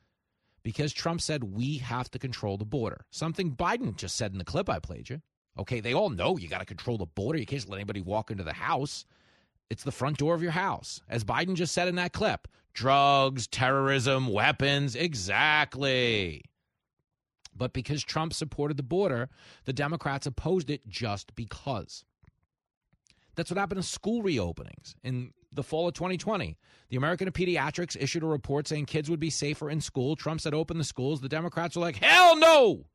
[0.64, 3.06] Because Trump said we have to control the border.
[3.12, 5.22] Something Biden just said in the clip I played you.
[5.58, 7.40] Okay, they all know you got to control the border.
[7.40, 9.06] You can't let anybody walk into the house.
[9.70, 11.02] It's the front door of your house.
[11.10, 14.96] As Biden just said in that clip drugs, terrorism, weapons.
[14.96, 16.44] Exactly.
[17.56, 19.30] But because Trump supported the border,
[19.66, 22.06] the Democrats opposed it just because.
[23.36, 26.58] That's what happened to school reopenings in the fall of 2020.
[26.90, 30.16] The American of Pediatrics issued a report saying kids would be safer in school.
[30.16, 31.22] Trump said open the schools.
[31.22, 32.86] The Democrats were like, hell no!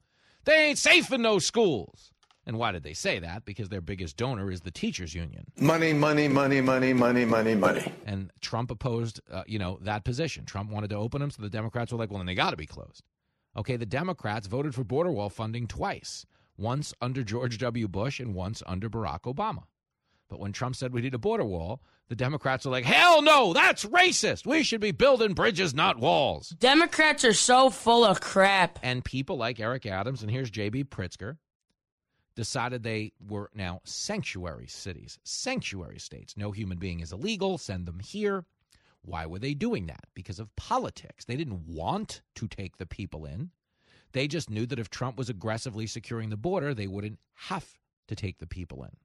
[0.44, 2.13] They ain't safe in those schools.
[2.46, 3.44] And why did they say that?
[3.44, 5.46] Because their biggest donor is the teachers union.
[5.58, 7.92] Money, money, money, money, money, money, money.
[8.04, 10.44] And Trump opposed, uh, you know, that position.
[10.44, 12.56] Trump wanted to open them, so the Democrats were like, well, then they got to
[12.56, 13.02] be closed.
[13.56, 16.26] Okay, the Democrats voted for border wall funding twice,
[16.58, 17.88] once under George W.
[17.88, 19.64] Bush and once under Barack Obama.
[20.28, 23.52] But when Trump said we need a border wall, the Democrats were like, hell no,
[23.52, 24.46] that's racist.
[24.46, 26.50] We should be building bridges, not walls.
[26.50, 28.78] Democrats are so full of crap.
[28.82, 30.84] And people like Eric Adams, and here's J.B.
[30.84, 31.36] Pritzker,
[32.34, 36.36] decided they were now sanctuary cities, sanctuary states.
[36.36, 38.44] No human being is illegal, send them here.
[39.02, 40.06] Why were they doing that?
[40.14, 41.24] Because of politics.
[41.24, 43.50] They didn't want to take the people in.
[44.12, 47.78] They just knew that if Trump was aggressively securing the border, they wouldn't have
[48.08, 48.96] to take the people in.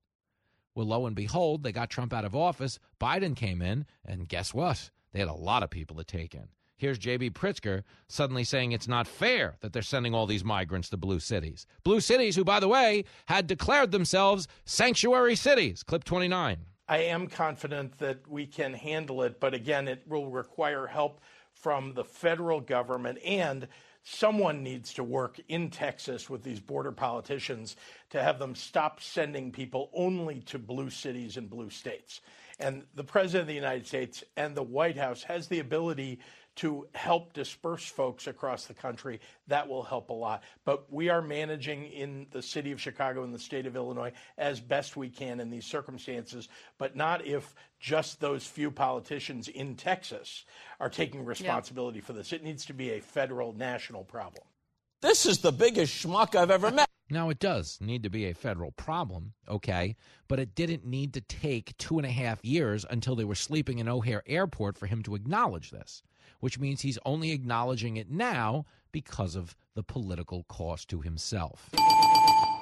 [0.76, 2.80] Well, lo and behold, they got Trump out of office.
[3.02, 4.92] Biden came in, and guess what?
[5.12, 6.50] They had a lot of people to take in.
[6.80, 7.32] Here's J.B.
[7.32, 11.68] Pritzker suddenly saying it's not fair that they're sending all these migrants to blue cities.
[11.84, 15.84] Blue cities, who, by the way, had declared themselves sanctuary cities.
[15.84, 16.58] Clip 29.
[16.88, 21.20] I am confident that we can handle it, but again, it will require help
[21.52, 23.68] from the federal government and
[24.04, 27.76] someone needs to work in Texas with these border politicians
[28.10, 32.22] to have them stop sending people only to blue cities and blue states.
[32.60, 36.20] And the President of the United States and the White House has the ability
[36.60, 39.22] to help disperse folks across the country.
[39.48, 40.44] That will help a lot.
[40.66, 44.60] But we are managing in the city of Chicago and the state of Illinois as
[44.60, 50.44] best we can in these circumstances, but not if just those few politicians in Texas
[50.82, 52.06] are taking responsibility yeah.
[52.06, 52.34] for this.
[52.34, 54.44] It needs to be a federal, national problem.
[55.02, 56.90] This is the biggest schmuck I've ever met.
[57.10, 59.96] Now, it does need to be a federal problem, okay,
[60.28, 63.80] but it didn't need to take two and a half years until they were sleeping
[63.80, 66.04] in O'Hare Airport for him to acknowledge this
[66.40, 71.70] which means he's only acknowledging it now because of the political cost to himself.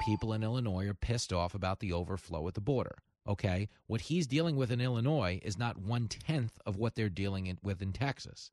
[0.04, 2.98] People in Illinois are pissed off about the overflow at the border.
[3.28, 7.58] Okay, what he's dealing with in Illinois is not one tenth of what they're dealing
[7.62, 8.52] with in Texas.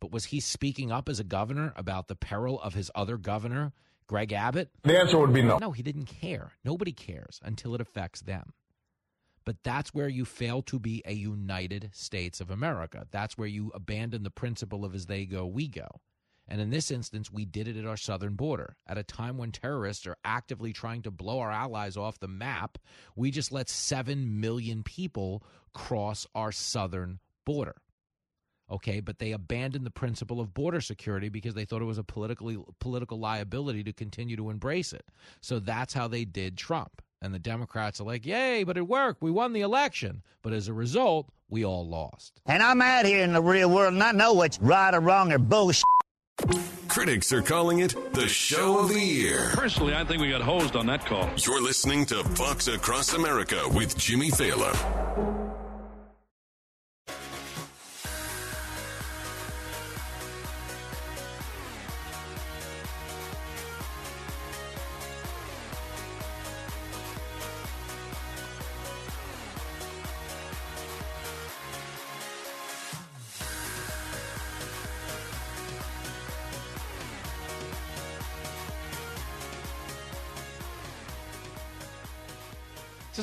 [0.00, 3.72] But was he speaking up as a governor about the peril of his other governor,
[4.06, 4.70] Greg Abbott?
[4.82, 5.58] The answer would be no.
[5.58, 6.52] No, he didn't care.
[6.64, 8.52] Nobody cares until it affects them.
[9.44, 13.06] But that's where you fail to be a United States of America.
[13.10, 15.86] That's where you abandon the principle of as they go, we go.
[16.48, 18.76] And in this instance, we did it at our southern border.
[18.86, 22.78] At a time when terrorists are actively trying to blow our allies off the map,
[23.16, 25.42] we just let 7 million people
[25.72, 27.76] cross our southern border.
[28.70, 32.04] Okay, but they abandoned the principle of border security because they thought it was a
[32.04, 35.04] politically political liability to continue to embrace it.
[35.40, 37.00] So that's how they did Trump.
[37.22, 39.22] And the Democrats are like, yay, but it worked.
[39.22, 40.22] We won the election.
[40.42, 42.40] But as a result, we all lost.
[42.44, 45.32] And I'm out here in the real world and I know what's right or wrong
[45.32, 45.84] or bullshit.
[46.88, 49.50] Critics are calling it the show of the year.
[49.54, 51.28] Personally, I think we got hosed on that call.
[51.36, 55.35] You're listening to Fox Across America with Jimmy Failla.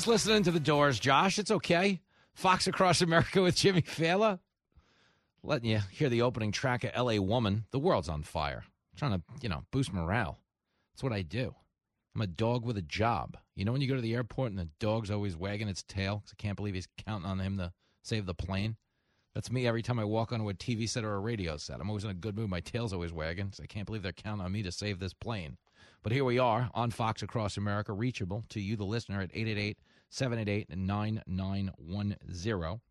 [0.03, 1.39] Just listening to the doors, Josh.
[1.39, 2.01] It's okay.
[2.33, 4.39] Fox Across America with Jimmy Failla.
[5.43, 7.63] Letting you hear the opening track of LA Woman.
[7.71, 8.65] The world's on fire.
[8.65, 10.41] I'm trying to, you know, boost morale.
[10.91, 11.55] That's what I do.
[12.13, 13.37] I'm a dog with a job.
[13.55, 16.17] You know when you go to the airport and the dog's always wagging its tail
[16.17, 17.71] because I can't believe he's counting on him to
[18.01, 18.75] save the plane?
[19.33, 21.79] That's me every time I walk onto a TV set or a radio set.
[21.79, 22.49] I'm always in a good mood.
[22.49, 23.53] My tail's always wagging.
[23.53, 25.55] So I can't believe they're counting on me to save this plane.
[26.03, 29.77] But here we are on Fox Across America, reachable to you, the listener, at 888
[30.13, 32.81] 788 9910.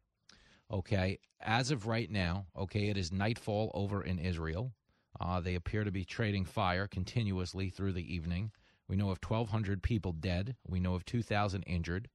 [0.73, 4.73] Okay, as of right now, okay, it is nightfall over in Israel.
[5.20, 8.51] Uh, they appear to be trading fire continuously through the evening.
[8.89, 10.57] We know of 1,200 people dead.
[10.66, 12.09] We know of 2,000 injured.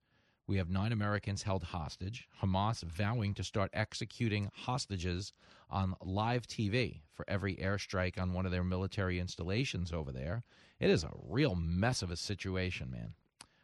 [0.46, 2.28] We have nine Americans held hostage.
[2.42, 5.32] Hamas vowing to start executing hostages
[5.70, 10.44] on live TV for every airstrike on one of their military installations over there.
[10.82, 13.14] It is a real mess of a situation, man.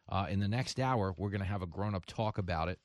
[0.09, 2.79] Uh, in the next hour, we're going to have a grown up talk about it,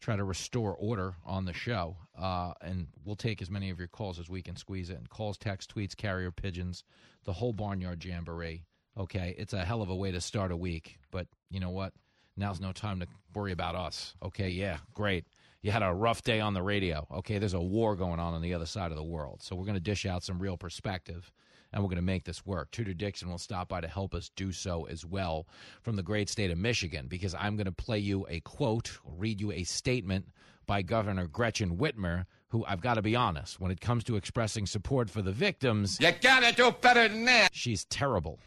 [0.00, 3.88] try to restore order on the show, uh, and we'll take as many of your
[3.88, 4.98] calls as we can squeeze it.
[4.98, 6.84] And Calls, text, tweets, carrier pigeons,
[7.24, 8.64] the whole barnyard jamboree.
[8.96, 11.92] Okay, it's a hell of a way to start a week, but you know what?
[12.36, 14.14] Now's no time to worry about us.
[14.22, 15.24] Okay, yeah, great.
[15.62, 17.06] You had a rough day on the radio.
[17.12, 19.42] Okay, there's a war going on on the other side of the world.
[19.42, 21.32] So we're going to dish out some real perspective
[21.72, 22.70] and we're going to make this work.
[22.70, 25.46] Tudor Dixon will stop by to help us do so as well
[25.82, 29.40] from the great state of Michigan because I'm going to play you a quote, read
[29.40, 30.26] you a statement
[30.66, 34.66] by Governor Gretchen Whitmer, who I've got to be honest, when it comes to expressing
[34.66, 37.50] support for the victims, You gotta do better than that.
[37.52, 38.38] she's terrible.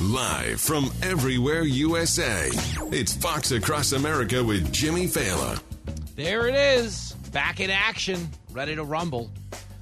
[0.00, 2.48] Live from everywhere USA,
[2.92, 5.60] it's Fox Across America with Jimmy Failla.
[6.16, 9.30] There it is, back in action, ready to rumble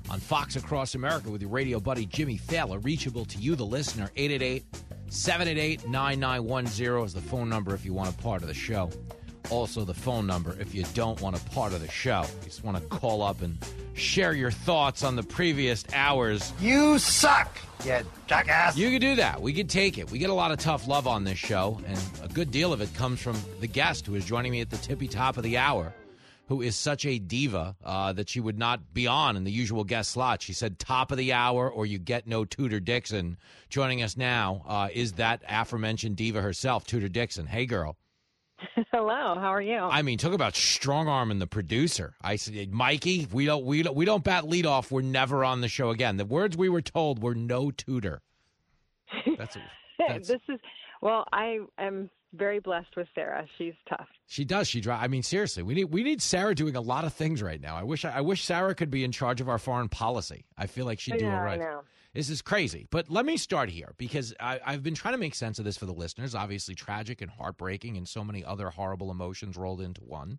[0.09, 4.11] on Fox Across America with your radio buddy Jimmy Failla, reachable to you, the listener,
[4.17, 4.65] 888
[5.09, 8.89] 788 9910 is the phone number if you want a part of the show.
[9.51, 12.23] Also, the phone number if you don't want a part of the show.
[12.23, 13.59] You just want to call up and
[13.95, 16.53] share your thoughts on the previous hours.
[16.61, 17.99] You suck, you
[18.29, 18.77] jackass.
[18.77, 19.43] You can do that.
[19.43, 20.09] We can take it.
[20.13, 22.81] We get a lot of tough love on this show, and a good deal of
[22.81, 25.59] it comes from the guest who is joining me at the tippy top of the
[25.59, 25.93] hour,
[26.51, 29.85] who is such a diva uh, that she would not be on in the usual
[29.85, 30.43] guest slot.
[30.43, 33.39] She said top of the hour, or you get no Tudor Dixon.
[33.69, 37.47] Joining us now uh, is that aforementioned diva herself, Tudor Dixon.
[37.47, 37.97] Hey, girl.
[38.93, 39.79] Hello, how are you?
[39.79, 42.17] I mean, talk about strong arming the producer.
[42.21, 44.91] I said, Mikey, we don't, we don't, we don't bat lead off.
[44.91, 46.17] We're never on the show again.
[46.17, 48.23] The words we were told were no Tudor.
[49.39, 49.57] That's,
[49.99, 50.59] that's this is
[51.01, 53.47] well, I am very blessed with Sarah.
[53.59, 54.09] She's tough.
[54.27, 54.69] She does.
[54.69, 55.03] She drives.
[55.05, 57.77] I mean, seriously, we need we need Sarah doing a lot of things right now.
[57.77, 60.45] I wish I, wish Sarah could be in charge of our foreign policy.
[60.57, 61.59] I feel like she'd do Yeah, it I right.
[61.61, 61.83] know.
[62.13, 62.89] This is crazy.
[62.91, 65.77] But let me start here because I, I've been trying to make sense of this
[65.77, 66.35] for the listeners.
[66.35, 70.39] Obviously, tragic and heartbreaking, and so many other horrible emotions rolled into one.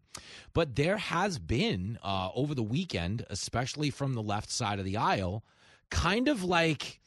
[0.53, 4.97] But there has been uh, over the weekend, especially from the left side of the
[4.97, 5.45] aisle,
[5.89, 6.99] kind of like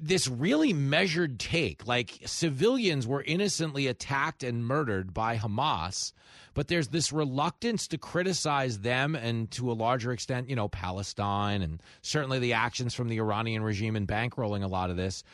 [0.00, 1.86] this really measured take.
[1.86, 6.12] Like civilians were innocently attacked and murdered by Hamas,
[6.54, 11.62] but there's this reluctance to criticize them and to a larger extent, you know, Palestine
[11.62, 15.24] and certainly the actions from the Iranian regime in bankrolling a lot of this.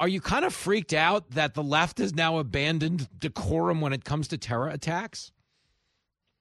[0.00, 4.04] Are you kind of freaked out that the left has now abandoned decorum when it
[4.04, 5.30] comes to terror attacks?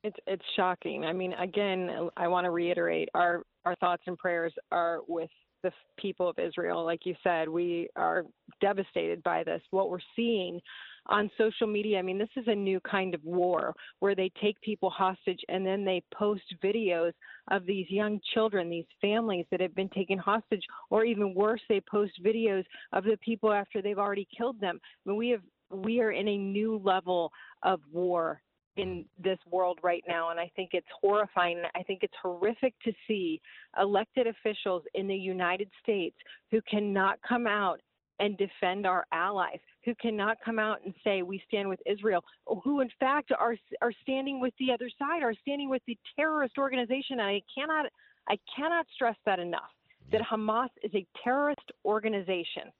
[0.03, 1.05] It's it's shocking.
[1.05, 5.29] I mean, again, I want to reiterate our our thoughts and prayers are with
[5.63, 6.85] the people of Israel.
[6.85, 8.25] Like you said, we are
[8.61, 9.61] devastated by this.
[9.71, 10.61] What we're seeing
[11.07, 14.59] on social media, I mean, this is a new kind of war where they take
[14.61, 17.11] people hostage and then they post videos
[17.51, 21.81] of these young children, these families that have been taken hostage, or even worse, they
[21.81, 22.63] post videos
[22.93, 24.79] of the people after they've already killed them.
[25.05, 27.31] I mean, we have we are in a new level
[27.63, 28.41] of war
[28.77, 31.61] in this world right now and I think it's horrifying.
[31.75, 33.39] I think it's horrific to see
[33.79, 36.15] elected officials in the United States
[36.51, 37.79] who cannot come out
[38.19, 42.23] and defend our allies, who cannot come out and say we stand with Israel,
[42.63, 46.57] who in fact are are standing with the other side, are standing with the terrorist
[46.57, 47.19] organization.
[47.19, 47.87] And I cannot
[48.27, 49.71] I cannot stress that enough.
[50.11, 52.71] That Hamas is a terrorist organization.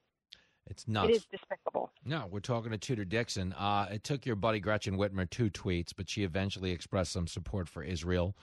[0.66, 1.10] It's nuts.
[1.10, 1.90] It is despicable.
[2.04, 3.52] No, we're talking to Tudor Dixon.
[3.52, 7.68] Uh, it took your buddy Gretchen Whitmer two tweets, but she eventually expressed some support
[7.68, 8.34] for Israel.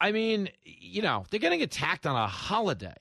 [0.00, 2.96] I mean, you know, they're getting attacked on a holiday.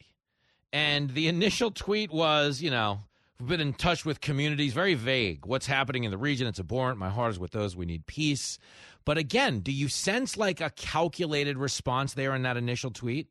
[0.72, 3.00] And the initial tweet was, you know,
[3.40, 5.46] we've been in touch with communities, very vague.
[5.46, 6.48] What's happening in the region?
[6.48, 6.98] It's abhorrent.
[6.98, 7.76] My heart is with those.
[7.76, 8.58] We need peace.
[9.06, 13.28] But again, do you sense like a calculated response there in that initial tweet?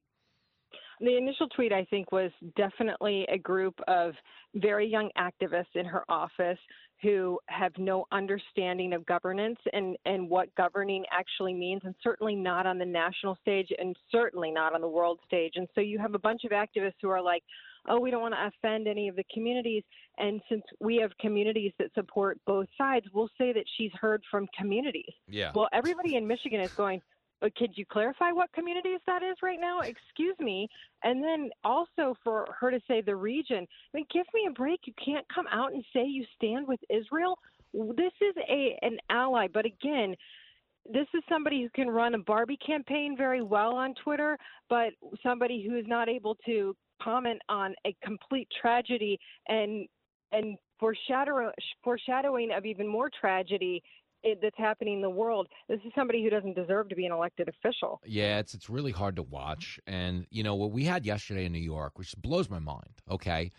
[1.02, 4.14] The initial tweet, I think, was definitely a group of
[4.54, 6.58] very young activists in her office
[7.02, 12.64] who have no understanding of governance and, and what governing actually means, and certainly not
[12.66, 15.54] on the national stage and certainly not on the world stage.
[15.56, 17.42] And so you have a bunch of activists who are like,
[17.88, 19.82] oh, we don't want to offend any of the communities.
[20.18, 24.46] And since we have communities that support both sides, we'll say that she's heard from
[24.56, 25.12] communities.
[25.26, 25.50] Yeah.
[25.52, 27.02] Well, everybody in Michigan is going,
[27.42, 29.80] but could you clarify what communities that is right now?
[29.80, 30.68] Excuse me.
[31.02, 34.80] And then also for her to say the region, I mean, give me a break.
[34.84, 37.36] You can't come out and say you stand with Israel.
[37.74, 40.14] This is a an ally, but again,
[40.90, 44.38] this is somebody who can run a Barbie campaign very well on Twitter,
[44.68, 44.92] but
[45.22, 49.88] somebody who is not able to comment on a complete tragedy and
[50.30, 51.50] and foreshadow,
[51.82, 53.82] foreshadowing of even more tragedy
[54.22, 55.48] it, that's happening in the world.
[55.68, 58.00] This is somebody who doesn't deserve to be an elected official.
[58.04, 59.80] Yeah, it's it's really hard to watch.
[59.86, 63.02] And you know what we had yesterday in New York, which blows my mind.
[63.10, 63.50] Okay,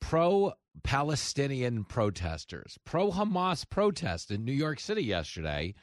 [0.00, 5.74] pro Palestinian protesters, pro Hamas protest in New York City yesterday.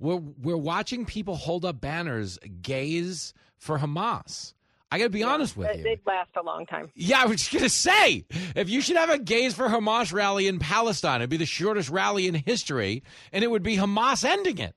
[0.00, 4.54] We're we're watching people hold up banners, gays for Hamas.
[4.90, 5.82] I got to be honest with They- you.
[5.84, 6.90] They'd last a long time.
[6.94, 8.24] Yeah, I was just gonna say,
[8.54, 11.90] if you should have a gays for Hamas rally in Palestine, it'd be the shortest
[11.90, 13.02] rally in history,
[13.32, 14.74] and it would be Hamas ending it.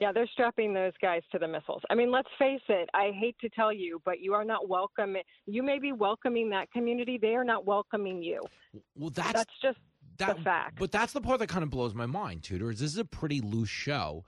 [0.00, 1.82] Yeah, they're strapping those guys to the missiles.
[1.90, 2.88] I mean, let's face it.
[2.94, 5.16] I hate to tell you, but you are not welcome.
[5.46, 7.18] You may be welcoming that community.
[7.20, 8.42] They are not welcoming you.
[8.94, 9.78] Well, that's that's just
[10.18, 10.78] that, the fact.
[10.78, 12.70] But that's the part that kind of blows my mind, Tudor.
[12.70, 14.24] Is this is a pretty loose show,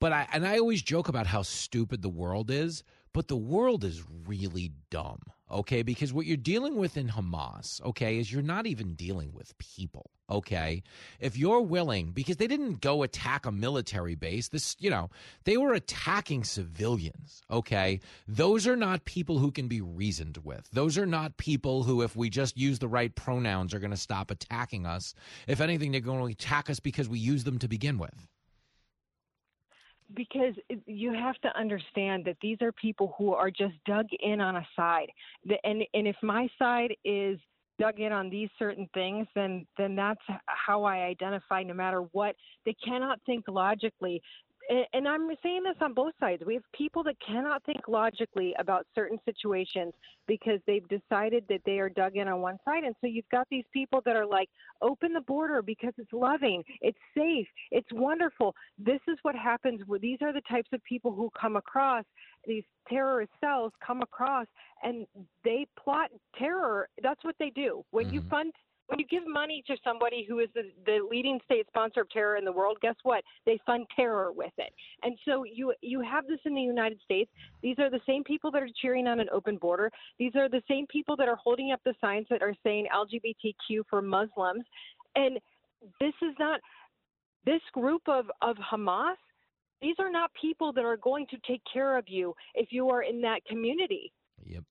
[0.00, 2.84] but I and I always joke about how stupid the world is,
[3.16, 5.20] but the world is really dumb.
[5.50, 9.56] Okay, because what you're dealing with in Hamas, okay, is you're not even dealing with
[9.56, 10.10] people.
[10.28, 10.82] Okay,
[11.18, 14.48] if you're willing, because they didn't go attack a military base.
[14.48, 15.08] This, you know,
[15.44, 17.42] they were attacking civilians.
[17.50, 20.68] Okay, those are not people who can be reasoned with.
[20.72, 23.96] Those are not people who, if we just use the right pronouns, are going to
[23.96, 25.14] stop attacking us.
[25.48, 28.28] If anything, they're going to attack us because we use them to begin with
[30.14, 30.54] because
[30.86, 34.66] you have to understand that these are people who are just dug in on a
[34.76, 35.08] side.
[35.64, 37.38] And and if my side is
[37.78, 42.34] dug in on these certain things then then that's how i identify no matter what.
[42.64, 44.22] They cannot think logically
[44.92, 46.42] and I'm saying this on both sides.
[46.44, 49.92] We have people that cannot think logically about certain situations
[50.26, 52.84] because they've decided that they are dug in on one side.
[52.84, 54.48] And so you've got these people that are like,
[54.82, 58.54] open the border because it's loving, it's safe, it's wonderful.
[58.78, 59.80] This is what happens.
[60.00, 62.04] These are the types of people who come across
[62.46, 64.46] these terrorist cells come across
[64.82, 65.06] and
[65.44, 66.88] they plot terror.
[67.02, 67.84] That's what they do.
[67.90, 68.14] When mm-hmm.
[68.14, 68.52] you fund
[68.88, 72.36] when you give money to somebody who is the, the leading state sponsor of terror
[72.36, 73.24] in the world, guess what?
[73.44, 74.72] They fund terror with it.
[75.02, 77.30] And so you you have this in the United States.
[77.62, 79.90] These are the same people that are cheering on an open border.
[80.18, 83.82] These are the same people that are holding up the signs that are saying LGBTQ
[83.90, 84.64] for Muslims.
[85.14, 85.38] And
[86.00, 86.60] this is not
[87.46, 89.14] this group of, of Hamas,
[89.80, 93.02] these are not people that are going to take care of you if you are
[93.02, 94.12] in that community.
[94.44, 94.64] Yep.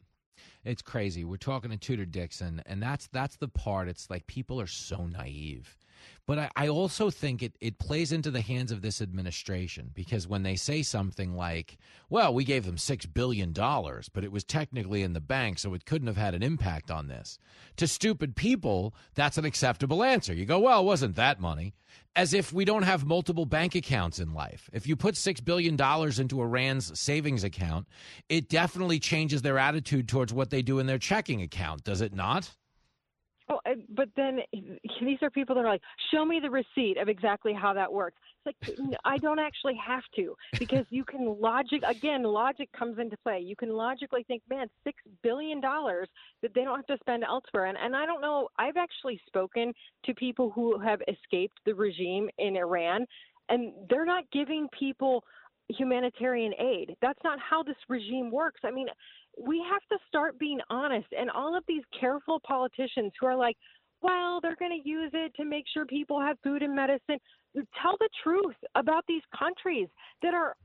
[0.63, 1.23] It's crazy.
[1.23, 3.87] We're talking to Tudor Dixon, and that's that's the part.
[3.87, 5.77] It's like people are so naive.
[6.27, 10.27] But I, I, also think it, it plays into the hands of this administration because
[10.27, 11.77] when they say something like,
[12.09, 15.85] well, we gave them $6 billion, but it was technically in the bank, so it
[15.85, 17.37] couldn't have had an impact on this.
[17.77, 20.33] To stupid people, that's an acceptable answer.
[20.33, 21.75] You go, well, it wasn't that money.
[22.15, 24.69] As if we don't have multiple bank accounts in life.
[24.73, 25.75] If you put $6 billion
[26.19, 27.87] into Iran's savings account,
[28.29, 32.13] it definitely changes their attitude towards what they do in their checking account, does it
[32.13, 32.51] not?
[33.47, 33.59] Oh,
[33.89, 34.39] but then
[35.01, 35.81] these are people that are like,
[36.11, 38.17] show me the receipt of exactly how that works.
[38.45, 43.17] It's like, I don't actually have to because you can logic, again, logic comes into
[43.17, 43.39] play.
[43.39, 47.65] You can logically think, man, $6 billion that they don't have to spend elsewhere.
[47.65, 49.73] And, and I don't know, I've actually spoken
[50.05, 53.05] to people who have escaped the regime in Iran,
[53.49, 55.23] and they're not giving people
[55.69, 56.95] humanitarian aid.
[57.01, 58.61] That's not how this regime works.
[58.63, 58.87] I mean,
[59.37, 61.07] we have to start being honest.
[61.17, 63.57] And all of these careful politicians who are like,
[64.01, 67.17] well, they're going to use it to make sure people have food and medicine.
[67.81, 69.87] Tell the truth about these countries
[70.21, 70.55] that are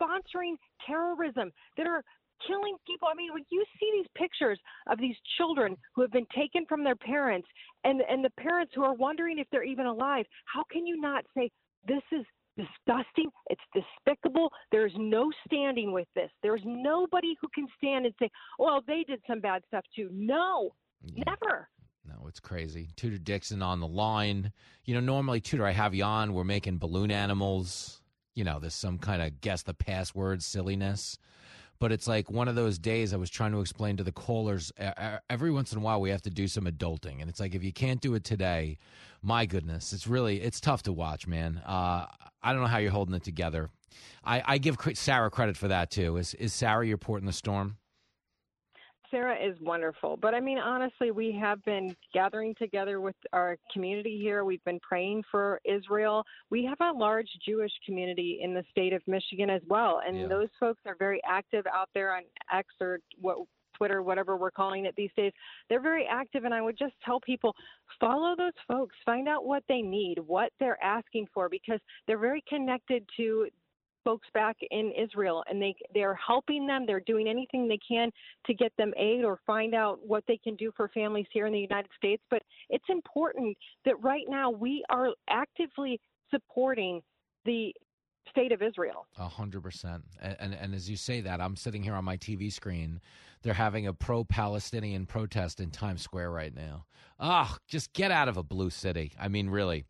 [0.00, 0.54] sponsoring
[0.86, 2.02] terrorism, that are
[2.46, 3.08] killing people.
[3.10, 6.84] I mean, when you see these pictures of these children who have been taken from
[6.84, 7.48] their parents
[7.84, 11.24] and, and the parents who are wondering if they're even alive, how can you not
[11.36, 11.50] say,
[11.86, 12.24] this is
[12.56, 13.30] disgusting.
[13.50, 14.50] It's despicable.
[14.70, 16.30] There's no standing with this.
[16.42, 20.08] There's nobody who can stand and say, well, they did some bad stuff too.
[20.12, 21.24] No, yeah.
[21.26, 21.68] never.
[22.06, 22.90] No, it's crazy.
[22.96, 24.52] Tudor Dixon on the line.
[24.84, 26.34] You know, normally, Tudor, I have you on.
[26.34, 28.02] We're making balloon animals.
[28.34, 31.18] You know, there's some kind of guess the password silliness
[31.78, 34.72] but it's like one of those days I was trying to explain to the callers
[35.28, 37.20] every once in a while we have to do some adulting.
[37.20, 38.78] And it's like if you can't do it today
[39.22, 41.62] my goodness it's really it's tough to watch man.
[41.66, 42.06] Uh,
[42.42, 43.70] I don't know how you're holding it together.
[44.24, 46.16] I, I give Sarah credit for that too.
[46.16, 47.76] Is is Sarah your port in the storm
[49.14, 50.18] Sarah is wonderful.
[50.20, 54.44] But I mean, honestly, we have been gathering together with our community here.
[54.44, 56.24] We've been praying for Israel.
[56.50, 60.00] We have a large Jewish community in the state of Michigan as well.
[60.04, 60.26] And yeah.
[60.26, 62.22] those folks are very active out there on
[62.52, 63.38] X or what
[63.76, 65.32] Twitter, whatever we're calling it these days.
[65.68, 67.54] They're very active, and I would just tell people
[68.00, 72.42] follow those folks, find out what they need, what they're asking for, because they're very
[72.48, 73.48] connected to
[74.04, 76.84] folks back in Israel, and they they're helping them.
[76.86, 78.10] They're doing anything they can
[78.46, 81.52] to get them aid or find out what they can do for families here in
[81.52, 82.22] the United States.
[82.30, 86.00] But it's important that right now we are actively
[86.30, 87.00] supporting
[87.44, 87.74] the
[88.30, 89.06] state of Israel.
[89.18, 90.04] A hundred percent.
[90.20, 93.00] And and as you say that, I'm sitting here on my TV screen.
[93.42, 96.86] They're having a pro-Palestinian protest in Times Square right now.
[97.20, 99.12] Ah, oh, just get out of a blue city.
[99.20, 99.84] I mean, really.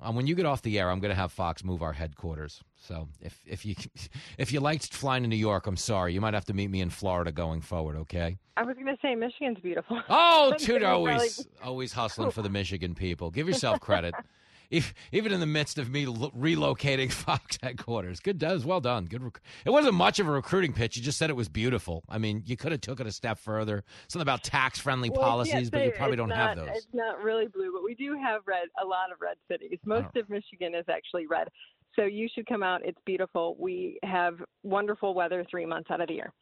[0.00, 2.60] Um, when you get off the air, I'm going to have Fox move our headquarters.
[2.76, 3.74] So if if you
[4.38, 6.14] if you liked flying to New York, I'm sorry.
[6.14, 7.96] You might have to meet me in Florida going forward.
[7.96, 8.38] Okay.
[8.56, 10.00] I was going to say Michigan's beautiful.
[10.08, 13.30] Oh, Tudor always always hustling for the Michigan people.
[13.30, 14.14] Give yourself credit.
[14.72, 18.20] if, even in the midst of me lo- relocating Fox headquarters.
[18.20, 19.04] Good does, well done.
[19.04, 19.22] Good.
[19.22, 20.96] Rec- it wasn't much of a recruiting pitch.
[20.96, 22.02] You just said it was beautiful.
[22.08, 23.84] I mean, you could have took it a step further.
[24.08, 26.76] Something about tax friendly Well, policies, but you probably don't not, have those.
[26.76, 28.64] It's not really blue, but we do have red.
[28.82, 29.78] A lot of red cities.
[29.84, 31.48] Most of Michigan is actually red.
[31.94, 32.80] So you should come out.
[32.84, 33.54] It's beautiful.
[33.58, 36.32] We have wonderful weather three months out of the year.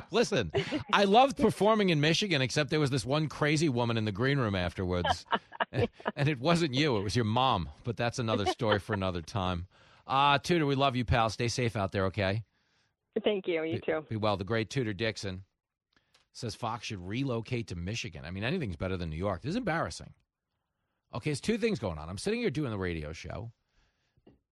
[0.10, 0.50] Listen,
[0.92, 4.38] I loved performing in Michigan, except there was this one crazy woman in the green
[4.38, 5.26] room afterwards.
[5.72, 7.68] and it wasn't you, it was your mom.
[7.84, 9.66] But that's another story for another time.
[10.06, 11.28] Uh, Tudor, we love you, pal.
[11.28, 12.42] Stay safe out there, okay?
[13.24, 13.64] Thank you.
[13.64, 14.04] You too.
[14.08, 14.36] Be well.
[14.36, 15.42] The great Tudor Dixon
[16.32, 18.24] says Fox should relocate to Michigan.
[18.24, 19.42] I mean, anything's better than New York.
[19.42, 20.14] This is embarrassing.
[21.14, 22.08] Okay, there's two things going on.
[22.08, 23.50] I'm sitting here doing the radio show.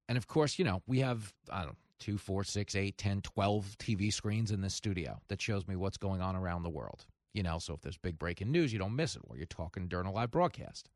[0.09, 3.23] And of course, you know, we have, I don't know, two, four, six, eight, 10,
[3.23, 7.07] 12 TV screens in this studio that shows me what's going on around the world.
[7.33, 9.89] You know, so if there's big breaking news, you don't miss it while you're talking
[9.89, 10.89] during a live broadcast.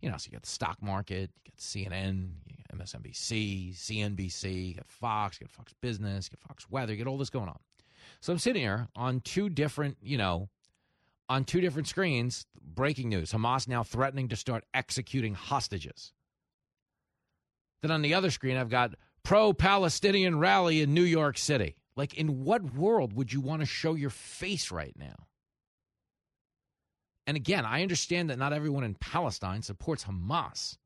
[0.00, 4.68] You know, so you got the stock market, you got CNN, you got MSNBC, CNBC,
[4.68, 7.30] you got Fox, you got Fox Business, you got Fox Weather, you got all this
[7.30, 7.58] going on.
[8.20, 10.48] So I'm sitting here on two different, you know,
[11.28, 13.32] on two different screens, breaking news.
[13.32, 16.12] Hamas now threatening to start executing hostages.
[17.82, 21.76] Then on the other screen, I've got pro Palestinian rally in New York City.
[21.96, 25.26] Like, in what world would you want to show your face right now?
[27.26, 30.76] And again, I understand that not everyone in Palestine supports Hamas.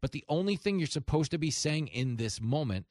[0.00, 2.86] But the only thing you're supposed to be saying in this moment,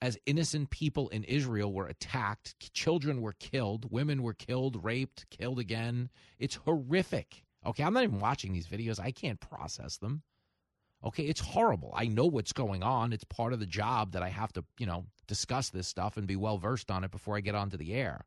[0.00, 5.58] as innocent people in Israel were attacked, children were killed, women were killed, raped, killed
[5.58, 7.44] again, it's horrific.
[7.66, 10.22] Okay, I'm not even watching these videos, I can't process them.
[11.04, 11.92] Okay, it's horrible.
[11.96, 13.12] I know what's going on.
[13.12, 16.26] It's part of the job that I have to, you know, discuss this stuff and
[16.26, 18.26] be well versed on it before I get onto the air.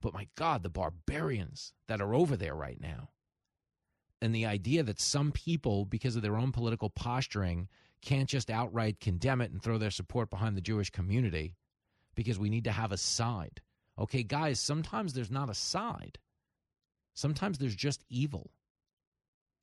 [0.00, 3.10] But my God, the barbarians that are over there right now.
[4.22, 7.68] And the idea that some people, because of their own political posturing,
[8.00, 11.56] can't just outright condemn it and throw their support behind the Jewish community
[12.14, 13.60] because we need to have a side.
[13.98, 16.18] Okay, guys, sometimes there's not a side,
[17.14, 18.50] sometimes there's just evil.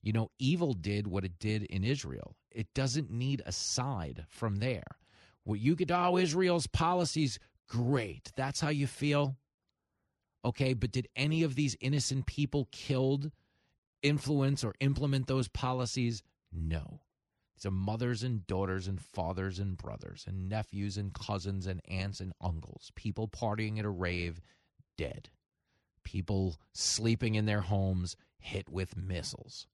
[0.03, 2.35] You know, evil did what it did in Israel.
[2.53, 4.83] It doesn't need a side from there.
[5.43, 8.31] What you could, oh, Israel's policies, great.
[8.35, 9.37] That's how you feel.
[10.43, 13.31] Okay, but did any of these innocent people killed
[14.01, 16.23] influence or implement those policies?
[16.51, 17.01] No.
[17.55, 22.19] These are mothers and daughters and fathers and brothers and nephews and cousins and aunts
[22.19, 22.91] and uncles.
[22.95, 24.41] People partying at a rave,
[24.97, 25.29] dead.
[26.03, 29.67] People sleeping in their homes, hit with missiles.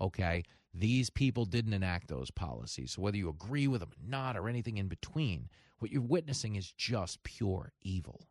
[0.00, 0.44] Okay?
[0.74, 2.92] These people didn't enact those policies.
[2.92, 5.48] So whether you agree with them or not or anything in between,
[5.78, 8.26] what you're witnessing is just pure evil.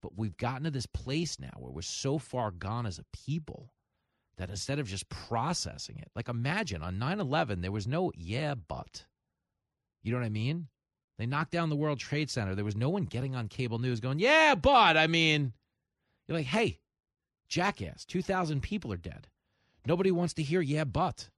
[0.00, 3.74] But we've gotten to this place now where we're so far gone as a people
[4.38, 8.54] that instead of just processing it, like imagine on 9 11, there was no, yeah,
[8.54, 9.04] but.
[10.02, 10.68] You know what I mean?
[11.18, 12.54] They knocked down the World Trade Center.
[12.54, 14.96] There was no one getting on cable news going, yeah, but.
[14.96, 15.52] I mean,
[16.26, 16.80] you're like, hey,
[17.48, 19.28] jackass, 2,000 people are dead.
[19.86, 21.28] Nobody wants to hear, yeah, but.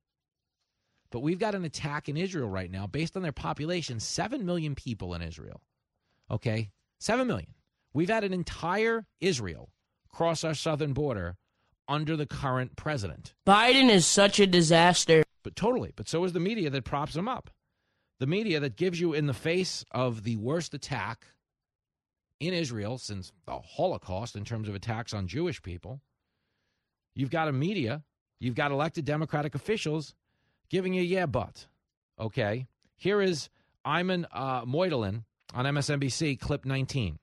[1.11, 4.75] But we've got an attack in Israel right now based on their population 7 million
[4.75, 5.63] people in Israel.
[6.31, 6.71] Okay?
[7.01, 7.55] 7 million.
[7.93, 9.71] We've had an entire Israel
[10.09, 11.37] cross our southern border
[11.89, 13.35] under the current president.
[13.47, 15.23] Biden is such a disaster.
[15.43, 15.93] But totally.
[15.95, 17.51] But so is the media that props him up.
[18.21, 21.27] The media that gives you in the face of the worst attack
[22.41, 26.01] in Israel since the Holocaust in terms of attacks on Jewish people.
[27.15, 28.03] You've got a media,
[28.39, 30.15] you've got elected Democratic officials
[30.69, 31.67] giving you yeah, but.
[32.19, 32.67] Okay.
[32.97, 33.49] Here is
[33.87, 37.19] Ayman uh, Mohyeldin on MSNBC, clip 19.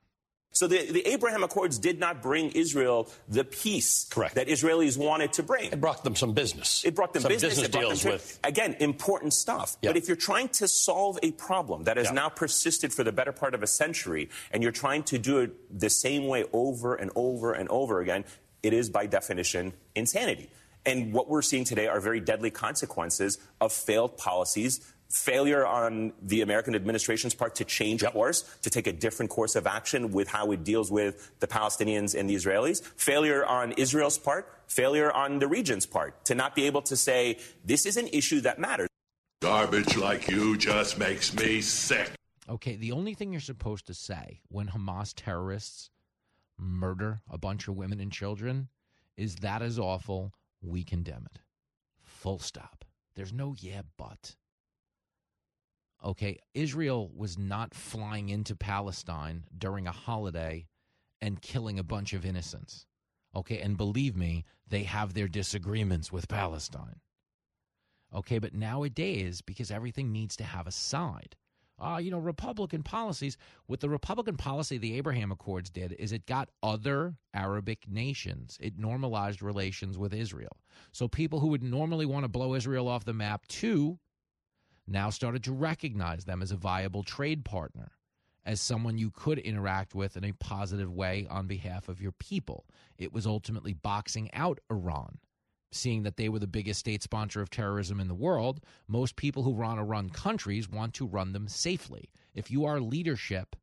[0.54, 4.36] So the, the Abraham Accords did not bring Israel the peace Correct.
[4.36, 5.72] that Israelis wanted to bring.
[5.72, 6.84] It brought them some business.
[6.84, 7.52] It brought them some business.
[7.52, 9.78] business it brought deals them with again important stuff.
[9.82, 9.94] Yep.
[9.94, 12.16] But if you're trying to solve a problem that has Yep.
[12.16, 15.80] now persisted for the better part of a century, and you're trying to do it
[15.80, 18.26] the same way over and over and over again,
[18.62, 20.50] it is by definition insanity.
[20.86, 24.82] And what we're seeing today are very deadly consequences of failed policies
[25.12, 29.68] failure on the American administration's part to change course, to take a different course of
[29.68, 34.48] action with how it deals with the Palestinians and the Israelis, failure on Israel's part,
[34.68, 38.42] failure on the region's part to not be able to say, this is an issue
[38.42, 38.88] that matters.
[39.42, 42.12] Garbage like you just makes me sick.
[42.50, 45.90] Okay, the only thing you're supposed to say when Hamas terrorists
[46.58, 48.70] murder a bunch of women and children
[49.18, 50.32] is that is awful.
[50.62, 51.40] We condemn it.
[52.04, 52.86] Full stop.
[53.16, 54.36] There's no yeah, but.
[56.04, 60.68] Okay, Israel was not flying into Palestine during a holiday
[61.22, 62.88] and killing a bunch of innocents.
[63.36, 67.00] Okay, and believe me, they have their disagreements with Palestine.
[68.14, 71.36] Okay, but nowadays, because everything needs to have a side,
[71.82, 76.26] uh, you know, Republican policies, what the Republican policy the Abraham Accords did is it
[76.26, 80.58] got other Arabic nations, it normalized relations with Israel.
[80.92, 84.00] So people who would normally want to blow Israel off the map too
[84.88, 87.92] now started to recognize them as a viable trade partner,
[88.46, 92.66] as someone you could interact with in a positive way on behalf of your people.
[92.98, 95.20] It was ultimately boxing out Iran
[95.72, 99.44] seeing that they were the biggest state sponsor of terrorism in the world, most people
[99.44, 102.10] who want to run countries want to run them safely.
[102.34, 103.56] If you are leadership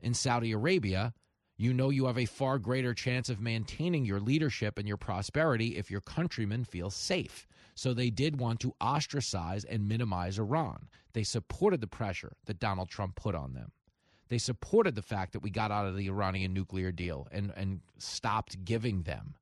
[0.00, 1.14] in Saudi Arabia,
[1.56, 5.76] you know you have a far greater chance of maintaining your leadership and your prosperity
[5.76, 7.46] if your countrymen feel safe.
[7.76, 10.88] So they did want to ostracize and minimize Iran.
[11.12, 13.70] They supported the pressure that Donald Trump put on them.
[14.28, 17.80] They supported the fact that we got out of the Iranian nuclear deal and, and
[17.98, 19.34] stopped giving them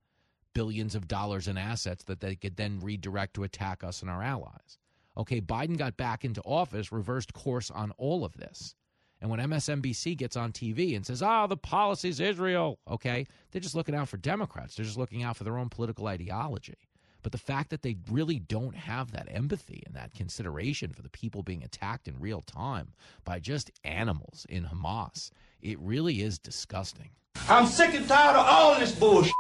[0.55, 4.23] billions of dollars in assets that they could then redirect to attack us and our
[4.23, 4.79] allies.
[5.17, 8.75] Okay, Biden got back into office, reversed course on all of this.
[9.21, 13.77] And when MSNBC gets on TV and says, oh, the policy's Israel, okay, they're just
[13.77, 14.75] looking out for Democrats.
[14.75, 16.89] They're just looking out for their own political ideology.
[17.23, 21.09] But the fact that they really don't have that empathy and that consideration for the
[21.09, 25.31] people being attacked in real time by just animals in Hamas,
[25.61, 27.11] it really is disgusting.
[27.49, 29.33] I'm sick and tired of all this bullshit.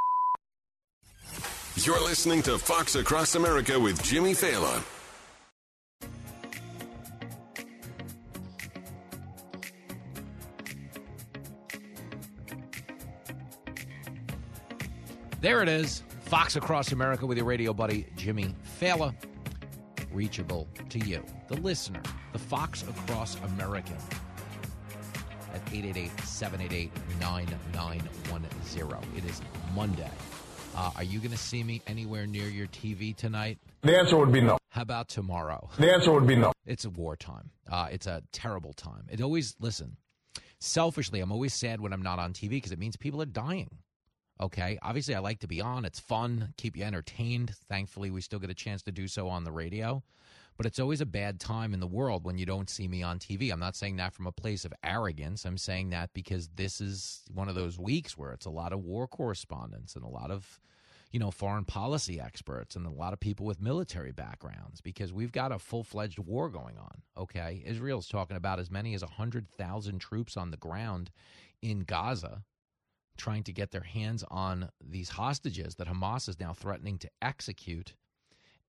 [1.77, 4.85] You're listening to Fox Across America with Jimmy Failla.
[15.41, 16.03] There it is.
[16.27, 19.15] Fox Across America with your radio buddy, Jimmy Failla.
[20.13, 23.97] Reachable to you, the listener, the Fox Across American
[25.53, 29.17] at 888 788 9910.
[29.17, 29.41] It is
[29.75, 30.11] Monday.
[30.75, 33.59] Uh, are you going to see me anywhere near your TV tonight?
[33.83, 34.59] The answer would be no.
[34.71, 35.69] How about tomorrow?
[35.79, 36.53] The answer would be no.
[36.65, 37.51] It's a wartime.
[37.71, 39.07] Uh, it's a terrible time.
[39.11, 39.97] It always, listen,
[40.61, 43.71] selfishly, I'm always sad when I'm not on TV because it means people are dying.
[44.41, 44.79] Okay.
[44.83, 45.85] Obviously, I like to be on.
[45.85, 47.55] It's fun, keep you entertained.
[47.69, 50.03] Thankfully, we still get a chance to do so on the radio.
[50.63, 53.19] But it's always a bad time in the world when you don't see me on
[53.19, 53.53] TV.
[53.53, 55.45] I'm not saying that from a place of arrogance.
[55.45, 58.79] I'm saying that because this is one of those weeks where it's a lot of
[58.79, 60.61] war correspondents and a lot of,
[61.11, 65.33] you know, foreign policy experts and a lot of people with military backgrounds because we've
[65.33, 67.03] got a full fledged war going on.
[67.19, 67.65] Okay.
[67.67, 71.11] Israel's talking about as many as 100,000 troops on the ground
[71.61, 72.45] in Gaza
[73.17, 77.95] trying to get their hands on these hostages that Hamas is now threatening to execute.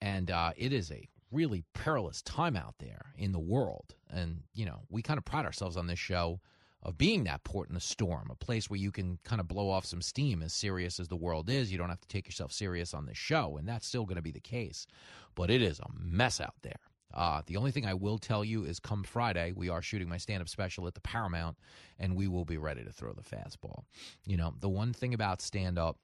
[0.02, 3.96] And uh, it is a really perilous time out there in the world.
[4.10, 6.40] And, you know, we kind of pride ourselves on this show
[6.84, 9.70] of being that port in the storm, a place where you can kind of blow
[9.70, 11.72] off some steam as serious as the world is.
[11.72, 14.22] You don't have to take yourself serious on this show, and that's still going to
[14.22, 14.86] be the case.
[15.34, 16.80] But it is a mess out there.
[17.14, 20.18] Uh, the only thing I will tell you is come Friday, we are shooting my
[20.18, 21.58] stand up special at the Paramount,
[22.00, 23.84] and we will be ready to throw the fastball.
[24.26, 25.98] You know, the one thing about stand up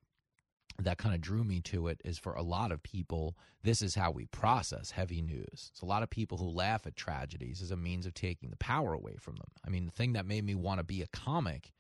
[0.86, 3.96] that kind of drew me to it is for a lot of people, this is
[3.96, 5.70] how we process heavy news.
[5.72, 8.58] It's a lot of people who laugh at tragedies as a means of taking the
[8.58, 9.50] power away from them.
[9.66, 11.72] I mean, the thing that made me want to be a comic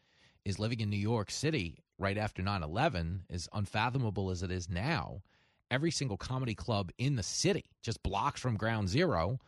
[0.45, 4.69] is living in New York City right after 9 11, as unfathomable as it is
[4.69, 5.21] now.
[5.71, 9.39] Every single comedy club in the city, just blocks from ground zero,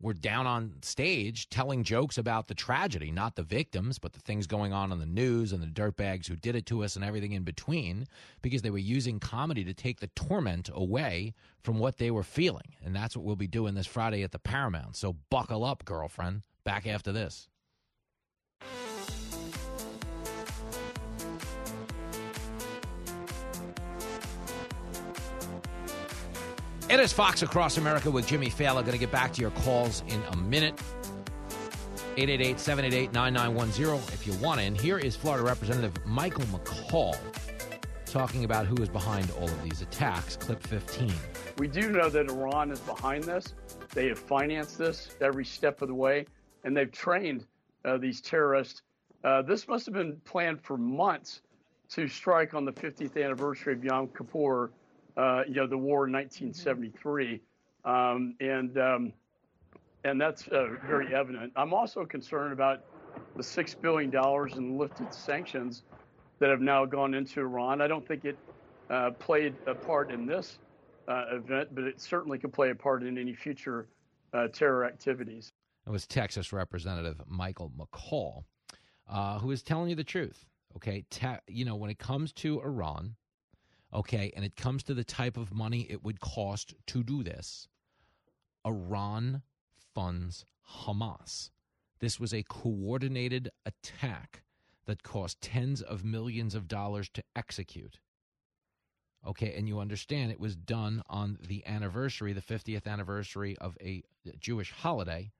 [0.00, 4.46] were down on stage telling jokes about the tragedy, not the victims, but the things
[4.46, 7.32] going on in the news and the dirtbags who did it to us and everything
[7.32, 8.06] in between,
[8.40, 12.74] because they were using comedy to take the torment away from what they were feeling.
[12.84, 14.96] And that's what we'll be doing this Friday at the Paramount.
[14.96, 16.42] So buckle up, girlfriend.
[16.64, 17.48] Back after this.
[26.90, 28.80] It is Fox Across America with Jimmy Failla.
[28.80, 30.72] Going to get back to your calls in a minute.
[32.16, 34.74] 888 788 9910 if you want in.
[34.74, 37.14] Here is Florida Representative Michael McCaul
[38.06, 40.38] talking about who is behind all of these attacks.
[40.38, 41.12] Clip 15.
[41.58, 43.52] We do know that Iran is behind this.
[43.92, 46.24] They have financed this every step of the way,
[46.64, 47.44] and they've trained
[47.84, 48.80] uh, these terrorists.
[49.24, 51.42] Uh, this must have been planned for months
[51.90, 54.70] to strike on the 50th anniversary of Yom Kippur
[55.18, 57.42] uh, you know, the war in 1973,
[57.84, 59.12] um, and um,
[60.04, 61.52] and that's uh, very evident.
[61.56, 62.84] I'm also concerned about
[63.36, 65.82] the six billion dollars in lifted sanctions
[66.38, 67.80] that have now gone into Iran.
[67.80, 68.38] I don't think it
[68.90, 70.58] uh, played a part in this
[71.08, 73.88] uh, event, but it certainly could play a part in any future
[74.32, 75.50] uh, terror activities.
[75.84, 78.44] It was Texas Representative Michael McCaul,
[79.08, 80.44] uh, who is telling you the truth.
[80.76, 83.16] Okay, Ta- you know when it comes to Iran,
[83.92, 87.68] okay, and it comes to the type of money it would cost to do this,
[88.66, 89.42] Iran
[89.94, 90.44] funds
[90.84, 91.50] Hamas.
[92.00, 94.42] This was a coordinated attack
[94.86, 97.98] that cost tens of millions of dollars to execute.
[99.26, 104.02] Okay, and you understand it was done on the anniversary, the 50th anniversary of a
[104.38, 105.32] Jewish holiday.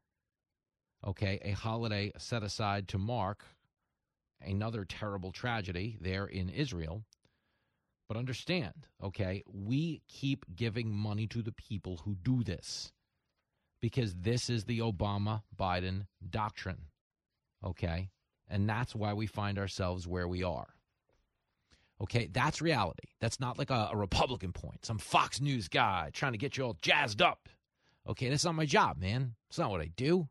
[1.06, 3.44] Okay, a holiday set aside to mark
[4.40, 7.04] another terrible tragedy there in Israel.
[8.09, 12.90] But understand, okay, we keep giving money to the people who do this
[13.80, 16.86] because this is the Obama Biden doctrine.
[17.64, 18.09] Okay?
[18.48, 20.68] And that's why we find ourselves where we are.
[22.01, 23.09] Okay, that's reality.
[23.20, 26.64] That's not like a, a, Republican point, some Fox News guy trying to get you
[26.64, 27.48] all jazzed up.
[28.09, 29.35] Okay, that's not my job, man.
[29.51, 30.28] It's not what I do.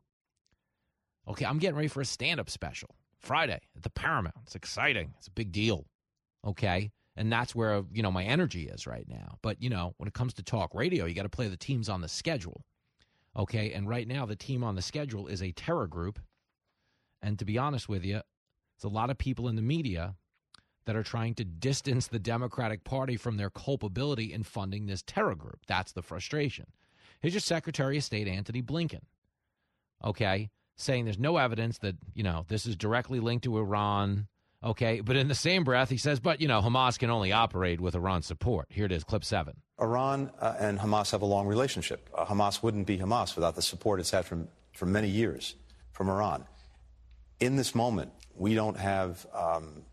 [1.28, 2.88] Okay, I'm getting ready for a stand up special
[3.18, 4.36] Friday at the Paramount.
[4.44, 5.84] It's exciting, it's a big deal.
[6.46, 9.38] Okay, and that's where, you know, my energy is right now.
[9.42, 11.88] But, you know, when it comes to talk radio, you got to play the teams
[11.88, 12.64] on the schedule.
[13.36, 16.18] Okay, and right now the team on the schedule is a terror group.
[17.20, 18.20] And to be honest with you,
[18.80, 20.14] there's a lot of people in the media
[20.86, 25.34] that are trying to distance the Democratic Party from their culpability in funding this terror
[25.34, 25.58] group.
[25.66, 26.66] That's the frustration.
[27.20, 29.02] Here's your Secretary of State, Antony Blinken,
[30.04, 34.28] okay, saying there's no evidence that, you know, this is directly linked to Iran.
[34.64, 37.80] Okay, but in the same breath, he says, but, you know, Hamas can only operate
[37.80, 38.66] with Iran support.
[38.70, 39.54] Here it is, clip seven.
[39.80, 42.10] Iran uh, and Hamas have a long relationship.
[42.12, 45.54] Uh, Hamas wouldn't be Hamas without the support it's had from, for many years
[45.92, 46.44] from Iran.
[47.38, 49.84] In this moment, we don't have um,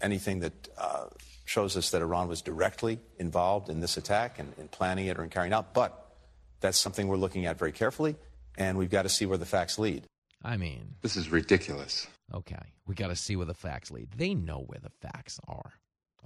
[0.00, 1.06] anything that uh,
[1.44, 5.24] shows us that Iran was directly involved in this attack and in planning it or
[5.24, 6.16] in carrying out, but
[6.60, 8.14] that's something we're looking at very carefully,
[8.56, 10.04] and we've got to see where the facts lead.
[10.44, 12.06] I mean, this is ridiculous.
[12.32, 14.12] Okay, we got to see where the facts lead.
[14.16, 15.72] They know where the facts are.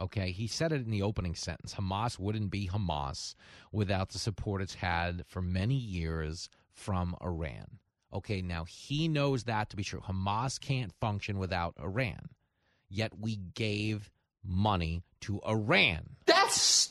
[0.01, 1.75] Okay, he said it in the opening sentence.
[1.75, 3.35] Hamas wouldn't be Hamas
[3.73, 7.79] without the support it's had for many years from Iran.
[8.13, 10.01] Okay, now he knows that to be true.
[10.01, 12.29] Hamas can't function without Iran.
[12.89, 14.11] Yet we gave
[14.45, 16.17] money to Iran.
[16.27, 16.88] That's.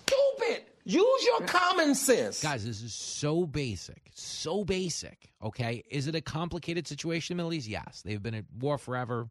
[0.88, 2.42] Use your common sense.
[2.42, 4.10] Guys, this is so basic.
[4.16, 5.30] So basic.
[5.44, 5.84] Okay.
[5.90, 7.68] Is it a complicated situation in the Middle East?
[7.68, 8.02] Yes.
[8.06, 9.28] They've been at war forever.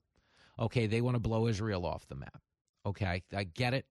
[0.58, 0.86] Okay.
[0.86, 2.42] They want to blow Israel off the map.
[2.84, 3.22] Okay.
[3.34, 3.86] I get it.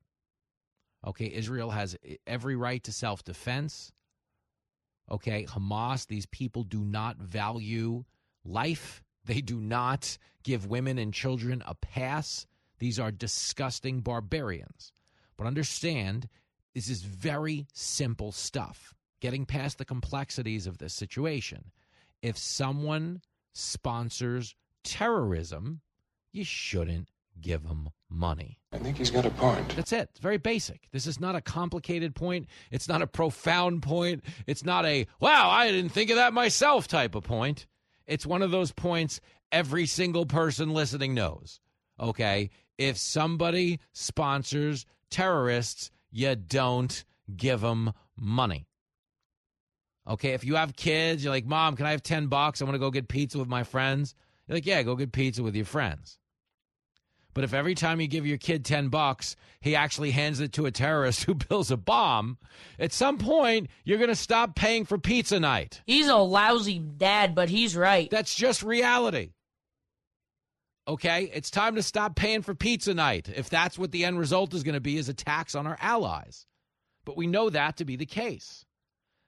[1.08, 1.32] Okay.
[1.34, 1.98] Israel has
[2.28, 3.92] every right to self defense.
[5.10, 5.48] Okay.
[5.50, 8.04] Hamas, these people do not value
[8.44, 12.46] life, they do not give women and children a pass.
[12.78, 14.92] These are disgusting barbarians.
[15.36, 16.30] But understand,
[16.76, 18.94] this is very simple stuff.
[19.22, 21.72] Getting past the complexities of this situation.
[22.22, 23.22] If someone
[23.54, 25.82] sponsors terrorism,
[26.32, 28.60] you shouldn't give them money.
[28.72, 29.76] I think he's got a point.
[29.76, 30.10] That's it.
[30.12, 30.88] It's very basic.
[30.92, 32.48] This is not a complicated point.
[32.72, 34.24] It's not a profound point.
[34.46, 37.68] It's not a, wow, I didn't think of that myself type of point.
[38.06, 39.22] It's one of those points
[39.52, 41.60] every single person listening knows.
[42.00, 42.50] Okay?
[42.78, 47.04] If somebody sponsors terrorists, you don't
[47.36, 48.66] give them money.
[50.08, 52.62] Okay, if you have kids, you're like, Mom, can I have 10 bucks?
[52.62, 54.16] I want to go get pizza with my friends.
[54.48, 56.18] You're like, Yeah, go get pizza with your friends.
[57.34, 60.68] But if every time you give your kid 10 bucks, he actually hands it to
[60.68, 62.38] a terrorist who builds a bomb,
[62.80, 65.82] at some point, you're going to stop paying for pizza night.
[65.86, 68.10] He's a lousy dad, but he's right.
[68.10, 69.34] That's just reality.
[70.88, 71.32] Okay?
[71.34, 74.64] It's time to stop paying for pizza night if that's what the end result is
[74.64, 76.46] going to be is a tax on our allies.
[77.06, 78.66] But we know that to be the case.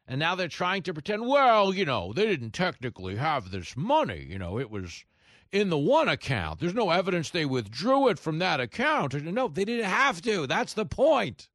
[0.08, 4.26] And now they're trying to pretend, well, you know, they didn't technically have this money.
[4.30, 5.04] You know, it was
[5.52, 6.60] in the one account.
[6.60, 9.14] There's no evidence they withdrew it from that account.
[9.22, 10.48] No, they didn't have to.
[10.48, 11.50] That's the point.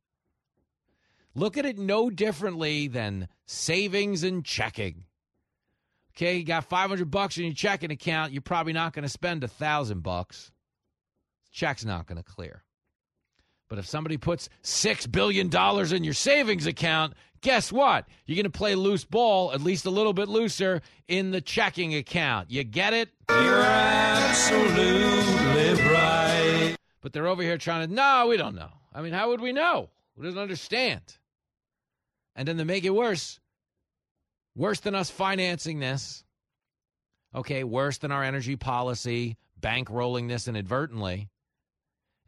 [1.34, 5.04] Look at it no differently than savings and checking.
[6.16, 9.42] Okay, you got 500 bucks in your checking account, you're probably not going to spend
[9.44, 10.52] a 1000 bucks.
[11.50, 12.62] Check's not going to clear.
[13.68, 18.06] But if somebody puts 6 billion dollars in your savings account, guess what?
[18.26, 21.94] You're going to play loose ball, at least a little bit looser, in the checking
[21.94, 22.50] account.
[22.50, 23.08] You get it?
[23.30, 24.82] You're absolutely
[25.84, 26.76] right.
[27.00, 28.70] But they're over here trying to, no, we don't know.
[28.94, 29.88] I mean, how would we know?
[30.16, 31.00] We don't understand.
[32.36, 33.40] And then to make it worse,
[34.54, 36.24] worse than us financing this,
[37.34, 41.28] okay, worse than our energy policy, bankrolling this inadvertently,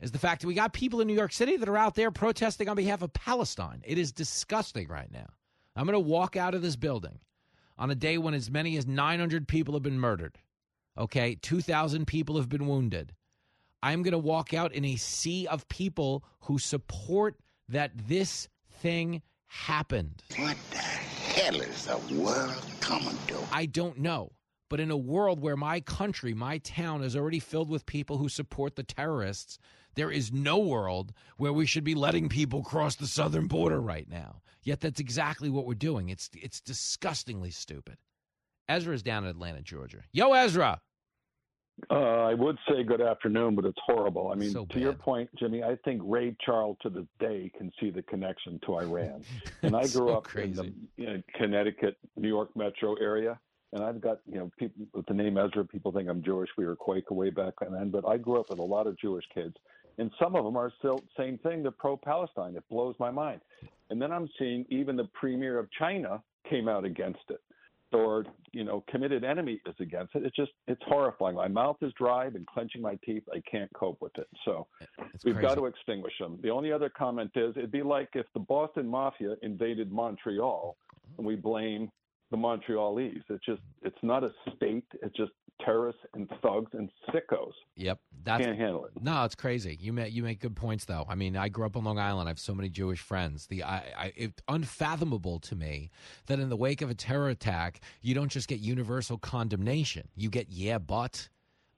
[0.01, 2.11] is the fact that we got people in New York City that are out there
[2.11, 3.83] protesting on behalf of Palestine.
[3.85, 5.27] It is disgusting right now.
[5.77, 7.19] I'm going to walk out of this building
[7.79, 10.39] on a day when as many as 900 people have been murdered.
[10.97, 13.15] Okay, 2,000 people have been wounded.
[13.83, 17.37] I'm going to walk out in a sea of people who support
[17.69, 18.49] that this
[18.81, 20.23] thing happened.
[20.37, 20.79] What the
[21.45, 23.39] hell is the world come and do?
[23.53, 24.33] I don't know.
[24.71, 28.31] But in a world where my country, my town is already filled with people who
[28.31, 29.59] support the terrorists,
[29.95, 34.09] there is no world where we should be letting people cross the southern border right
[34.09, 34.41] now.
[34.63, 36.09] Yet that's exactly what we're doing.
[36.09, 37.99] It's it's disgustingly stupid.
[38.67, 40.01] Ezra's down in Atlanta, Georgia.
[40.13, 40.81] Yo, Ezra.
[41.91, 44.31] Uh, I would say good afternoon, but it's horrible.
[44.31, 47.73] I mean, So to your point, Jimmy, I think Ray Charles to this day can
[47.81, 49.25] see the connection to Iran.
[49.63, 53.39] And I grew So up in the you know, Connecticut, New York metro area,
[53.73, 55.65] and I've got you know people with the name Ezra.
[55.65, 56.49] People think I'm Jewish.
[56.57, 59.25] We were Quaker way back then, but I grew up with a lot of Jewish
[59.35, 59.55] kids,
[59.99, 61.63] and some of them are still same thing.
[61.63, 62.57] They're pro-Palestine.
[62.57, 63.41] It blows my mind.
[63.91, 67.41] And then I'm seeing even the premier of China came out against it
[67.95, 71.37] or you know committed enemy is against it it's just it's horrifying.
[71.37, 74.29] My mouth is dry and clenching my teeth i can't cope with it.
[74.45, 74.67] So
[75.25, 78.41] we've got to extinguish them the only other comment is it'd be like if the
[78.41, 80.77] boston mafia invaded montreal
[81.19, 81.91] and we blame
[82.35, 85.31] the montrealese it's just it's not a state it's just
[85.65, 89.77] terrorists and thugs and sickos Yep, that's can't handle it No, it's crazy.
[89.81, 91.05] You make you make good points though.
[91.09, 92.29] I mean, I grew up on Long Island.
[92.29, 93.47] I have so many Jewish friends.
[93.47, 95.91] The I, I it's unfathomable to me
[96.27, 100.09] that in the wake of a terror attack, you don't just get universal condemnation.
[100.17, 101.29] You get yeah, but.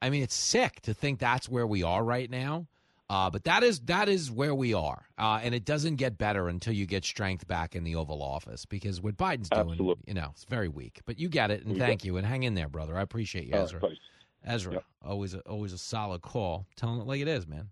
[0.02, 2.66] I mean, it's sick to think that's where we are right now.
[3.08, 6.48] Uh, but that is that is where we are, uh, and it doesn't get better
[6.48, 8.66] until you get strength back in the Oval Office.
[8.66, 10.02] Because what Biden's doing, Absolutely.
[10.08, 11.00] you know, it's very weak.
[11.06, 12.96] But you get it, and You thank you, and hang in there, brother.
[12.98, 13.80] I appreciate you, All right, Ezra.
[13.80, 13.96] thanks.
[14.44, 16.66] Ezra, always a, always a solid call.
[16.76, 17.68] Telling it like it is, man.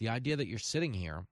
[0.00, 1.24] The idea that you're sitting here,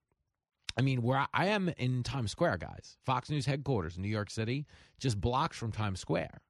[0.78, 4.08] I mean, where I, I am in Times Square, guys, Fox News headquarters in New
[4.08, 4.66] York City,
[4.98, 6.40] just blocks from Times Square.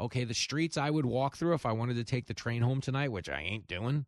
[0.00, 2.80] Okay, the streets I would walk through if I wanted to take the train home
[2.80, 4.06] tonight, which I ain't doing.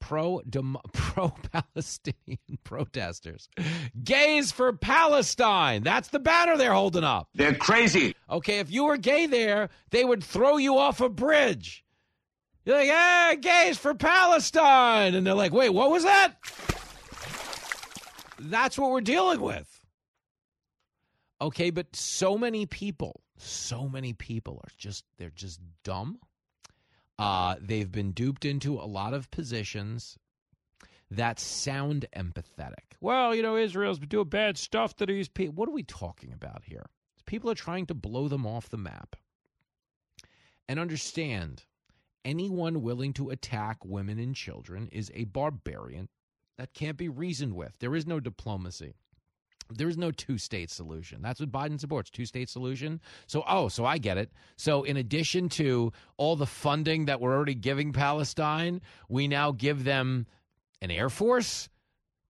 [0.00, 0.40] Pro
[0.92, 3.48] pro Palestinian protesters,
[4.02, 5.82] gays for Palestine.
[5.82, 7.28] That's the banner they're holding up.
[7.34, 8.14] They're crazy.
[8.30, 11.84] Okay, if you were gay there, they would throw you off a bridge.
[12.64, 15.14] You're like, ah, gays for Palestine.
[15.14, 16.34] And they're like, wait, what was that?
[18.38, 19.66] That's what we're dealing with.
[21.40, 26.18] Okay, but so many people, so many people are just, they're just dumb.
[27.18, 30.18] Uh, they've been duped into a lot of positions
[31.10, 32.94] that sound empathetic.
[33.00, 35.54] Well, you know, Israel's doing bad stuff to these people.
[35.54, 36.86] What are we talking about here?
[37.26, 39.16] People are trying to blow them off the map.
[40.68, 41.64] And understand
[42.24, 46.08] anyone willing to attack women and children is a barbarian
[46.58, 47.72] that can't be reasoned with.
[47.78, 48.94] There is no diplomacy.
[49.70, 51.20] There is no two state solution.
[51.20, 53.00] That's what Biden supports two state solution.
[53.26, 54.32] So, oh, so I get it.
[54.56, 59.84] So, in addition to all the funding that we're already giving Palestine, we now give
[59.84, 60.26] them
[60.80, 61.68] an air force,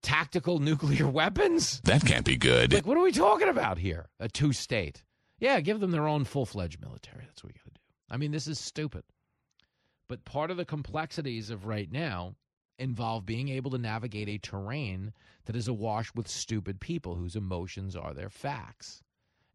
[0.03, 1.81] tactical nuclear weapons.
[1.85, 2.73] That can't be good.
[2.73, 4.09] Like, what are we talking about here?
[4.19, 5.05] A two state.
[5.39, 7.25] Yeah, give them their own full fledged military.
[7.25, 7.81] That's what we got to do.
[8.11, 9.05] I mean, this is stupid.
[10.09, 12.35] But part of the complexities of right now
[12.79, 15.13] involve being able to navigate a terrain
[15.47, 19.03] that is awash with stupid people whose emotions are their facts.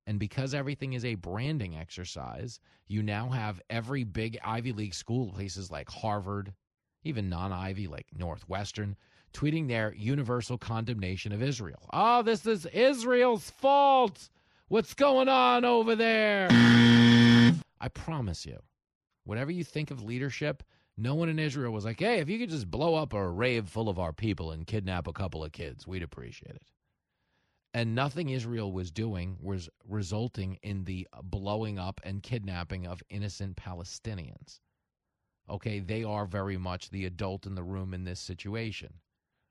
[0.05, 5.31] And because everything is a branding exercise, you now have every big Ivy League school,
[5.31, 6.53] places like Harvard,
[7.03, 8.97] even non Ivy like Northwestern,
[9.33, 11.89] tweeting their universal condemnation of Israel.
[11.93, 14.29] Oh, this is Israel's fault.
[14.67, 16.47] What's going on over there?
[16.51, 18.59] I promise you,
[19.23, 20.63] whatever you think of leadership,
[20.97, 23.67] no one in Israel was like, hey, if you could just blow up a rave
[23.67, 26.61] full of our people and kidnap a couple of kids, we'd appreciate it.
[27.73, 33.57] And nothing Israel was doing was resulting in the blowing up and kidnapping of innocent
[33.57, 34.59] Palestinians.
[35.49, 38.93] Okay, they are very much the adult in the room in this situation.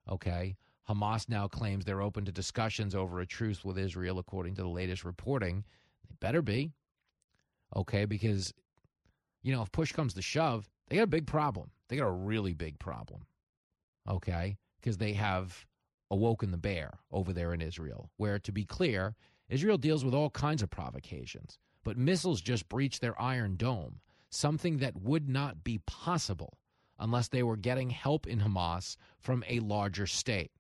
[0.09, 0.57] Okay,
[0.89, 4.69] Hamas now claims they're open to discussions over a truce with Israel, according to the
[4.69, 5.65] latest reporting.
[6.09, 6.73] They better be.
[7.75, 8.53] Okay, because,
[9.43, 11.71] you know, if push comes to shove, they got a big problem.
[11.89, 13.23] They got a really big problem.
[14.07, 15.65] Okay, because they have
[16.11, 19.15] awoken the bear over there in Israel, where, to be clear,
[19.49, 24.79] Israel deals with all kinds of provocations, but missiles just breached their iron dome, something
[24.79, 26.59] that would not be possible
[26.99, 30.51] unless they were getting help in Hamas from a larger state.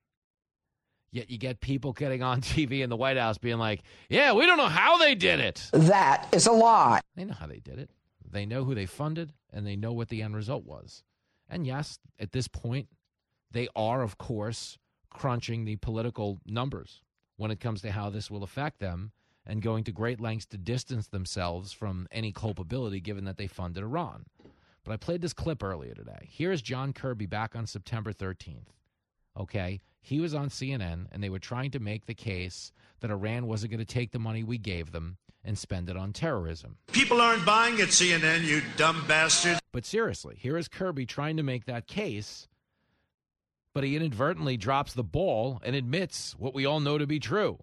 [1.10, 4.46] Yet you get people getting on TV in the White House being like, yeah, we
[4.46, 5.68] don't know how they did it.
[5.74, 7.00] That is a lie.
[7.16, 7.90] They know how they did it.
[8.32, 11.04] They know who they funded and they know what the end result was.
[11.48, 12.88] And yes, at this point,
[13.50, 14.78] they are, of course,
[15.10, 17.02] crunching the political numbers
[17.36, 19.12] when it comes to how this will affect them
[19.44, 23.82] and going to great lengths to distance themselves from any culpability given that they funded
[23.82, 24.24] Iran.
[24.84, 26.28] But I played this clip earlier today.
[26.28, 28.68] Here's John Kirby back on September 13th.
[29.38, 29.80] Okay.
[30.00, 33.70] He was on CNN and they were trying to make the case that Iran wasn't
[33.70, 36.77] going to take the money we gave them and spend it on terrorism.
[36.93, 39.59] People aren't buying it, CNN, you dumb bastard.
[39.73, 42.48] But seriously, here is Kirby trying to make that case,
[43.74, 47.59] but he inadvertently drops the ball and admits what we all know to be true.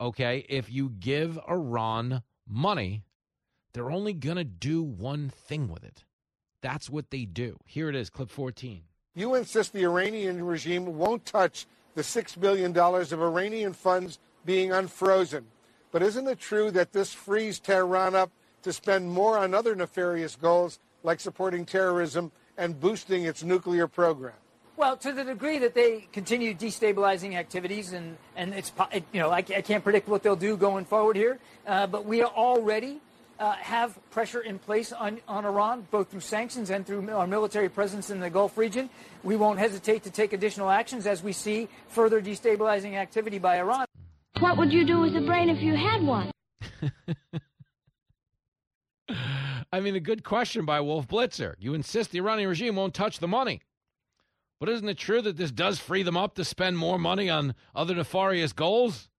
[0.00, 3.04] Okay, if you give Iran money,
[3.72, 6.04] they're only going to do one thing with it.
[6.60, 7.58] That's what they do.
[7.66, 8.82] Here it is, clip 14.
[9.14, 15.44] You insist the Iranian regime won't touch the $6 billion of Iranian funds being unfrozen.
[15.92, 18.30] But isn't it true that this frees Tehran up
[18.62, 24.34] to spend more on other nefarious goals like supporting terrorism and boosting its nuclear program?
[24.76, 28.72] Well, to the degree that they continue destabilizing activities, and, and it's,
[29.12, 32.22] you know, I, I can't predict what they'll do going forward here, uh, but we
[32.22, 33.00] are already
[33.38, 37.68] uh, have pressure in place on, on Iran, both through sanctions and through our military
[37.68, 38.88] presence in the Gulf region.
[39.22, 43.84] We won't hesitate to take additional actions as we see further destabilizing activity by Iran.
[44.42, 46.32] What would you do with a brain if you had one?
[49.72, 51.54] I mean, a good question by Wolf Blitzer.
[51.60, 53.60] You insist the Iranian regime won't touch the money.
[54.58, 57.54] But isn't it true that this does free them up to spend more money on
[57.72, 59.10] other nefarious goals?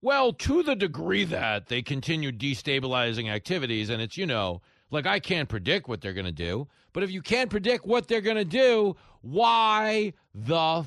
[0.00, 5.20] Well, to the degree that they continue destabilizing activities, and it's, you know, like I
[5.20, 8.38] can't predict what they're going to do, but if you can't predict what they're going
[8.38, 10.86] to do, why the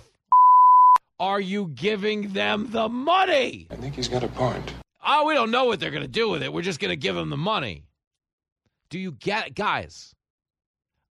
[1.20, 3.68] are you giving them the money?
[3.70, 4.74] I think he's got a point.
[5.06, 6.52] Oh, we don't know what they're going to do with it.
[6.52, 7.86] We're just going to give them the money.
[8.90, 9.56] Do you get it?
[9.56, 10.14] Guys,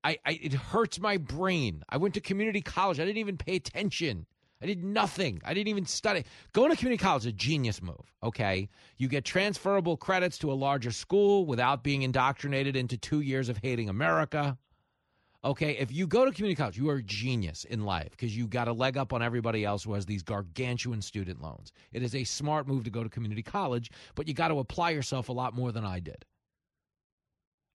[0.04, 1.82] I, I it hurts my brain.
[1.88, 3.00] I went to community college.
[3.00, 4.26] I didn't even pay attention.
[4.62, 5.40] I did nothing.
[5.44, 6.24] I didn't even study.
[6.52, 8.68] Going to community college is a genius move, okay?
[8.96, 13.58] You get transferable credits to a larger school without being indoctrinated into two years of
[13.58, 14.56] hating America.
[15.44, 18.48] Okay, if you go to community college, you are a genius in life because you
[18.48, 21.72] got a leg up on everybody else who has these gargantuan student loans.
[21.92, 24.90] It is a smart move to go to community college, but you got to apply
[24.90, 26.24] yourself a lot more than I did.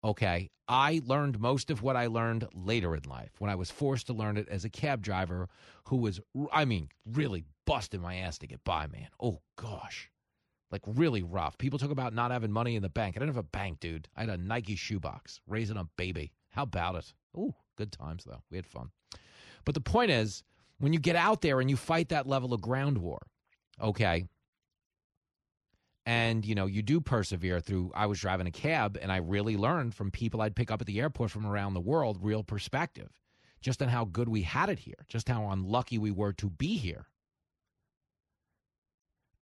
[0.04, 4.06] Okay, I learned most of what I learned later in life when I was forced
[4.06, 5.48] to learn it as a cab driver
[5.88, 6.20] who was,
[6.52, 9.08] I mean, really busting my ass to get by, man.
[9.20, 10.08] Oh, gosh.
[10.70, 11.58] Like, really rough.
[11.58, 13.16] People talk about not having money in the bank.
[13.16, 14.06] I didn't have a bank, dude.
[14.16, 16.32] I had a Nike shoebox, raising a baby.
[16.50, 17.12] How about it?
[17.36, 18.42] Ooh, good times, though.
[18.50, 18.90] We had fun.
[19.64, 20.42] But the point is,
[20.78, 23.18] when you get out there and you fight that level of ground war,
[23.80, 24.28] okay,
[26.08, 29.58] and you know you do persevere through i was driving a cab and i really
[29.58, 33.10] learned from people i'd pick up at the airport from around the world real perspective
[33.60, 36.78] just on how good we had it here just how unlucky we were to be
[36.78, 37.08] here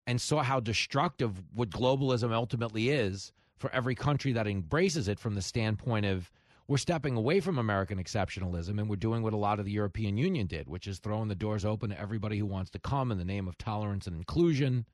[0.07, 5.35] and saw how destructive what globalism ultimately is for every country that embraces it from
[5.35, 6.31] the standpoint of
[6.67, 10.17] we're stepping away from American exceptionalism and we're doing what a lot of the European
[10.17, 13.17] Union did, which is throwing the doors open to everybody who wants to come in
[13.17, 14.85] the name of tolerance and inclusion,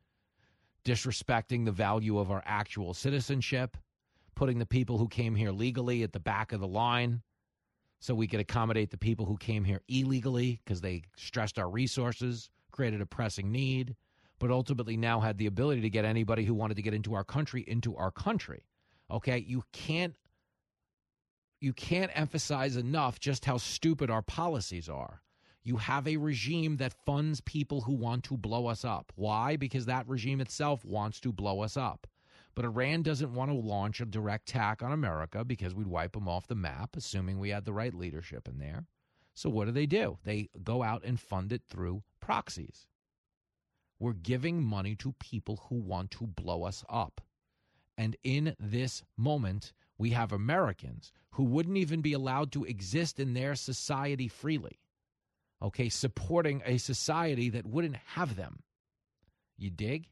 [0.84, 3.78] disrespecting the value of our actual citizenship,
[4.36, 7.22] putting the people who came here legally at the back of the line
[8.02, 12.50] so we could accommodate the people who came here illegally because they stressed our resources,
[12.72, 13.96] created a pressing need,
[14.40, 17.24] but ultimately now had the ability to get anybody who wanted to get into our
[17.24, 18.64] country into our country.
[19.10, 20.16] Okay, you can't
[21.62, 25.22] you can't emphasize enough just how stupid our policies are.
[25.64, 29.14] You have a regime that funds people who want to blow us up.
[29.16, 29.56] Why?
[29.58, 32.08] Because that regime itself wants to blow us up.
[32.56, 36.28] But Iran doesn't want to launch a direct attack on America because we'd wipe them
[36.28, 38.88] off the map, assuming we had the right leadership in there.
[39.36, 40.18] So what do they do?
[40.24, 42.88] They go out and fund it through proxies.
[44.00, 47.22] We're giving money to people who want to blow us up.
[47.98, 53.36] And in this moment, we have Americans who wouldn't even be allowed to exist in
[53.36, 54.80] their society freely.
[55.62, 58.64] Okay, supporting a society that wouldn't have them.
[59.60, 60.10] You dig?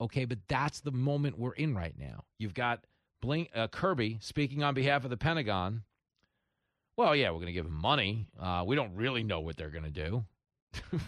[0.00, 2.24] Okay, but that's the moment we're in right now.
[2.36, 2.84] You've got
[3.22, 5.84] Blink, uh, Kirby speaking on behalf of the Pentagon.
[6.96, 8.26] Well, yeah, we're going to give them money.
[8.40, 10.24] Uh, we don't really know what they're going to do.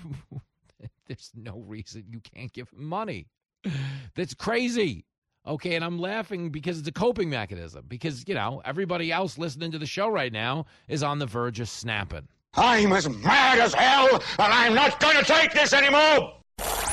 [1.08, 3.26] There's no reason you can't give them money.
[4.14, 5.04] That's crazy.
[5.44, 7.85] Okay, and I'm laughing because it's a coping mechanism.
[7.89, 11.59] Because, you know, everybody else listening to the show right now is on the verge
[11.59, 12.28] of snapping.
[12.55, 16.35] I'm as mad as hell, and I'm not going to take this anymore.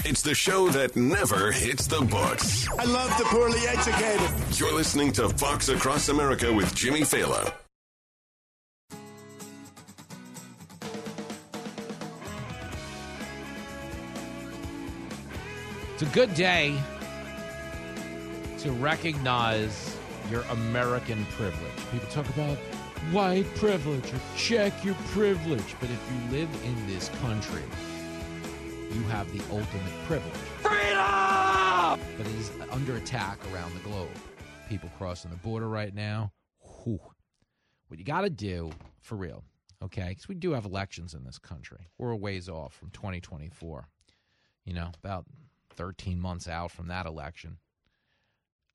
[0.05, 2.67] It's the show that never hits the books.
[2.79, 4.31] I love the poorly educated.
[4.57, 7.53] You're listening to Fox Across America with Jimmy Failla.
[15.93, 16.79] It's a good day
[18.59, 19.97] to recognize
[20.29, 21.71] your American privilege.
[21.91, 22.57] People talk about
[23.11, 27.61] white privilege or check your privilege, but if you live in this country,
[28.91, 30.33] you have the ultimate privilege.
[30.61, 31.99] Freedom!
[32.17, 34.09] But it is under attack around the globe.
[34.67, 36.33] People crossing the border right now.
[36.83, 36.99] Whew.
[37.87, 39.45] What you got to do, for real,
[39.81, 40.09] okay?
[40.09, 41.87] Because we do have elections in this country.
[41.97, 43.87] We're a ways off from 2024.
[44.65, 45.25] You know, about
[45.75, 47.57] 13 months out from that election,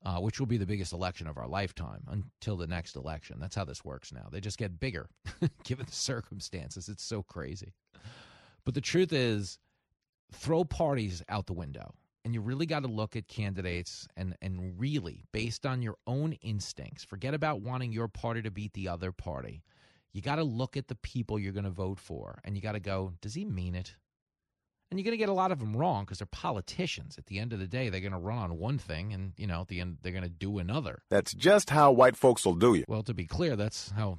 [0.05, 3.37] uh, which will be the biggest election of our lifetime until the next election.
[3.39, 4.27] That's how this works now.
[4.31, 5.09] They just get bigger,
[5.63, 6.87] given the circumstances.
[6.87, 7.73] It's so crazy.
[8.63, 9.59] But the truth is,
[10.31, 14.79] throw parties out the window and you really got to look at candidates and and
[14.79, 19.11] really based on your own instincts forget about wanting your party to beat the other
[19.11, 19.63] party
[20.11, 22.73] you got to look at the people you're going to vote for and you got
[22.73, 23.95] to go does he mean it
[24.95, 27.37] and you're going to get a lot of them wrong because they're politicians at the
[27.37, 29.67] end of the day they're going to run on one thing and you know at
[29.67, 32.85] the end they're going to do another that's just how white folks will do you
[32.87, 34.17] well to be clear that's how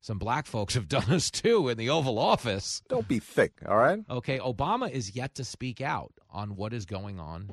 [0.00, 2.82] some black folks have done us too in the Oval Office.
[2.88, 4.00] Don't be thick, all right?
[4.10, 7.52] Okay, Obama is yet to speak out on what is going on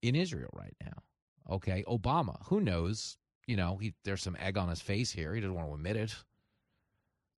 [0.00, 1.02] in Israel right now.
[1.50, 3.18] Okay, Obama, who knows?
[3.48, 5.34] You know, he, there's some egg on his face here.
[5.34, 6.14] He doesn't want to admit it.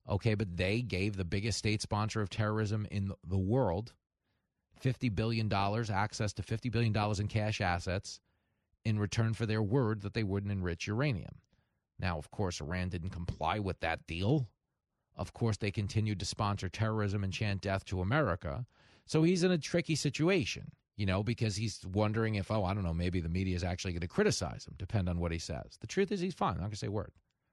[0.09, 3.95] Okay, but they gave the biggest state sponsor of terrorism in the world
[4.83, 8.21] $50 billion, access to $50 billion in cash assets
[8.85, 11.35] in return for their word that they wouldn't enrich uranium.
[11.99, 14.49] Now, of course, Iran didn't comply with that deal.
[15.17, 18.67] Of course, they continued to sponsor terrorism and chant death to America.
[19.07, 22.85] So he's in a tricky situation, you know, because he's wondering if, oh, I don't
[22.85, 25.79] know, maybe the media is actually going to criticize him, depend on what he says.
[25.81, 26.55] The truth is, he's fine.
[26.55, 27.13] I'm not going to say a word.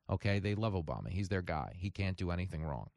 [0.09, 1.09] Okay, they love Obama.
[1.09, 1.73] He's their guy.
[1.77, 2.89] He can't do anything wrong.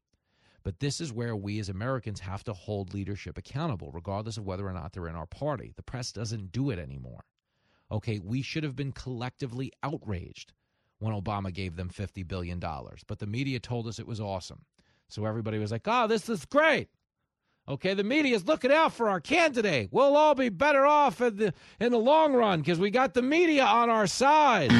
[0.67, 4.67] But this is where we as Americans have to hold leadership accountable, regardless of whether
[4.67, 5.73] or not they're in our party.
[5.77, 7.25] The press doesn't do it anymore.
[7.93, 10.55] Okay, we should have been collectively outraged
[10.99, 12.59] when Obama gave them $50 billion.
[12.59, 14.65] But the media told us it was awesome.
[15.07, 16.89] So everybody was like, oh, this is great.
[17.69, 19.91] Okay, the media is looking out for our candidate.
[19.93, 23.23] We'll all be better off in the, in the long run because we got the
[23.23, 24.73] media on our side.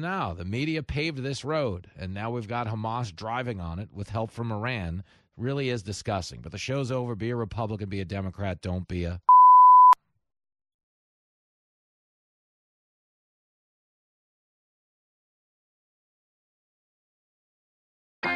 [0.00, 4.08] No, the media paved this road, and now we've got Hamas driving on it with
[4.08, 5.02] help from Iran.
[5.36, 6.40] Really is disgusting.
[6.40, 7.14] But the show's over.
[7.14, 8.62] Be a Republican, be a Democrat.
[8.62, 9.20] Don't be a